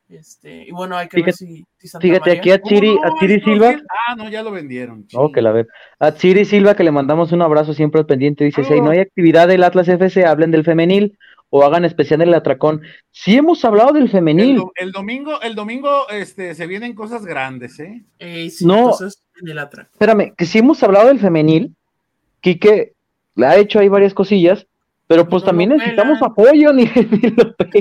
Este, 0.09 0.69
y 0.69 0.71
bueno, 0.71 0.97
hay 0.97 1.09
que 1.09 1.17
fíjate, 1.17 1.45
ver 1.47 1.57
si, 1.79 1.89
si 1.89 1.99
Fíjate, 1.99 2.33
aquí 2.33 2.51
a 2.51 2.61
Chiri, 2.61 2.97
a 3.03 3.19
Chiri 3.19 3.41
Silva. 3.41 3.75
Ah, 4.07 4.15
no, 4.17 4.29
ya 4.29 4.43
lo 4.43 4.51
vendieron. 4.51 5.07
No, 5.13 5.33
que 5.33 5.41
la 5.41 5.51
ver. 5.51 5.67
A 5.99 6.15
Chiri 6.15 6.45
Silva, 6.45 6.75
que 6.75 6.85
le 6.85 6.91
mandamos 6.91 7.33
un 7.33 7.43
abrazo 7.43 7.73
siempre 7.73 8.01
al 8.01 8.07
pendiente, 8.07 8.45
dice: 8.45 8.65
Si 8.65 8.81
no 8.81 8.91
hay 8.91 8.99
actividad 8.99 9.49
del 9.49 9.65
Atlas 9.65 9.89
FC, 9.89 10.27
hablen 10.27 10.51
del 10.51 10.65
femenil 10.65 11.19
o 11.57 11.65
hagan 11.65 11.85
especial 11.85 12.21
el 12.21 12.35
atracón. 12.35 12.83
Sí 13.13 13.37
hemos 13.37 13.65
hablado 13.65 13.93
del 13.93 14.09
femenil. 14.09 14.61
El, 14.75 14.91
domingo, 14.91 15.41
el 15.41 15.55
domingo 15.55 16.09
este, 16.09 16.53
se 16.57 16.67
vienen 16.67 16.97
cosas 16.97 17.25
grandes, 17.25 17.79
¿eh? 17.79 18.03
eh 18.19 18.51
sí, 18.51 18.67
no, 18.67 18.91
espérame, 18.91 20.35
que 20.37 20.47
sí 20.47 20.59
hemos 20.59 20.83
hablado 20.83 21.07
del 21.07 21.21
femenil, 21.21 21.77
Quique 22.41 22.95
le 23.37 23.47
ha 23.47 23.57
hecho 23.57 23.79
ahí 23.79 23.89
varias 23.89 24.15
cosillas, 24.15 24.67
pero 25.07 25.29
pues 25.29 25.45
también 25.45 25.71
necesitamos 25.71 26.23
apoyo, 26.23 26.73
ni, 26.73 26.85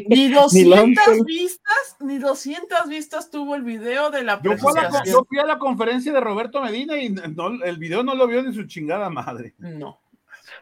ni, 0.09 0.29
200 0.29 1.25
vistas, 1.25 1.97
ni 2.01 2.17
200 2.17 2.89
vistas 2.89 3.31
tuvo 3.31 3.55
el 3.55 3.63
video 3.63 4.11
de 4.11 4.23
la 4.23 4.41
yo, 4.41 4.57
fui 4.57 4.71
a 4.77 4.89
la 4.89 5.03
yo 5.05 5.25
fui 5.27 5.39
a 5.39 5.45
la 5.45 5.57
conferencia 5.57 6.11
de 6.11 6.19
Roberto 6.19 6.61
Medina 6.61 6.97
y 6.97 7.15
el 7.63 7.77
video 7.77 8.03
no 8.03 8.13
lo 8.13 8.27
vio 8.27 8.43
ni 8.43 8.53
su 8.53 8.65
chingada 8.65 9.09
madre. 9.09 9.53
No. 9.57 10.01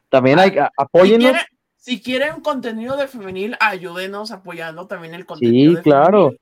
También 0.09 0.39
hay, 0.39 0.53
apóyennos. 0.77 1.35
Si, 1.77 1.99
quieren, 1.99 2.41
contenido 2.41 2.95
de 2.95 3.07
femenil, 3.07 3.57
ayúdenos 3.59 4.29
apoyando 4.29 4.85
también 4.85 5.15
el 5.15 5.25
contenido. 5.25 5.77
Sí, 5.77 5.81
claro. 5.81 6.35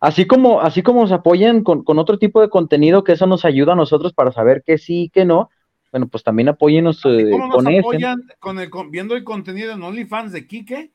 Así 0.00 0.26
como, 0.26 0.62
así 0.62 0.82
como 0.82 1.02
nos 1.02 1.12
apoyan 1.12 1.62
con, 1.62 1.84
con 1.84 2.00
otro 2.00 2.18
tipo 2.18 2.40
de 2.40 2.48
contenido, 2.48 3.04
que 3.04 3.12
eso 3.12 3.28
nos 3.28 3.44
ayuda 3.44 3.74
a 3.74 3.76
nosotros 3.76 4.14
para 4.14 4.32
saber 4.32 4.64
qué 4.66 4.78
sí 4.78 5.02
y 5.02 5.10
qué 5.10 5.24
no, 5.24 5.48
bueno, 5.90 6.08
pues 6.08 6.22
también 6.22 6.48
apóyenos 6.48 7.00
eh, 7.04 7.30
con 7.30 7.64
nos 7.64 7.78
apoyan 7.78 8.22
con 8.38 8.58
el, 8.58 8.70
viendo 8.90 9.16
el 9.16 9.24
contenido 9.24 9.72
en 9.72 9.82
OnlyFans 9.82 10.32
de 10.32 10.46
Quique? 10.46 10.90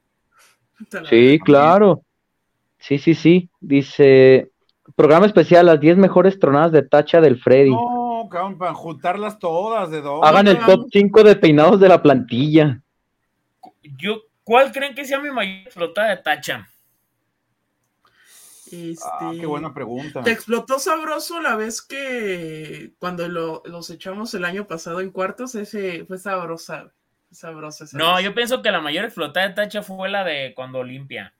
Sí, 1.09 1.39
claro. 1.43 2.01
Sí, 2.79 2.97
sí, 2.97 3.13
sí. 3.13 3.49
Dice, 3.59 4.51
programa 4.95 5.25
especial, 5.25 5.65
las 5.65 5.79
10 5.79 5.97
mejores 5.97 6.39
tronadas 6.39 6.71
de 6.71 6.83
tacha 6.83 7.21
del 7.21 7.37
Freddy. 7.37 7.71
No, 7.71 8.27
cabrón, 8.29 8.57
para 8.57 8.73
juntarlas 8.73 9.39
todas 9.39 9.89
de 9.91 10.01
dos. 10.01 10.21
Hagan 10.23 10.47
el 10.47 10.59
top 10.59 10.87
5 10.91 11.23
de 11.23 11.35
peinados 11.35 11.79
de 11.79 11.89
la 11.89 12.01
plantilla. 12.01 12.81
Yo, 13.97 14.21
¿Cuál 14.45 14.71
creen 14.71 14.93
que 14.93 15.05
sea 15.05 15.19
mi 15.19 15.31
mayor 15.31 15.71
flotada 15.71 16.09
de 16.09 16.17
tacha? 16.17 16.69
Ah, 19.03 19.33
qué 19.39 19.45
buena 19.45 19.73
pregunta. 19.73 20.23
¿Te 20.23 20.31
explotó 20.31 20.79
sabroso 20.79 21.41
la 21.41 21.55
vez 21.55 21.81
que 21.81 22.93
cuando 22.99 23.27
los 23.27 23.89
echamos 23.89 24.33
el 24.33 24.45
año 24.45 24.67
pasado 24.67 25.01
en 25.01 25.11
cuartos? 25.11 25.55
Ese 25.55 26.05
fue 26.05 26.17
sabrosa. 26.17 26.91
sabrosa 27.31 27.85
no, 27.93 28.19
yo 28.21 28.33
pienso 28.33 28.61
que 28.61 28.71
la 28.71 28.81
mayor 28.81 29.05
explotada 29.05 29.47
de 29.47 29.53
tacha 29.53 29.81
fue 29.81 30.09
la 30.09 30.23
de 30.23 30.53
cuando 30.55 30.83
limpia. 30.83 31.33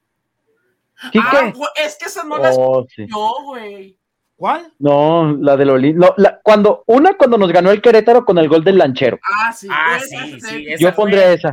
Ah, 1.14 1.52
es 1.84 1.98
que 1.98 2.06
esa 2.06 2.24
no 2.24 2.38
la 2.38 2.52
oh, 2.56 3.44
güey. 3.44 3.98
¿Cuál? 4.38 4.72
No, 4.80 5.38
la 5.40 5.56
de 5.56 5.66
Loli. 5.66 5.96
cuando, 6.44 6.84
una 6.88 7.16
cuando 7.16 7.38
nos 7.38 7.52
ganó 7.52 7.72
el 7.72 7.82
Querétaro 7.82 8.26
con 8.26 8.38
el 8.38 8.50
gol 8.50 8.64
del 8.64 8.78
lanchero. 8.78 9.18
Ah, 9.24 9.54
sí. 9.54 9.68
Ah, 9.72 9.98
sí, 10.00 10.40
sí 10.42 10.66
yo 10.78 10.94
pondré 10.94 11.34
esa. 11.34 11.52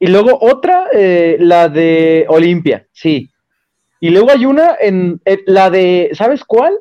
Y 0.00 0.06
luego 0.06 0.38
otra, 0.40 0.86
eh, 0.92 1.36
la 1.40 1.68
de 1.68 2.24
Olimpia, 2.28 2.86
sí. 2.92 3.30
Y 4.00 4.10
luego 4.10 4.30
hay 4.30 4.46
una 4.46 4.76
en, 4.80 5.20
la 5.46 5.70
de, 5.70 6.10
¿sabes 6.14 6.44
cuál? 6.44 6.78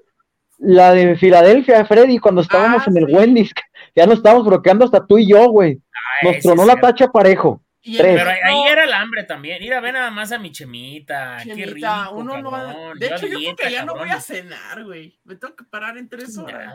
La 0.59 0.93
de 0.93 1.15
Filadelfia, 1.15 1.85
Freddy, 1.85 2.17
cuando 2.19 2.41
estábamos 2.41 2.83
ah, 2.85 2.89
en 2.89 2.97
el 2.97 3.05
Wendy's, 3.13 3.53
ya 3.95 4.05
nos 4.05 4.17
estábamos 4.17 4.45
bloqueando 4.45 4.85
hasta 4.85 5.05
tú 5.05 5.17
y 5.17 5.29
yo, 5.29 5.49
güey. 5.49 5.79
Ah, 5.93 6.25
nos 6.25 6.39
tronó 6.39 6.65
la 6.65 6.75
tacha 6.75 7.07
parejo. 7.07 7.61
Pero 7.97 8.29
ahí 8.29 8.63
era 8.69 8.83
el 8.83 8.93
hambre 8.93 9.23
también. 9.23 9.63
Ir 9.63 9.73
a 9.73 9.79
ver 9.79 9.93
nada 9.93 10.11
más 10.11 10.31
a 10.31 10.39
mi 10.39 10.51
chemita. 10.51 11.37
qué 11.43 11.65
rico, 11.65 11.87
uno 12.13 12.41
no 12.41 12.51
va... 12.51 12.93
De 12.95 13.07
hecho, 13.07 13.27
yo 13.27 13.37
creo 13.37 13.55
que 13.55 13.71
ya 13.71 13.85
no 13.85 13.95
voy 13.95 14.09
a 14.09 14.19
cenar, 14.19 14.83
güey. 14.83 15.17
Me 15.23 15.35
tengo 15.35 15.55
que 15.55 15.63
parar 15.63 15.97
en 15.97 16.09
tres 16.09 16.37
horas. 16.37 16.73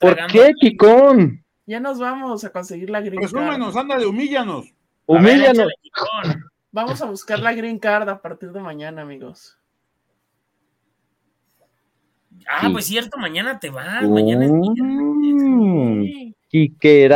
¿Por 0.00 0.26
qué, 0.28 0.52
Kikón? 0.58 1.44
Ya 1.66 1.80
nos 1.80 1.98
vamos 1.98 2.44
a 2.44 2.50
conseguir 2.50 2.88
la 2.88 3.00
green 3.00 3.16
Presúmenos, 3.16 3.74
card. 3.74 3.82
ándale, 3.82 4.06
humíllanos. 4.06 4.64
Ver, 5.06 5.18
Humíllanos. 5.18 5.68
échale. 5.84 6.42
Vamos 6.78 7.02
a 7.02 7.06
buscar 7.06 7.40
la 7.40 7.52
green 7.54 7.80
card 7.80 8.08
a 8.08 8.22
partir 8.22 8.52
de 8.52 8.60
mañana, 8.60 9.02
amigos. 9.02 9.58
Ah, 12.48 12.60
Sí. 12.66 12.72
pues 12.72 12.84
cierto, 12.84 13.18
mañana 13.18 13.58
te 13.58 13.68
vas. 13.68 14.08
Mañana 14.08 14.44
es 14.44 14.52
Mm, 14.52 16.02
Sí. 16.04 16.36
Quique 16.48 17.08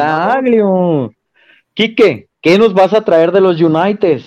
¿qué 2.41 2.59
nos 2.59 2.75
vas 2.75 2.93
a 2.93 3.05
traer 3.05 3.31
de 3.31 3.41
los 3.41 3.61
United? 3.61 4.23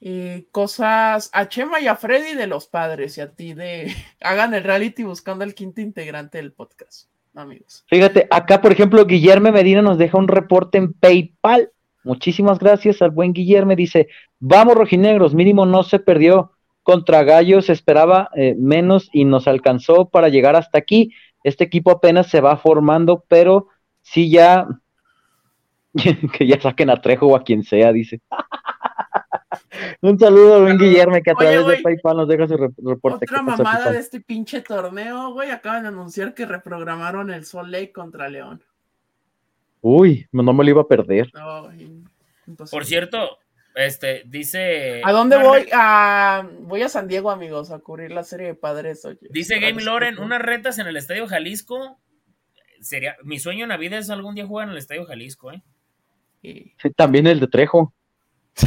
Y 0.00 0.42
cosas 0.50 1.30
a 1.32 1.48
Chema 1.48 1.80
y 1.80 1.86
a 1.86 1.94
Freddy 1.94 2.34
de 2.34 2.48
los 2.48 2.66
padres 2.66 3.16
y 3.18 3.20
a 3.20 3.30
ti 3.32 3.54
de 3.54 3.86
hagan 4.20 4.52
el 4.52 4.64
reality 4.64 5.04
buscando 5.04 5.44
el 5.44 5.54
quinto 5.54 5.80
integrante 5.80 6.38
del 6.38 6.52
podcast, 6.52 7.08
amigos. 7.36 7.84
Fíjate, 7.86 8.26
acá 8.32 8.60
por 8.60 8.72
ejemplo, 8.72 9.06
Guillermo 9.06 9.52
Medina 9.52 9.80
nos 9.80 9.96
deja 9.96 10.18
un 10.18 10.26
reporte 10.26 10.78
en 10.78 10.92
PayPal. 10.92 11.70
Muchísimas 12.02 12.58
gracias 12.58 13.00
al 13.00 13.12
buen 13.12 13.32
Guillermo. 13.32 13.76
Dice, 13.76 14.08
vamos 14.44 14.74
rojinegros, 14.74 15.34
mínimo 15.34 15.64
no 15.66 15.82
se 15.84 15.98
perdió. 16.00 16.52
Contra 16.82 17.22
Gallos 17.22 17.66
se 17.66 17.72
esperaba 17.72 18.28
eh, 18.34 18.56
menos 18.58 19.08
y 19.12 19.24
nos 19.24 19.46
alcanzó 19.46 20.08
para 20.08 20.28
llegar 20.28 20.56
hasta 20.56 20.78
aquí. 20.78 21.14
Este 21.44 21.62
equipo 21.62 21.92
apenas 21.92 22.26
se 22.26 22.40
va 22.40 22.56
formando, 22.56 23.24
pero 23.28 23.68
sí 24.02 24.30
ya 24.30 24.66
que 26.38 26.46
ya 26.46 26.60
saquen 26.60 26.90
a 26.90 27.00
Trejo 27.00 27.28
o 27.28 27.36
a 27.36 27.44
quien 27.44 27.62
sea, 27.62 27.92
dice. 27.92 28.20
Un 30.00 30.18
saludo 30.18 30.56
al 30.56 30.62
buen 30.62 30.78
Guillermo 30.78 31.14
que 31.22 31.30
a 31.30 31.34
Oye, 31.34 31.46
través 31.52 31.66
de 31.66 31.82
PayPal 31.82 32.16
nos 32.16 32.28
deja 32.28 32.48
su 32.48 32.56
re- 32.56 32.70
reporte. 32.78 33.26
Otra 33.26 33.38
¿Qué 33.38 33.46
pasó, 33.46 33.62
mamada 33.62 33.92
de 33.92 33.98
este 33.98 34.20
pinche 34.20 34.60
torneo, 34.60 35.32
güey. 35.32 35.50
Acaban 35.50 35.82
de 35.82 35.88
anunciar 35.88 36.34
que 36.34 36.46
reprogramaron 36.46 37.30
el 37.30 37.44
Sol 37.44 37.70
Lake 37.70 37.92
contra 37.92 38.28
León. 38.28 38.60
Uy, 39.80 40.26
no 40.32 40.42
me 40.42 40.64
lo 40.64 40.70
iba 40.70 40.82
a 40.82 40.88
perder. 40.88 41.30
No. 41.34 41.68
Por 42.70 42.84
cierto, 42.84 43.38
este, 43.74 44.22
dice. 44.26 45.00
¿A 45.04 45.12
dónde 45.12 45.36
voy? 45.38 45.62
re- 45.64 45.70
A... 45.72 46.46
Voy 46.60 46.82
a 46.82 46.88
San 46.88 47.08
Diego, 47.08 47.30
amigos, 47.30 47.70
a 47.70 47.78
cubrir 47.78 48.10
la 48.12 48.24
serie 48.24 48.48
de 48.48 48.54
padres. 48.54 49.04
Oye. 49.04 49.18
Dice 49.30 49.58
Game 49.60 49.82
Loren, 49.82 50.18
unas 50.18 50.40
retas 50.42 50.78
en 50.78 50.86
el 50.86 50.96
Estadio 50.96 51.26
Jalisco. 51.26 51.98
Sería, 52.80 53.16
mi 53.22 53.38
sueño 53.38 53.62
en 53.64 53.68
la 53.68 53.76
vida 53.76 53.98
es 53.98 54.10
algún 54.10 54.34
día 54.34 54.46
jugar 54.46 54.66
en 54.66 54.72
el 54.72 54.78
Estadio 54.78 55.06
Jalisco, 55.06 55.52
¿eh? 55.52 55.62
Y- 56.42 56.72
Sí, 56.82 56.90
también 56.96 57.26
el 57.26 57.40
de 57.40 57.46
Trejo. 57.48 57.94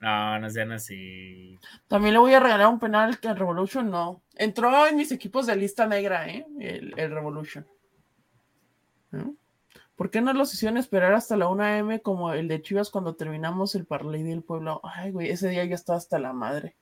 No, 0.00 0.38
no 0.38 0.48
sean 0.48 0.72
así. 0.72 1.58
También 1.86 2.14
le 2.14 2.20
voy 2.20 2.32
a 2.32 2.40
regalar 2.40 2.68
un 2.68 2.80
penal 2.80 3.20
que 3.20 3.28
el 3.28 3.36
Revolution 3.36 3.90
no. 3.90 4.22
Entró 4.34 4.86
en 4.86 4.96
mis 4.96 5.12
equipos 5.12 5.46
de 5.46 5.56
lista 5.56 5.86
negra, 5.86 6.26
¿eh? 6.26 6.46
El, 6.58 6.94
el 6.98 7.10
Revolution. 7.10 7.66
¿No? 9.10 9.34
¿Por 10.00 10.10
qué 10.10 10.22
no 10.22 10.32
los 10.32 10.54
hicieron 10.54 10.78
esperar 10.78 11.12
hasta 11.12 11.36
la 11.36 11.48
1 11.48 11.62
AM 11.62 11.98
como 11.98 12.32
el 12.32 12.48
de 12.48 12.62
Chivas 12.62 12.88
cuando 12.88 13.16
terminamos 13.16 13.74
el 13.74 13.84
parlay 13.84 14.22
del 14.22 14.42
pueblo? 14.42 14.80
Ay, 14.82 15.10
güey, 15.10 15.28
ese 15.28 15.50
día 15.50 15.62
yo 15.66 15.74
estaba 15.74 15.98
hasta 15.98 16.18
la 16.18 16.32
madre. 16.32 16.74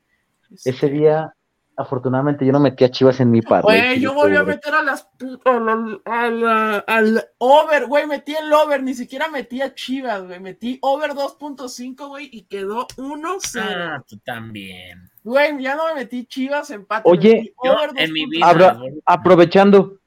Ese 0.53 0.71
Este, 0.71 0.89
día, 0.89 1.35
afortunadamente, 1.77 2.47
yo 2.47 2.53
no 2.53 2.61
metí 2.61 2.85
a 2.85 2.91
Chivas 2.93 3.19
en 3.19 3.33
mi 3.33 3.43
par. 3.43 3.65
Güey, 3.65 3.99
yo 3.99 4.15
volví 4.15 4.37
a 4.37 4.45
meter 4.45 4.73
a 4.73 4.85
las 4.85 5.09
a 5.45 5.53
la- 5.59 6.01
a 6.05 6.31
la- 6.31 6.79
al 6.87 7.25
over, 7.39 7.87
güey, 7.87 8.07
metí 8.07 8.37
el 8.37 8.53
over, 8.53 8.85
ni 8.85 8.95
siquiera 8.95 9.27
metí 9.27 9.63
a 9.63 9.75
Chivas, 9.75 10.25
güey, 10.25 10.39
metí 10.39 10.79
over 10.81 11.13
2.5, 11.15 12.07
güey, 12.07 12.29
y 12.33 12.43
quedó 12.43 12.87
1-0. 12.99 13.65
Ah, 13.69 14.05
tú 14.09 14.17
también. 14.19 15.11
Güey, 15.25 15.61
ya 15.61 15.75
no 15.75 15.89
me 15.89 15.95
metí 15.97 16.25
Chivas 16.25 16.71
empate. 16.71 17.03
Oye, 17.11 17.35
metí 17.35 17.53
Yo 17.65 17.73
over 17.73 17.91
en 17.97 18.13
mi 18.13 18.27
2.5. 18.27 18.31
vida. 18.31 18.47
Abra- 18.47 18.79
Aprovechando. 19.05 19.99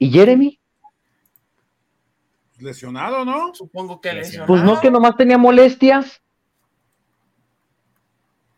¿Y 0.00 0.10
Jeremy? 0.10 0.59
Lesionado, 2.60 3.24
¿no? 3.24 3.54
Supongo 3.54 4.00
que 4.00 4.10
Pues 4.10 4.26
lesionado. 4.26 4.46
Pues 4.48 4.62
no, 4.62 4.80
que 4.80 4.90
nomás 4.90 5.16
tenía 5.16 5.38
molestias. 5.38 6.22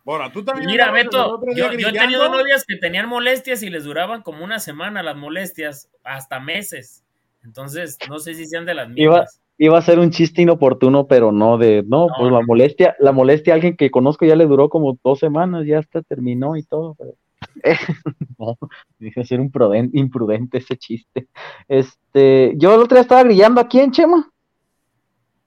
Ahora, 0.04 0.32
tú 0.32 0.44
también. 0.44 0.66
Mira, 0.68 0.90
Beto, 0.90 1.40
yo, 1.54 1.72
yo 1.72 1.88
he 1.88 1.92
tenido 1.92 2.28
novias 2.28 2.64
que 2.66 2.76
tenían 2.76 3.08
molestias 3.08 3.62
y 3.62 3.70
les 3.70 3.84
duraban 3.84 4.22
como 4.22 4.42
una 4.44 4.58
semana 4.58 5.02
las 5.02 5.16
molestias, 5.16 5.88
hasta 6.02 6.40
meses. 6.40 7.04
Entonces, 7.44 7.98
no 8.08 8.18
sé 8.18 8.34
si 8.34 8.46
sean 8.46 8.66
de 8.66 8.74
las 8.74 8.88
Iba- 8.96 9.12
mismas. 9.20 9.38
Iba 9.58 9.78
a 9.78 9.82
ser 9.82 10.00
un 10.00 10.10
chiste 10.10 10.42
inoportuno, 10.42 11.06
pero 11.06 11.30
no 11.30 11.56
de, 11.56 11.84
no, 11.86 12.06
No, 12.08 12.14
pues 12.18 12.32
la 12.32 12.40
molestia, 12.40 12.96
la 12.98 13.12
molestia 13.12 13.52
a 13.52 13.56
alguien 13.56 13.76
que 13.76 13.90
conozco 13.92 14.24
ya 14.24 14.34
le 14.34 14.46
duró 14.46 14.68
como 14.68 14.98
dos 15.04 15.20
semanas, 15.20 15.64
ya 15.66 15.78
hasta 15.78 16.02
terminó 16.02 16.56
y 16.56 16.64
todo. 16.64 16.94
pero- 16.98 17.12
no, 18.38 18.58
dije 18.98 19.24
ser 19.24 19.40
un 19.40 19.50
pruden- 19.50 19.90
imprudente 19.92 20.58
ese 20.58 20.76
chiste. 20.76 21.28
Este, 21.68 22.54
yo 22.56 22.74
el 22.74 22.80
otro 22.80 22.96
día 22.96 23.02
estaba 23.02 23.22
grillando 23.24 23.60
aquí 23.60 23.80
en 23.80 23.90
Chema, 23.92 24.30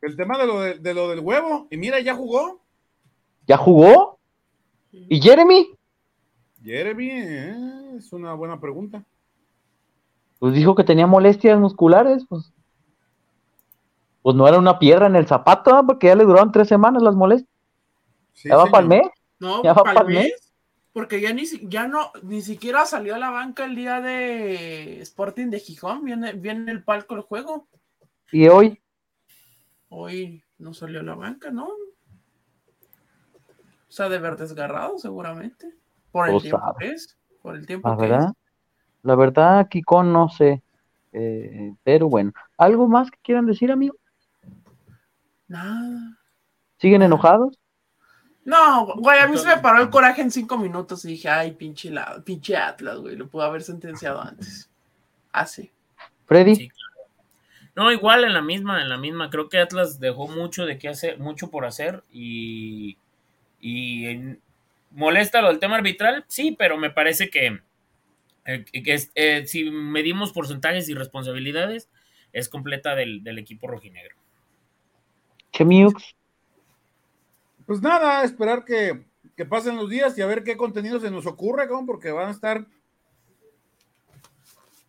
El 0.02 0.16
tema 0.16 0.38
de 0.38 0.48
lo, 0.48 0.60
de, 0.62 0.76
de 0.80 0.94
lo 0.94 1.10
del 1.10 1.20
huevo. 1.20 1.68
Y 1.72 1.78
mira, 1.78 2.00
ya 2.00 2.16
jugó. 2.16 2.62
¿ya 3.48 3.58
jugó? 3.58 4.18
¿Y 4.92 5.22
Jeremy? 5.22 5.68
Jeremy, 6.64 7.10
eh, 7.12 7.56
es 7.98 8.12
una 8.14 8.34
buena 8.34 8.60
pregunta. 8.60 9.04
Pues 10.40 10.54
dijo 10.54 10.74
que 10.76 10.84
tenía 10.84 11.06
molestias 11.08 11.60
musculares, 11.60 12.26
pues. 12.28 12.52
Pues 14.22 14.36
no 14.36 14.48
era 14.48 14.58
una 14.58 14.80
piedra 14.80 15.06
en 15.08 15.16
el 15.16 15.28
zapato, 15.28 15.84
porque 15.86 16.08
ya 16.08 16.16
le 16.16 16.24
duraron 16.24 16.52
tres 16.52 16.68
semanas 16.68 17.04
las 17.04 17.16
molestias. 17.16 17.50
Sí, 18.34 18.50
¿Ya 18.50 18.56
va 18.56 18.64
señor. 18.64 18.72
para 18.72 18.84
el 18.84 18.90
mes? 18.90 19.08
No, 19.40 19.64
¿Ya 19.64 19.74
va 19.74 19.84
pa'l 19.84 20.08
vez, 20.08 20.16
mes? 20.16 20.45
Porque 20.96 21.20
ya 21.20 21.34
ni, 21.34 21.44
ya 21.64 21.90
no, 21.90 22.14
ni 22.24 22.42
siquiera 22.42 22.86
salió 22.86 23.16
a 23.16 23.20
la 23.20 23.30
banca 23.30 23.66
el 23.66 23.76
día 23.76 24.00
de 24.00 25.02
Sporting 25.02 25.48
de 25.50 25.60
Gijón. 25.60 26.06
Viene, 26.06 26.32
viene 26.32 26.72
el 26.72 26.86
palco 26.86 27.16
el 27.16 27.22
juego. 27.22 27.68
Y 28.32 28.48
hoy, 28.48 28.82
Hoy 29.90 30.42
no 30.58 30.74
salió 30.74 31.02
a 31.02 31.04
la 31.04 31.16
banca, 31.16 31.52
¿no? 31.52 31.66
O 31.68 31.74
sea, 33.90 34.08
de 34.08 34.20
ver 34.20 34.38
desgarrado, 34.38 34.98
seguramente. 34.98 35.76
Por 36.14 36.28
el 36.28 36.32
Pues 36.36 36.44
tiempo 36.44 36.60
sabe. 36.62 36.76
que 36.80 36.92
es. 36.94 37.18
Por 37.42 37.56
el 37.58 37.68
tiempo 37.68 37.90
la 37.90 37.98
que 37.98 38.02
verdad, 38.02 38.28
es. 38.30 38.34
la 39.04 39.16
verdad, 39.16 39.68
Kiko, 39.68 40.02
no 40.02 40.30
sé. 40.30 40.64
Eh, 41.12 41.74
pero 41.84 42.08
bueno, 42.08 42.32
¿algo 42.58 42.88
más 42.88 43.12
que 43.12 43.18
quieran 43.22 43.46
decir, 43.46 43.70
amigo? 43.70 43.98
Nada. 45.50 46.18
¿Siguen 46.78 47.02
enojados? 47.02 47.60
No, 48.46 48.86
güey, 48.98 49.20
a 49.20 49.28
mí 49.28 49.38
se 49.38 49.48
me 49.48 49.58
paró 49.58 49.82
el 49.82 49.90
coraje 49.90 50.22
en 50.22 50.30
cinco 50.32 50.58
minutos 50.58 51.04
y 51.06 51.10
dije, 51.10 51.28
ay, 51.30 51.52
pinche, 51.54 51.90
la, 51.90 52.22
pinche 52.24 52.56
Atlas, 52.56 52.98
güey, 53.00 53.16
lo 53.16 53.28
pudo 53.28 53.42
haber 53.44 53.64
sentenciado 53.64 54.22
antes. 54.22 54.70
Así. 55.32 55.72
Freddy, 56.26 56.56
Sí. 56.56 56.70
No, 57.76 57.92
igual 57.92 58.24
en 58.24 58.34
la 58.34 58.42
misma, 58.42 58.82
en 58.82 58.88
la 58.88 58.98
misma. 58.98 59.30
Creo 59.30 59.50
que 59.50 59.58
Atlas 59.60 60.00
dejó 60.00 60.30
mucho 60.30 60.66
de 60.66 60.78
qué 60.78 60.88
hacer, 60.88 61.20
mucho 61.20 61.50
por 61.52 61.66
hacer 61.66 62.04
y, 62.10 62.98
y 63.60 64.06
en- 64.06 64.40
molesta 64.92 65.42
lo 65.42 65.50
del 65.50 65.60
tema 65.60 65.76
arbitral, 65.76 66.24
sí, 66.30 66.56
pero 66.58 66.78
me 66.78 66.90
parece 66.90 67.30
que, 67.30 67.60
eh, 68.46 68.64
que 68.64 68.94
es- 68.94 69.12
eh, 69.16 69.46
si 69.46 69.70
medimos 69.72 70.32
porcentajes 70.32 70.88
y 70.88 70.94
responsabilidades, 70.94 71.90
es 72.32 72.48
completa 72.48 72.96
del, 72.96 73.24
del 73.26 73.40
equipo 73.40 73.68
rojinegro. 73.68 74.16
Chemiux, 75.52 76.16
Pues 77.66 77.82
nada, 77.82 78.24
esperar 78.24 78.64
que, 78.64 79.06
que 79.36 79.46
pasen 79.46 79.76
los 79.76 79.90
días 79.90 80.18
y 80.18 80.22
a 80.22 80.28
ver 80.28 80.44
qué 80.44 80.56
contenido 80.56 81.00
se 81.00 81.12
nos 81.12 81.26
ocurre, 81.26 81.68
cabrón, 81.68 81.86
porque 81.86 82.12
van 82.12 82.28
a 82.28 82.32
estar. 82.32 82.66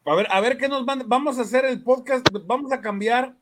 A 0.04 0.14
ver, 0.14 0.28
a 0.30 0.40
ver 0.40 0.58
qué 0.58 0.68
nos 0.68 0.84
van. 0.84 1.02
Vamos 1.06 1.38
a 1.38 1.42
hacer 1.42 1.64
el 1.64 1.82
podcast, 1.82 2.26
vamos 2.44 2.72
a 2.72 2.80
cambiar. 2.80 3.34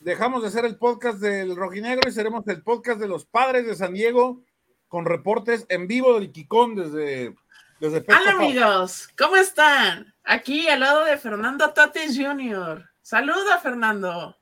Dejamos 0.00 0.42
de 0.42 0.48
hacer 0.48 0.64
el 0.64 0.76
podcast 0.76 1.18
del 1.18 1.56
Rojinegro 1.56 2.08
y 2.08 2.12
seremos 2.12 2.46
el 2.48 2.62
podcast 2.62 3.00
de 3.00 3.08
los 3.08 3.24
padres 3.24 3.66
de 3.66 3.74
San 3.74 3.94
Diego 3.94 4.42
con 4.88 5.04
reportes 5.04 5.66
en 5.68 5.86
vivo 5.86 6.14
del 6.14 6.32
Kikón 6.32 6.74
desde, 6.74 7.34
desde 7.80 8.04
Hola 8.08 8.30
amigos, 8.30 9.08
¿cómo 9.18 9.36
están? 9.36 10.14
Aquí 10.24 10.68
al 10.68 10.80
lado 10.80 11.04
de 11.04 11.18
Fernando 11.18 11.70
Tatis 11.72 12.16
Jr. 12.16 12.88
Saluda, 13.02 13.58
Fernando. 13.58 14.36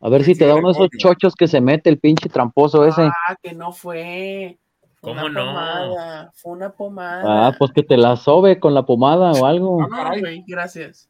A 0.00 0.08
ver 0.08 0.24
si 0.24 0.34
te 0.34 0.46
da 0.46 0.54
uno 0.54 0.68
de 0.68 0.72
esos 0.72 0.88
chochos 0.96 1.34
que 1.34 1.48
se 1.48 1.60
mete 1.60 1.90
el 1.90 1.98
pinche 1.98 2.28
tramposo 2.28 2.86
ese. 2.86 3.02
Ah, 3.02 3.36
que 3.42 3.52
no 3.52 3.72
fue. 3.72 4.58
Fue 5.00 5.12
¿Cómo 5.12 5.26
una 5.26 5.40
no? 5.40 5.46
pomada. 5.46 6.32
Fue 6.34 6.52
una 6.52 6.70
pomada. 6.70 7.48
Ah, 7.48 7.54
pues 7.58 7.72
que 7.72 7.82
te 7.82 7.96
la 7.96 8.16
sobe 8.16 8.58
con 8.58 8.74
la 8.74 8.84
pomada 8.84 9.32
o 9.32 9.46
algo. 9.46 9.80
No, 9.82 9.88
caray. 9.88 10.20
güey, 10.20 10.44
gracias. 10.46 11.08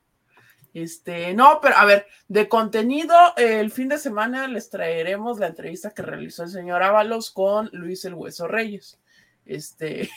Este, 0.74 1.34
no, 1.34 1.60
pero 1.62 1.76
a 1.76 1.84
ver, 1.84 2.06
de 2.28 2.48
contenido, 2.48 3.14
eh, 3.36 3.60
el 3.60 3.70
fin 3.70 3.88
de 3.88 3.98
semana 3.98 4.46
les 4.46 4.70
traeremos 4.70 5.38
la 5.38 5.48
entrevista 5.48 5.90
que 5.90 6.02
realizó 6.02 6.44
el 6.44 6.50
señor 6.50 6.82
Ábalos 6.82 7.30
con 7.30 7.68
Luis 7.72 8.04
el 8.04 8.14
Hueso 8.14 8.46
Reyes. 8.46 9.00
Este, 9.44 10.10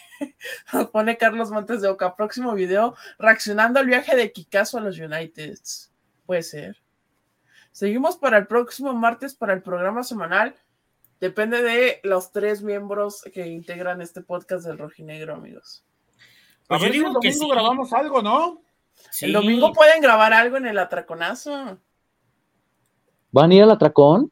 nos 0.73 0.87
pone 0.91 1.17
Carlos 1.17 1.51
Montes 1.51 1.81
de 1.81 1.87
Oca, 1.87 2.15
próximo 2.15 2.53
video, 2.53 2.95
reaccionando 3.17 3.79
al 3.79 3.87
viaje 3.87 4.15
de 4.15 4.31
Kikazo 4.31 4.77
a 4.77 4.81
los 4.81 4.99
Uniteds. 4.99 5.91
Puede 6.25 6.43
ser. 6.43 6.80
Seguimos 7.71 8.17
para 8.17 8.37
el 8.37 8.47
próximo 8.47 8.93
martes 8.93 9.35
para 9.35 9.53
el 9.53 9.61
programa 9.61 10.03
semanal. 10.03 10.55
Depende 11.19 11.61
de 11.61 11.99
los 12.03 12.31
tres 12.31 12.61
miembros 12.63 13.21
que 13.33 13.47
integran 13.47 14.01
este 14.01 14.21
podcast 14.21 14.65
del 14.65 14.77
Rojinegro, 14.77 15.35
amigos. 15.35 15.83
A 16.67 16.77
Pues 16.77 16.81
yo 16.81 16.85
ver 16.85 16.91
si 16.93 16.97
el 16.99 17.03
digo 17.05 17.19
que 17.19 17.27
domingo 17.29 17.45
sí. 17.45 17.51
grabamos 17.51 17.93
algo, 17.93 18.21
¿no? 18.21 18.61
Sí. 19.11 19.25
El 19.25 19.33
domingo 19.33 19.71
pueden 19.71 20.01
grabar 20.01 20.33
algo 20.33 20.57
en 20.57 20.65
el 20.67 20.77
atraconazo. 20.77 21.77
¿Van 23.31 23.51
a 23.51 23.53
ir 23.53 23.63
al 23.63 23.71
atracón? 23.71 24.31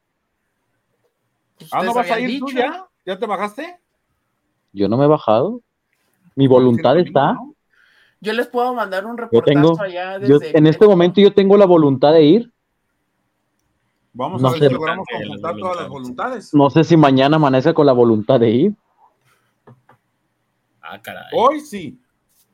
Ah, 1.72 1.84
¿no 1.84 1.94
vas 1.94 2.10
a 2.10 2.20
ir 2.20 2.40
tú 2.40 2.50
ya? 2.52 2.88
¿Ya 3.06 3.18
te 3.18 3.26
bajaste? 3.26 3.78
Yo 4.74 4.88
no 4.90 4.98
me 4.98 5.06
he 5.06 5.08
bajado. 5.08 5.62
Mi 6.36 6.48
voluntad 6.48 6.98
El 6.98 7.06
domingo, 7.06 7.20
está. 7.20 7.34
¿no? 7.34 7.56
Yo 8.22 8.34
les 8.34 8.48
puedo 8.48 8.74
mandar 8.74 9.06
un 9.06 9.18
Yo 9.18 9.24
reportazo 9.24 9.46
tengo, 9.46 9.82
allá 9.82 10.20
yo, 10.20 10.40
desde 10.40 10.58
en 10.58 10.68
este 10.68 10.86
momento 10.86 11.22
yo 11.22 11.34
tengo 11.34 11.56
la 11.58 11.66
voluntad 11.66 12.14
de 12.14 12.24
ir. 12.24 12.54
Vamos 14.20 14.42
No 14.42 14.50
a 14.50 14.52
ver 14.52 14.60
sé. 14.60 14.68
si 14.68 14.74
logramos 14.74 15.08
conjuntar 15.10 15.56
todas 15.56 15.78
las 15.78 15.88
voluntades. 15.88 16.54
No 16.54 16.70
sé 16.70 16.84
si 16.84 16.98
mañana 16.98 17.38
amanezca 17.38 17.74
con 17.74 17.86
la 17.86 17.94
voluntad 17.94 18.38
de 18.38 18.50
ir. 18.50 18.76
Ah, 20.82 21.02
caray. 21.02 21.24
Hoy 21.32 21.62
sí. 21.62 21.98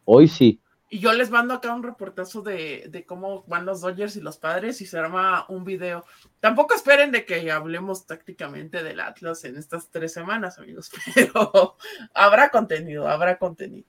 Hoy 0.03 0.28
sí. 0.28 0.61
Y 0.89 0.99
yo 0.99 1.11
les 1.13 1.32
mando 1.32 1.55
acá 1.55 1.74
un 1.74 1.82
reportazo 1.82 2.43
de, 2.43 2.86
de 2.89 3.03
cómo 3.03 3.45
van 3.47 3.66
los 3.66 3.82
Dodgers 3.82 4.16
y 4.16 4.22
los 4.22 4.38
padres 4.38 4.80
y 4.82 4.86
se 4.86 4.99
arma 4.99 5.47
un 5.49 5.63
video. 5.63 6.05
Tampoco 6.39 6.76
esperen 6.76 7.11
de 7.11 7.26
que 7.26 7.51
hablemos 7.51 8.05
tácticamente 8.05 8.84
del 8.84 8.99
Atlas 8.99 9.43
en 9.45 9.57
estas 9.57 9.89
tres 9.89 10.13
semanas, 10.13 10.59
amigos, 10.59 10.91
pero 11.16 11.78
habrá 12.13 12.49
contenido, 12.49 13.07
habrá 13.07 13.39
contenido. 13.39 13.88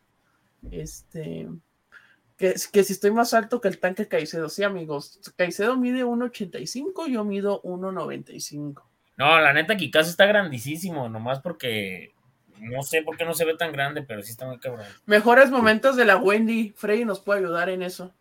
Este, 0.71 1.47
que, 2.37 2.55
que 2.73 2.85
si 2.85 2.93
estoy 2.93 3.11
más 3.11 3.35
alto 3.35 3.61
que 3.61 3.69
el 3.69 3.79
tanque 3.79 4.09
Caicedo, 4.09 4.49
sí, 4.49 4.63
amigos. 4.63 5.21
Caicedo 5.37 5.77
mide 5.77 6.05
1.85, 6.05 7.09
yo 7.09 7.25
mido 7.25 7.63
1.95. 7.63 8.83
No, 9.17 9.41
la 9.41 9.53
neta, 9.53 9.77
Kikazo 9.77 10.11
está 10.11 10.27
grandísimo, 10.27 11.09
nomás 11.09 11.41
porque 11.41 12.15
no 12.61 12.83
sé 12.83 13.03
por 13.03 13.17
qué 13.17 13.25
no 13.25 13.35
se 13.35 13.45
ve 13.45 13.57
tan 13.57 13.73
grande, 13.73 14.03
pero 14.03 14.23
sí 14.23 14.31
está 14.31 14.47
muy 14.47 14.59
cabrón. 14.59 14.87
Mejores 15.07 15.51
momentos 15.51 15.97
de 15.97 16.05
la 16.05 16.17
Wendy, 16.17 16.75
Freddy 16.77 17.05
nos 17.05 17.21
puede 17.21 17.41
ayudar 17.41 17.71
en 17.71 17.83
eso. 17.83 18.13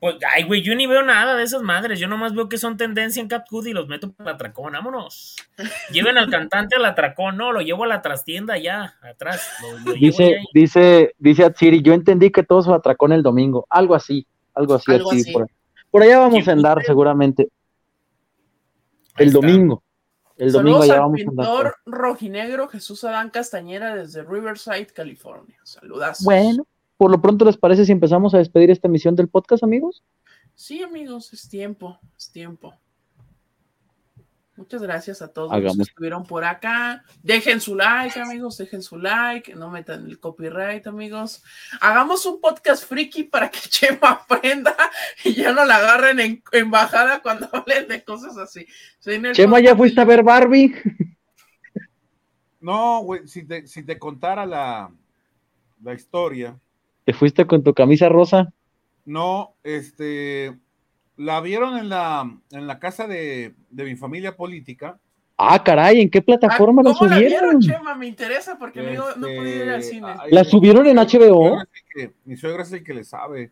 Pues, 0.00 0.16
ay, 0.34 0.44
güey, 0.44 0.62
yo 0.62 0.74
ni 0.74 0.86
veo 0.86 1.02
nada 1.02 1.36
de 1.36 1.42
esas 1.42 1.60
madres. 1.62 2.00
Yo 2.00 2.08
nomás 2.08 2.34
veo 2.34 2.48
que 2.48 2.56
son 2.56 2.78
tendencia 2.78 3.20
en 3.20 3.28
CapCut 3.28 3.66
y 3.66 3.72
los 3.74 3.86
meto 3.86 4.10
para 4.12 4.30
el 4.30 4.34
atracón. 4.36 4.72
Vámonos. 4.72 5.36
Lleven 5.92 6.16
al 6.16 6.30
cantante 6.30 6.76
al 6.76 6.84
atracón. 6.86 7.36
No, 7.36 7.52
lo 7.52 7.60
llevo 7.60 7.84
a 7.84 7.86
la 7.86 8.00
trastienda 8.00 8.54
allá, 8.54 8.96
atrás. 9.02 9.46
Lo, 9.60 9.72
lo 9.72 9.78
llevo 9.94 9.94
Dice, 9.94 10.38
dice, 10.54 11.14
dice 11.18 11.44
Atsiri, 11.44 11.82
yo 11.82 11.92
entendí 11.92 12.30
que 12.30 12.42
todos 12.42 12.66
atracón 12.68 13.12
el 13.12 13.22
domingo. 13.22 13.66
Algo 13.68 13.94
así, 13.94 14.26
algo 14.54 14.74
así, 14.74 14.90
Algo 14.92 15.08
Atsiri, 15.10 15.20
así. 15.22 15.32
Por, 15.32 15.50
por 15.90 16.02
allá 16.02 16.18
vamos 16.20 16.48
a 16.48 16.52
andar 16.52 16.78
usted- 16.78 16.86
seguramente. 16.86 17.48
Ahí 19.16 19.26
El 19.26 19.28
está. 19.28 19.40
domingo. 19.40 19.82
El 20.38 20.52
domingo 20.52 20.78
Saludos 20.78 20.86
ya 20.88 20.94
al 20.94 21.00
vamos 21.00 21.20
a 21.20 21.28
andar. 21.28 21.46
pintor 21.46 21.76
rojinegro 21.84 22.68
Jesús 22.68 23.04
Adán 23.04 23.28
Castañera 23.28 23.94
desde 23.94 24.22
Riverside, 24.22 24.86
California. 24.86 25.58
Saludas. 25.64 26.24
Bueno, 26.24 26.66
por 27.00 27.10
lo 27.10 27.22
pronto 27.22 27.46
les 27.46 27.56
parece 27.56 27.86
si 27.86 27.92
empezamos 27.92 28.34
a 28.34 28.36
despedir 28.36 28.70
esta 28.70 28.86
emisión 28.86 29.16
del 29.16 29.26
podcast, 29.26 29.64
amigos. 29.64 30.04
Sí, 30.54 30.82
amigos, 30.82 31.32
es 31.32 31.48
tiempo, 31.48 31.98
es 32.14 32.30
tiempo. 32.30 32.74
Muchas 34.54 34.82
gracias 34.82 35.22
a 35.22 35.32
todos 35.32 35.48
los 35.48 35.56
Hagamos. 35.56 35.76
que 35.78 35.82
estuvieron 35.84 36.24
por 36.24 36.44
acá. 36.44 37.02
Dejen 37.22 37.62
su 37.62 37.74
like, 37.74 38.20
amigos, 38.20 38.58
dejen 38.58 38.82
su 38.82 38.98
like, 38.98 39.54
no 39.54 39.70
metan 39.70 40.04
el 40.04 40.20
copyright, 40.20 40.86
amigos. 40.88 41.42
Hagamos 41.80 42.26
un 42.26 42.38
podcast 42.38 42.84
friki 42.84 43.22
para 43.22 43.50
que 43.50 43.60
Chema 43.70 44.10
aprenda 44.10 44.76
y 45.24 45.32
ya 45.32 45.54
no 45.54 45.64
la 45.64 45.76
agarren 45.76 46.20
en 46.20 46.42
embajada 46.52 47.22
cuando 47.22 47.48
hablen 47.54 47.88
de 47.88 48.04
cosas 48.04 48.36
así. 48.36 48.66
Chema, 49.32 49.58
¿ya 49.60 49.74
fuiste 49.74 50.02
a 50.02 50.04
ver 50.04 50.22
Barbie? 50.22 50.74
No, 52.60 53.00
güey, 53.04 53.26
si 53.26 53.46
te, 53.46 53.66
si 53.66 53.84
te 53.84 53.98
contara 53.98 54.44
la, 54.44 54.92
la 55.82 55.94
historia, 55.94 56.60
¿Te 57.10 57.16
fuiste 57.16 57.44
con 57.44 57.64
tu 57.64 57.74
camisa 57.74 58.08
rosa? 58.08 58.52
no, 59.04 59.56
este, 59.64 60.56
la 61.16 61.40
vieron 61.40 61.76
en 61.76 61.88
la, 61.88 62.30
en 62.52 62.66
la 62.68 62.78
casa 62.78 63.08
de, 63.08 63.56
de 63.68 63.84
mi 63.84 63.96
familia 63.96 64.36
política. 64.36 65.00
Ah, 65.36 65.60
caray, 65.64 66.02
¿en 66.02 66.08
qué 66.08 66.18
Ah, 66.18 66.22
plataforma 66.24 66.84
la 66.84 66.92
¿Cómo 66.92 67.10
la 67.10 67.16
subieron? 67.16 67.58
vieron, 67.58 67.60
Chema? 67.62 67.96
Me 67.96 68.06
interesa 68.06 68.56
porque 68.56 68.80
no 68.80 69.08
Este, 69.08 69.36
pude 69.36 69.56
ir 69.64 69.70
al 69.70 69.82
cine. 69.82 70.06
ay, 70.20 70.30
¿La 70.30 70.44
subieron 70.44 70.86
en 70.86 70.98
HBO? 70.98 71.60
Mi 72.26 72.36
suegra 72.36 72.62
es 72.62 72.70
el 72.70 72.84
que 72.84 72.94
le 72.94 73.02
sabe. 73.02 73.50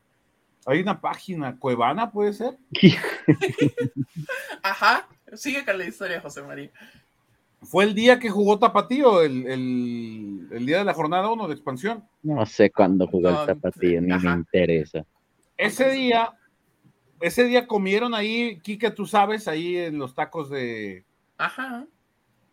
Hay 0.65 0.81
una 0.81 1.01
página, 1.01 1.59
Cuevana, 1.59 2.13
puede 2.13 2.35
ser. 2.35 2.59
Ajá, 4.63 5.09
sigue 5.35 5.65
con 5.65 5.79
la 5.79 5.85
historia, 5.85 6.21
José 6.21 6.43
María. 6.43 6.71
Fue 7.63 7.85
el 7.85 7.95
día 7.95 8.19
que 8.19 8.31
jugó 8.31 8.59
Tapatío, 8.59 9.23
el, 9.23 9.47
el, 9.47 10.49
el 10.53 10.67
día 10.67 10.79
de 10.79 10.85
la 10.85 10.95
jornada 10.95 11.31
1 11.31 11.49
de 11.49 11.55
expansión. 11.55 12.05
No 12.23 12.47
sé 12.47 12.71
cuándo 12.71 13.07
jugó 13.09 13.31
No, 13.31 13.41
el 13.41 13.47
tapatío, 13.47 14.01
ni 14.01 14.15
me 14.17 14.33
interesa. 14.33 15.05
Ese 15.57 15.91
día, 15.91 16.37
ese 17.21 17.45
día 17.45 17.67
comieron 17.67 18.15
ahí, 18.15 18.61
Kike, 18.61 18.93
tú 18.93 19.07
sabes, 19.07 19.49
ahí 19.49 19.77
en 19.77 19.99
los 19.99 20.15
tacos 20.15 20.51
de. 20.51 21.05
Ajá. 21.37 21.87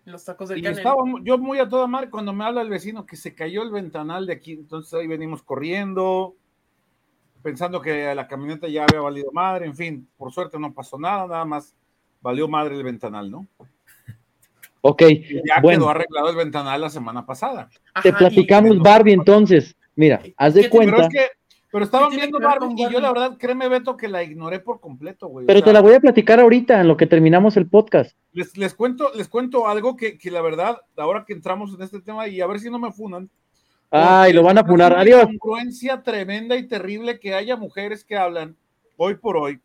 Los 0.06 0.24
tacos 0.26 0.50
del 0.50 0.64
Y 0.64 0.68
estaba 0.68 1.04
yo 1.24 1.38
muy 1.38 1.60
a 1.60 1.70
toda 1.70 1.88
madre 1.88 2.10
cuando 2.10 2.34
me 2.34 2.44
habla 2.44 2.62
el 2.62 2.70
vecino 2.70 3.06
que 3.06 3.16
se 3.16 3.34
cayó 3.34 3.64
el 3.64 3.72
ventanal 3.72 4.26
de 4.26 4.34
aquí. 4.34 4.54
Entonces 4.54 4.94
ahí 4.94 5.08
venimos 5.08 5.44
corriendo, 5.44 6.36
pensando 7.44 7.80
que 7.82 8.14
la 8.14 8.28
camioneta 8.28 8.68
ya 8.68 8.84
había 8.84 9.02
valido 9.02 9.32
madre. 9.32 9.68
En 9.68 9.76
fin, 9.76 10.08
por 10.18 10.32
suerte 10.32 10.60
no 10.60 10.74
pasó 10.74 10.98
nada, 11.00 11.28
nada 11.28 11.46
más 11.46 11.76
valió 12.22 12.48
madre 12.48 12.76
el 12.76 12.84
ventanal, 12.84 13.30
¿no? 13.30 13.48
Ok, 14.88 15.02
Y 15.02 15.36
ya 15.48 15.62
bueno. 15.64 15.80
quedó 15.80 15.90
arreglado 15.90 16.30
el 16.30 16.36
ventanal 16.36 16.80
la 16.80 16.90
semana 16.92 17.26
pasada. 17.26 17.70
te 18.04 18.14
platicamos 18.14 18.78
Barbie 18.80 19.14
entonces. 19.14 19.76
Mira, 19.96 20.22
haz 20.38 20.54
¿Qué 20.54 20.62
de 20.62 20.70
Pero 20.70 20.76
cuenta, 20.76 21.02
es 21.02 21.10
que, 21.10 21.28
pero 21.72 21.86
estaban 21.86 22.12
viendo 22.12 22.38
Barbie 22.40 22.76
y 22.78 22.92
yo 22.92 23.00
la 23.00 23.12
verdad, 23.12 23.38
créeme, 23.40 23.68
Beto, 23.68 23.98
que 23.98 24.08
la 24.08 24.22
ignoré 24.22 24.60
por 24.60 24.80
completo, 24.80 25.28
güey. 25.28 25.46
O 25.46 25.48
pero 25.48 25.60
sea, 25.60 25.66
te 25.66 25.74
la 25.74 25.82
voy 25.82 25.94
a 25.96 26.00
platicar 26.00 26.40
ahorita 26.40 26.80
en 26.80 26.88
lo 26.88 26.98
que 26.98 27.08
terminamos 27.08 27.58
el 27.58 27.68
podcast. 27.68 28.16
Les, 28.34 28.56
les 28.58 28.76
cuento, 28.76 29.10
les 29.16 29.28
cuento 29.28 29.68
algo 29.68 29.96
que, 29.96 30.20
que 30.20 30.30
la 30.30 30.42
verdad, 30.42 30.80
ahora 30.98 31.26
que 31.26 31.34
entramos 31.34 31.74
en 31.74 31.82
este 31.82 32.00
tema, 32.02 32.28
y 32.28 32.42
a 32.42 32.46
ver 32.48 32.60
si 32.60 32.70
no 32.70 32.78
me 32.78 32.92
funan. 32.92 33.28
Ay, 33.90 34.34
lo 34.34 34.44
van 34.44 34.60
a 34.60 34.62
es 34.62 34.68
funar. 34.68 34.92
una 34.92 35.02
Adiós. 35.02 35.24
incongruencia 35.24 36.04
tremenda 36.04 36.56
y 36.58 36.68
terrible 36.68 37.20
que 37.20 37.34
haya 37.34 37.56
mujeres 37.56 38.04
que 38.04 38.18
hablan 38.18 38.56
hoy 38.98 39.16
por 39.16 39.38
hoy 39.38 39.60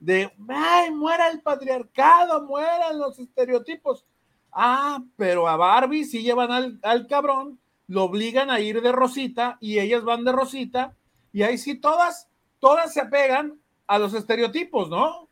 de, 0.00 0.30
ay, 0.48 0.90
muera 0.90 1.28
el 1.28 1.40
patriarcado, 1.40 2.42
mueran 2.46 2.98
los 2.98 3.18
estereotipos. 3.18 4.04
Ah, 4.52 5.02
pero 5.16 5.48
a 5.48 5.56
Barbie 5.56 6.04
sí 6.04 6.22
llevan 6.22 6.50
al, 6.52 6.78
al 6.82 7.06
cabrón, 7.06 7.58
lo 7.86 8.04
obligan 8.04 8.50
a 8.50 8.60
ir 8.60 8.80
de 8.82 8.92
Rosita 8.92 9.56
y 9.60 9.78
ellas 9.78 10.02
van 10.04 10.24
de 10.24 10.32
Rosita 10.32 10.94
y 11.32 11.42
ahí 11.42 11.58
sí 11.58 11.74
todas, 11.76 12.28
todas 12.58 12.92
se 12.92 13.00
apegan 13.00 13.58
a 13.86 13.98
los 13.98 14.14
estereotipos, 14.14 14.88
¿no? 14.88 15.28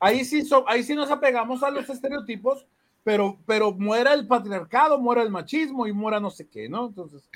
Ahí 0.00 0.24
sí, 0.24 0.42
so- 0.44 0.64
ahí 0.68 0.82
sí 0.84 0.94
nos 0.94 1.10
apegamos 1.10 1.62
a 1.62 1.70
los 1.70 1.88
estereotipos, 1.88 2.66
pero, 3.02 3.38
pero 3.46 3.72
muera 3.72 4.14
el 4.14 4.26
patriarcado, 4.26 4.98
muera 4.98 5.22
el 5.22 5.30
machismo 5.30 5.86
y 5.86 5.92
muera 5.92 6.20
no 6.20 6.30
sé 6.30 6.48
qué, 6.48 6.68
¿no? 6.68 6.86
Entonces, 6.86 7.28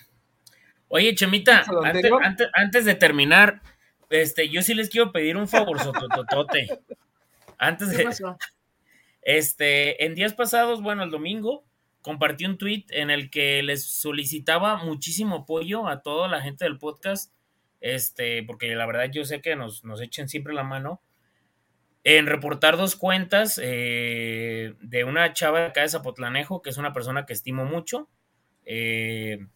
Oye, 0.90 1.14
Chemita, 1.14 1.64
¿Lo 1.70 1.82
antes, 1.84 2.10
antes- 2.22 2.48
antes 2.54 2.84
de 2.86 2.94
terminar, 2.94 3.60
este, 4.08 4.48
yo 4.48 4.62
sí 4.62 4.72
les 4.74 4.88
quiero 4.88 5.12
pedir 5.12 5.36
un 5.36 5.46
favor, 5.46 5.78
sotototote. 5.78 6.66
Antes 7.58 7.90
¿Qué 7.90 7.96
de, 7.98 8.04
pasó? 8.04 8.36
Este, 9.22 10.04
en 10.04 10.14
días 10.14 10.34
pasados, 10.34 10.82
bueno, 10.82 11.02
el 11.02 11.10
domingo, 11.10 11.64
compartí 12.02 12.46
un 12.46 12.58
tweet 12.58 12.84
en 12.90 13.10
el 13.10 13.30
que 13.30 13.62
les 13.62 13.84
solicitaba 13.84 14.76
muchísimo 14.76 15.36
apoyo 15.36 15.88
a 15.88 16.02
toda 16.02 16.28
la 16.28 16.40
gente 16.40 16.64
del 16.64 16.78
podcast, 16.78 17.34
este, 17.80 18.42
porque 18.42 18.74
la 18.74 18.86
verdad 18.86 19.10
yo 19.12 19.24
sé 19.24 19.40
que 19.40 19.56
nos, 19.56 19.84
nos 19.84 20.00
echen 20.00 20.28
siempre 20.28 20.54
la 20.54 20.64
mano, 20.64 21.02
en 22.04 22.26
reportar 22.26 22.76
dos 22.76 22.96
cuentas 22.96 23.60
eh, 23.62 24.74
de 24.80 25.04
una 25.04 25.32
chava 25.32 25.60
de 25.60 25.66
acá 25.66 25.82
de 25.82 25.88
Zapotlanejo, 25.88 26.62
que 26.62 26.70
es 26.70 26.78
una 26.78 26.92
persona 26.92 27.26
que 27.26 27.34
estimo 27.34 27.64
mucho. 27.64 28.08
Eh, 28.64 29.46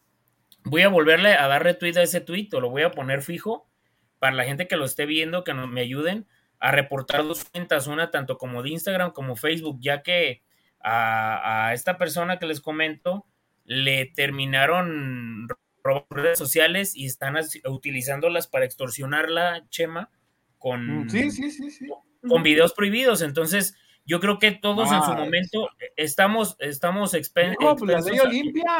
voy 0.64 0.82
a 0.82 0.88
volverle 0.88 1.34
a 1.34 1.46
dar 1.48 1.62
retweet 1.62 1.96
a 1.96 2.02
ese 2.02 2.20
tweet, 2.20 2.48
o 2.52 2.60
lo 2.60 2.68
voy 2.68 2.82
a 2.82 2.90
poner 2.90 3.22
fijo, 3.22 3.70
para 4.18 4.36
la 4.36 4.44
gente 4.44 4.68
que 4.68 4.76
lo 4.76 4.84
esté 4.84 5.06
viendo, 5.06 5.44
que 5.44 5.54
me 5.54 5.80
ayuden 5.80 6.26
a 6.64 6.70
reportar 6.70 7.24
dos 7.24 7.44
cuentas, 7.44 7.86
una 7.88 8.10
tanto 8.10 8.38
como 8.38 8.62
de 8.62 8.70
Instagram 8.70 9.10
como 9.12 9.34
Facebook, 9.36 9.78
ya 9.80 10.02
que 10.02 10.42
a, 10.80 11.66
a 11.68 11.74
esta 11.74 11.96
persona 11.98 12.38
que 12.38 12.46
les 12.46 12.60
comento 12.60 13.26
le 13.64 14.06
terminaron 14.06 15.48
robando 15.84 16.06
redes 16.10 16.38
sociales 16.38 16.94
y 16.96 17.06
están 17.06 17.36
as- 17.36 17.58
utilizándolas 17.64 18.46
para 18.46 18.64
extorsionarla, 18.64 19.64
Chema, 19.70 20.10
con, 20.58 21.04
Mm, 21.06 21.10
sí, 21.10 21.30
sí, 21.30 21.50
sí, 21.50 21.70
sí. 21.70 21.86
con 22.28 22.42
videos 22.42 22.72
prohibidos. 22.74 23.22
Entonces, 23.22 23.74
yo 24.04 24.20
creo 24.20 24.38
que 24.38 24.50
todos 24.52 24.90
en 24.92 25.02
su 25.02 25.12
momento 25.14 25.68
estamos, 25.96 26.56
estamos 26.60 27.14
expen- 27.14 27.56
Hijo, 27.60 27.76
pues 27.76 27.90
la 27.90 27.98
expensos 27.98 28.28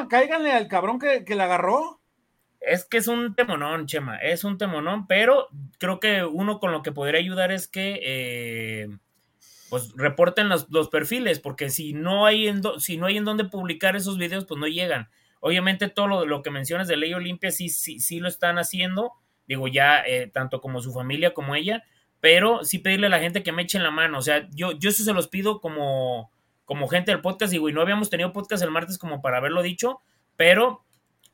cáiganle 0.08 0.52
al 0.52 0.68
cabrón 0.68 0.98
que, 0.98 1.24
que 1.24 1.34
la 1.36 1.44
agarró. 1.44 2.00
Es 2.64 2.84
que 2.84 2.98
es 2.98 3.08
un 3.08 3.34
temonón, 3.34 3.86
Chema, 3.86 4.18
es 4.18 4.44
un 4.44 4.56
temonón, 4.58 5.06
pero 5.08 5.48
creo 5.78 5.98
que 5.98 6.24
uno 6.24 6.60
con 6.60 6.70
lo 6.72 6.82
que 6.82 6.92
podría 6.92 7.18
ayudar 7.20 7.50
es 7.50 7.66
que 7.66 8.00
eh, 8.02 8.88
pues 9.68 9.92
reporten 9.96 10.48
los, 10.48 10.68
los 10.70 10.88
perfiles, 10.88 11.40
porque 11.40 11.70
si 11.70 11.92
no 11.92 12.24
hay 12.26 12.46
en 12.46 12.60
do- 12.60 12.78
si 12.78 12.96
no 12.98 13.06
hay 13.06 13.16
en 13.16 13.24
dónde 13.24 13.44
publicar 13.46 13.96
esos 13.96 14.16
videos, 14.18 14.44
pues 14.44 14.60
no 14.60 14.66
llegan. 14.68 15.08
Obviamente 15.40 15.88
todo 15.88 16.06
lo, 16.06 16.26
lo 16.26 16.42
que 16.42 16.50
mencionas 16.50 16.86
de 16.86 16.96
Ley 16.96 17.14
Olimpia 17.14 17.50
sí, 17.50 17.68
sí, 17.68 17.98
sí 17.98 18.20
lo 18.20 18.28
están 18.28 18.58
haciendo, 18.58 19.12
digo, 19.48 19.66
ya 19.66 20.00
eh, 20.06 20.28
tanto 20.32 20.60
como 20.60 20.80
su 20.80 20.92
familia 20.92 21.34
como 21.34 21.56
ella, 21.56 21.82
pero 22.20 22.64
sí 22.64 22.78
pedirle 22.78 23.08
a 23.08 23.10
la 23.10 23.18
gente 23.18 23.42
que 23.42 23.50
me 23.50 23.62
echen 23.62 23.82
la 23.82 23.90
mano, 23.90 24.18
o 24.18 24.22
sea, 24.22 24.48
yo, 24.52 24.70
yo 24.78 24.90
eso 24.90 25.02
se 25.02 25.12
los 25.12 25.26
pido 25.26 25.60
como, 25.60 26.30
como 26.64 26.86
gente 26.86 27.10
del 27.10 27.20
podcast, 27.22 27.50
digo, 27.50 27.68
y 27.68 27.72
no 27.72 27.80
habíamos 27.80 28.08
tenido 28.08 28.32
podcast 28.32 28.62
el 28.62 28.70
martes 28.70 28.98
como 28.98 29.20
para 29.20 29.38
haberlo 29.38 29.62
dicho, 29.62 30.00
pero 30.36 30.84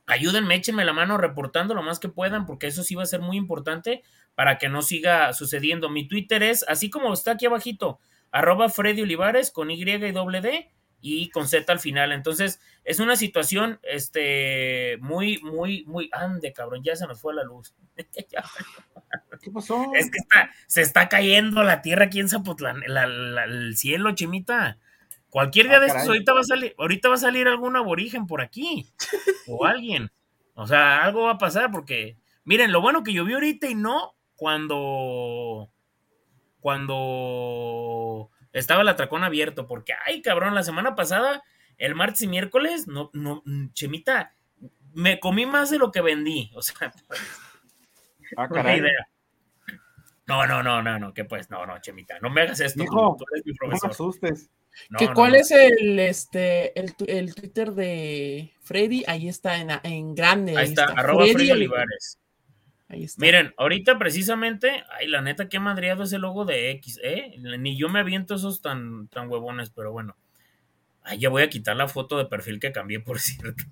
ayúdenme, 0.09 0.55
échenme 0.55 0.85
la 0.85 0.93
mano 0.93 1.17
reportando 1.17 1.73
lo 1.73 1.83
más 1.83 1.99
que 1.99 2.09
puedan, 2.09 2.45
porque 2.45 2.67
eso 2.67 2.83
sí 2.83 2.95
va 2.95 3.03
a 3.03 3.07
ser 3.07 3.21
muy 3.21 3.37
importante 3.37 4.03
para 4.35 4.57
que 4.57 4.69
no 4.69 4.81
siga 4.81 5.33
sucediendo. 5.33 5.89
Mi 5.89 6.07
Twitter 6.07 6.43
es, 6.43 6.65
así 6.67 6.89
como 6.89 7.13
está 7.13 7.31
aquí 7.31 7.45
abajito, 7.45 7.99
arroba 8.31 8.69
Freddy 8.69 9.01
Olivares 9.01 9.51
con 9.51 9.71
Y 9.71 9.81
y 9.81 10.11
doble 10.11 10.41
D 10.41 10.69
y 11.01 11.29
con 11.29 11.47
Z 11.47 11.71
al 11.71 11.79
final. 11.79 12.11
Entonces, 12.11 12.59
es 12.83 12.99
una 12.99 13.15
situación 13.15 13.79
este 13.83 14.97
muy, 15.01 15.39
muy, 15.39 15.83
muy. 15.85 16.09
Ande, 16.11 16.53
cabrón, 16.53 16.83
ya 16.83 16.95
se 16.95 17.07
nos 17.07 17.21
fue 17.21 17.33
la 17.33 17.43
luz. 17.43 17.73
¿Qué 19.41 19.51
pasó? 19.51 19.91
Es 19.95 20.11
que 20.11 20.17
está, 20.17 20.51
se 20.67 20.81
está 20.81 21.07
cayendo 21.07 21.63
la 21.63 21.81
tierra 21.81 22.05
aquí 22.05 22.19
en 22.19 22.29
Zapotlán, 22.29 22.83
el 22.83 23.77
cielo, 23.77 24.13
chimita. 24.13 24.77
Cualquier 25.29 25.67
día 25.67 25.77
ah, 25.77 25.79
de 25.81 25.87
estos, 25.87 26.07
ahorita 26.07 26.33
va 26.33 26.39
a 26.39 26.43
salir, 26.43 26.75
ahorita 26.77 27.09
va 27.09 27.15
a 27.15 27.19
salir 27.19 27.47
algún 27.47 27.75
aborigen 27.75 28.27
por 28.27 28.41
aquí. 28.41 28.91
o 29.47 29.65
alguien. 29.65 30.11
O 30.55 30.67
sea, 30.67 31.03
algo 31.03 31.23
va 31.23 31.31
a 31.31 31.37
pasar 31.37 31.71
porque. 31.71 32.17
Miren, 32.43 32.71
lo 32.71 32.81
bueno 32.81 33.03
que 33.03 33.13
llovió 33.13 33.35
ahorita 33.35 33.67
y 33.69 33.75
no 33.75 34.15
cuando. 34.35 35.69
Cuando 36.59 38.29
estaba 38.53 38.81
el 38.81 38.89
atracón 38.89 39.23
abierto, 39.23 39.67
porque, 39.67 39.93
ay, 40.05 40.21
cabrón, 40.21 40.55
la 40.55 40.63
semana 40.63 40.95
pasada, 40.95 41.43
el 41.77 41.95
martes 41.95 42.21
y 42.23 42.27
miércoles, 42.27 42.87
no, 42.87 43.09
no, 43.13 43.43
Chemita, 43.73 44.33
me 44.93 45.19
comí 45.19 45.45
más 45.45 45.69
de 45.69 45.77
lo 45.77 45.91
que 45.91 46.01
vendí, 46.01 46.51
o 46.55 46.61
sea, 46.61 46.91
ah, 48.37 48.47
caray. 48.49 48.79
idea. 48.79 49.09
No, 50.27 50.45
no, 50.45 50.61
no, 50.61 50.83
no, 50.83 50.99
no, 50.99 51.13
que 51.13 51.25
pues, 51.25 51.49
no, 51.49 51.65
no, 51.65 51.79
Chemita, 51.79 52.19
no 52.19 52.29
me 52.29 52.41
hagas 52.41 52.59
esto, 52.59 52.83
Hijo, 52.83 53.15
tú, 53.17 53.25
eres 53.33 53.45
mi 53.45 53.53
profesor. 53.53 53.83
No 53.83 53.89
me 53.89 53.93
asustes. 53.93 54.49
¿Cuál 55.13 55.35
es 55.35 55.51
el, 55.51 55.99
este, 55.99 56.79
el, 56.79 56.93
el, 57.07 57.35
Twitter 57.35 57.71
de 57.73 58.53
Freddy? 58.61 59.03
Ahí 59.07 59.27
está 59.27 59.57
en, 59.57 59.69
en 59.83 60.15
grande. 60.15 60.57
Ahí, 60.57 60.69
está, 60.69 60.85
arroba 60.85 61.25
Freddy 61.27 61.51
Olivares. 61.51 62.19
Miren, 63.17 63.53
ahorita 63.57 63.99
precisamente, 63.99 64.83
ay, 64.97 65.07
la 65.07 65.21
neta, 65.21 65.47
qué 65.47 65.59
madriado 65.59 66.03
ese 66.03 66.17
logo 66.17 66.43
de 66.45 66.71
X, 66.71 66.99
¿eh? 67.03 67.35
Ni 67.37 67.77
yo 67.77 67.87
me 67.87 67.99
aviento 67.99 68.33
esos 68.33 68.61
tan, 68.61 69.07
tan 69.09 69.29
huevones, 69.29 69.69
pero 69.69 69.91
bueno. 69.91 70.15
Ay, 71.03 71.19
ya 71.19 71.29
voy 71.29 71.43
a 71.43 71.49
quitar 71.49 71.75
la 71.75 71.87
foto 71.87 72.17
de 72.17 72.25
perfil 72.25 72.59
que 72.59 72.71
cambié, 72.71 72.99
por 72.99 73.19
cierto. 73.19 73.63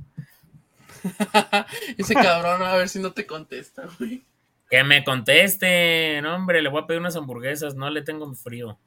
ese 1.97 2.13
cabrón, 2.13 2.61
a 2.61 2.75
ver 2.75 2.89
si 2.89 2.99
no 2.99 3.11
te 3.11 3.25
contesta, 3.25 3.87
güey. 3.97 4.23
Que 4.69 4.83
me 4.83 5.03
conteste, 5.03 6.21
no, 6.21 6.35
hombre, 6.35 6.61
le 6.61 6.69
voy 6.69 6.83
a 6.83 6.87
pedir 6.87 6.99
unas 6.99 7.15
hamburguesas, 7.15 7.75
no 7.75 7.89
le 7.89 8.03
tengo 8.03 8.31
frío. 8.35 8.77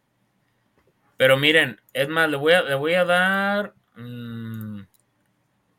Pero 1.20 1.36
miren, 1.36 1.78
es 1.92 2.08
más, 2.08 2.30
le 2.30 2.38
voy 2.38 2.54
a, 2.54 2.62
le 2.62 2.74
voy 2.76 2.94
a 2.94 3.04
dar. 3.04 3.74
Mm, 3.94 4.84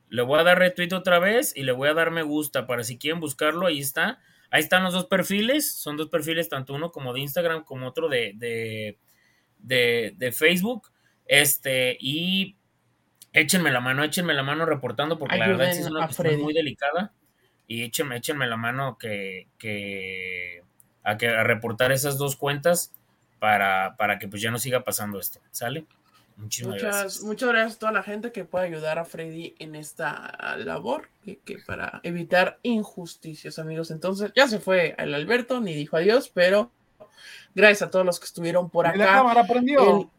le 0.09 0.21
voy 0.21 0.39
a 0.39 0.43
dar 0.43 0.59
retweet 0.59 0.93
otra 0.93 1.17
vez 1.17 1.57
y 1.57 1.63
le 1.63 1.71
voy 1.71 1.89
a 1.89 1.95
dar 1.95 2.11
me 2.11 2.21
gusta 2.21 2.67
para 2.67 2.83
si 2.83 2.99
quieren 2.99 3.19
buscarlo, 3.19 3.65
ahí 3.65 3.79
está. 3.79 4.19
Ahí 4.51 4.61
están 4.61 4.83
los 4.83 4.93
dos 4.93 5.07
perfiles, 5.07 5.71
son 5.71 5.97
dos 5.97 6.09
perfiles, 6.09 6.47
tanto 6.47 6.75
uno 6.75 6.91
como 6.91 7.11
de 7.11 7.21
Instagram 7.21 7.63
como 7.63 7.87
otro 7.87 8.07
de, 8.07 8.35
de, 9.57 10.31
Facebook. 10.31 10.91
Este, 11.25 11.97
y 11.99 12.55
échenme 13.33 13.71
la 13.71 13.79
mano, 13.79 14.03
échenme 14.03 14.35
la 14.35 14.43
mano 14.43 14.67
reportando, 14.67 15.17
porque 15.17 15.39
la 15.39 15.47
verdad 15.47 15.71
es 15.71 15.87
una 15.87 16.05
cuestión 16.05 16.39
muy 16.39 16.53
delicada. 16.53 17.15
Y 17.65 17.81
échenme, 17.81 18.17
échenme 18.17 18.45
la 18.45 18.57
mano 18.57 18.99
que, 18.99 19.47
que, 19.57 20.61
a, 21.01 21.17
que, 21.17 21.29
a 21.29 21.43
reportar 21.43 21.91
esas 21.91 22.19
dos 22.19 22.35
cuentas 22.35 22.93
para, 23.41 23.95
para 23.97 24.19
que 24.19 24.27
pues 24.27 24.39
ya 24.39 24.51
no 24.51 24.59
siga 24.59 24.83
pasando 24.83 25.19
esto. 25.19 25.39
¿Sale? 25.49 25.87
muchas, 26.37 26.67
gracias. 26.67 27.23
Muchas 27.23 27.49
gracias 27.49 27.75
a 27.75 27.79
toda 27.79 27.91
la 27.91 28.03
gente 28.03 28.31
que 28.31 28.45
puede 28.45 28.67
ayudar 28.67 28.99
a 28.99 29.05
Freddy 29.05 29.55
en 29.57 29.73
esta 29.73 30.55
labor, 30.59 31.09
que, 31.25 31.57
para 31.65 32.01
evitar 32.03 32.59
injusticias, 32.61 33.57
amigos. 33.57 33.89
Entonces, 33.89 34.31
ya 34.35 34.47
se 34.47 34.59
fue 34.59 34.93
el 34.99 35.15
Alberto, 35.15 35.59
ni 35.59 35.73
dijo 35.73 35.97
adiós, 35.97 36.29
pero 36.31 36.69
gracias 37.55 37.87
a 37.87 37.89
todos 37.89 38.05
los 38.05 38.19
que 38.19 38.27
estuvieron 38.27 38.69
por 38.69 38.85
acá. 38.85 38.97
La 38.97 39.05
cámara 39.05 39.47
prendió. 39.47 40.11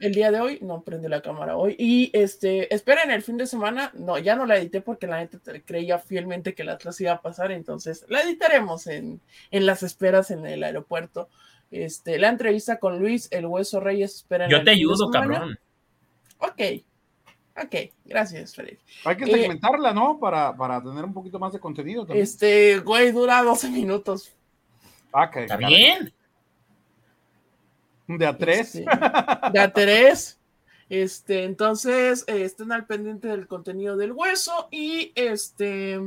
El, 0.00 0.12
día 0.12 0.32
de 0.32 0.40
hoy 0.40 0.58
no 0.60 0.82
prende 0.82 1.08
la 1.08 1.22
cámara 1.22 1.56
hoy. 1.56 1.76
Y 1.78 2.10
este, 2.12 2.74
esperen 2.74 3.12
el 3.12 3.22
fin 3.22 3.36
de 3.36 3.46
semana. 3.46 3.92
No, 3.94 4.18
ya 4.18 4.34
no 4.34 4.46
la 4.46 4.56
edité 4.56 4.80
porque 4.80 5.06
la 5.06 5.18
gente 5.18 5.62
creía 5.64 6.00
fielmente 6.00 6.54
que 6.54 6.64
la 6.64 6.72
Atlas 6.72 7.00
iba 7.00 7.12
a 7.12 7.22
pasar. 7.22 7.52
Entonces 7.52 8.04
la 8.08 8.22
editaremos 8.22 8.88
en, 8.88 9.20
en 9.52 9.64
las 9.64 9.84
esperas 9.84 10.32
en 10.32 10.44
el 10.44 10.64
aeropuerto. 10.64 11.28
Este, 11.74 12.20
la 12.20 12.28
entrevista 12.28 12.78
con 12.78 13.00
Luis 13.00 13.26
El 13.32 13.46
Hueso 13.46 13.80
Reyes 13.80 14.14
espera. 14.14 14.48
Yo 14.48 14.62
te 14.62 14.70
ayudo, 14.70 15.10
cabrón. 15.10 15.58
Ok, 16.38 16.60
ok, 17.60 17.74
gracias, 18.04 18.54
Freddy. 18.54 18.78
Hay 19.04 19.16
que 19.16 19.26
segmentarla, 19.26 19.92
¿no? 19.92 20.20
Para, 20.20 20.56
para, 20.56 20.80
tener 20.80 21.04
un 21.04 21.12
poquito 21.12 21.40
más 21.40 21.52
de 21.52 21.58
contenido 21.58 22.06
también. 22.06 22.22
Este, 22.22 22.78
güey, 22.78 23.10
dura 23.10 23.42
12 23.42 23.70
minutos. 23.70 24.32
Ah, 25.12 25.28
¿Está 25.34 25.56
bien? 25.56 26.14
De 28.06 28.24
a 28.24 28.38
tres. 28.38 28.76
Este, 28.76 28.84
de 29.52 29.58
a 29.58 29.72
tres. 29.72 30.38
Este, 30.88 31.42
entonces, 31.42 32.22
eh, 32.28 32.44
estén 32.44 32.70
al 32.70 32.86
pendiente 32.86 33.26
del 33.26 33.48
contenido 33.48 33.96
del 33.96 34.12
hueso 34.12 34.68
y 34.70 35.10
este 35.16 36.00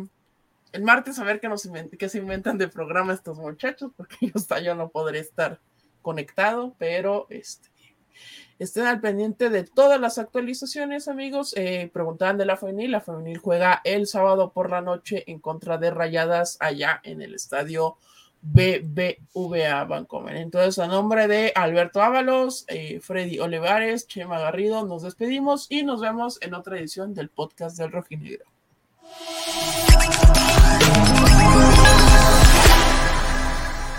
el 0.77 0.83
martes 0.83 1.17
a 1.17 1.23
ver 1.23 1.39
qué, 1.39 1.49
nos 1.49 1.67
qué 1.97 2.07
se 2.07 2.19
inventan 2.19 2.57
de 2.57 2.67
programa 2.67 3.13
estos 3.13 3.39
muchachos, 3.39 3.91
porque 3.97 4.15
yo, 4.21 4.31
hasta 4.35 4.59
yo 4.59 4.75
no 4.75 4.89
podré 4.89 5.19
estar 5.19 5.59
conectado, 6.03 6.75
pero 6.77 7.25
este, 7.29 7.69
estén 8.59 8.85
al 8.85 9.01
pendiente 9.01 9.49
de 9.49 9.63
todas 9.63 9.99
las 9.99 10.19
actualizaciones, 10.19 11.07
amigos. 11.07 11.53
Eh, 11.57 11.89
preguntaban 11.91 12.37
de 12.37 12.45
la 12.45 12.57
femenil, 12.57 12.91
la 12.91 13.01
femenil 13.01 13.39
juega 13.39 13.81
el 13.83 14.05
sábado 14.05 14.53
por 14.53 14.69
la 14.69 14.81
noche 14.81 15.23
en 15.25 15.39
contra 15.39 15.79
de 15.79 15.89
Rayadas 15.89 16.57
allá 16.59 17.01
en 17.03 17.23
el 17.23 17.33
estadio 17.33 17.97
BBVA 18.41 19.83
Bancomer. 19.85 20.37
Entonces, 20.37 20.77
a 20.77 20.85
nombre 20.85 21.27
de 21.27 21.53
Alberto 21.55 22.03
Ábalos, 22.03 22.65
eh, 22.67 22.99
Freddy 23.01 23.39
Olivares, 23.39 24.07
Chema 24.07 24.37
Garrido, 24.37 24.85
nos 24.85 25.01
despedimos 25.01 25.65
y 25.71 25.81
nos 25.81 26.01
vemos 26.01 26.37
en 26.43 26.53
otra 26.53 26.77
edición 26.77 27.15
del 27.15 27.29
podcast 27.29 27.77
del 27.79 27.91
Rojinegro. 27.91 28.56
Thank 29.09 29.21
you. 31.21 31.26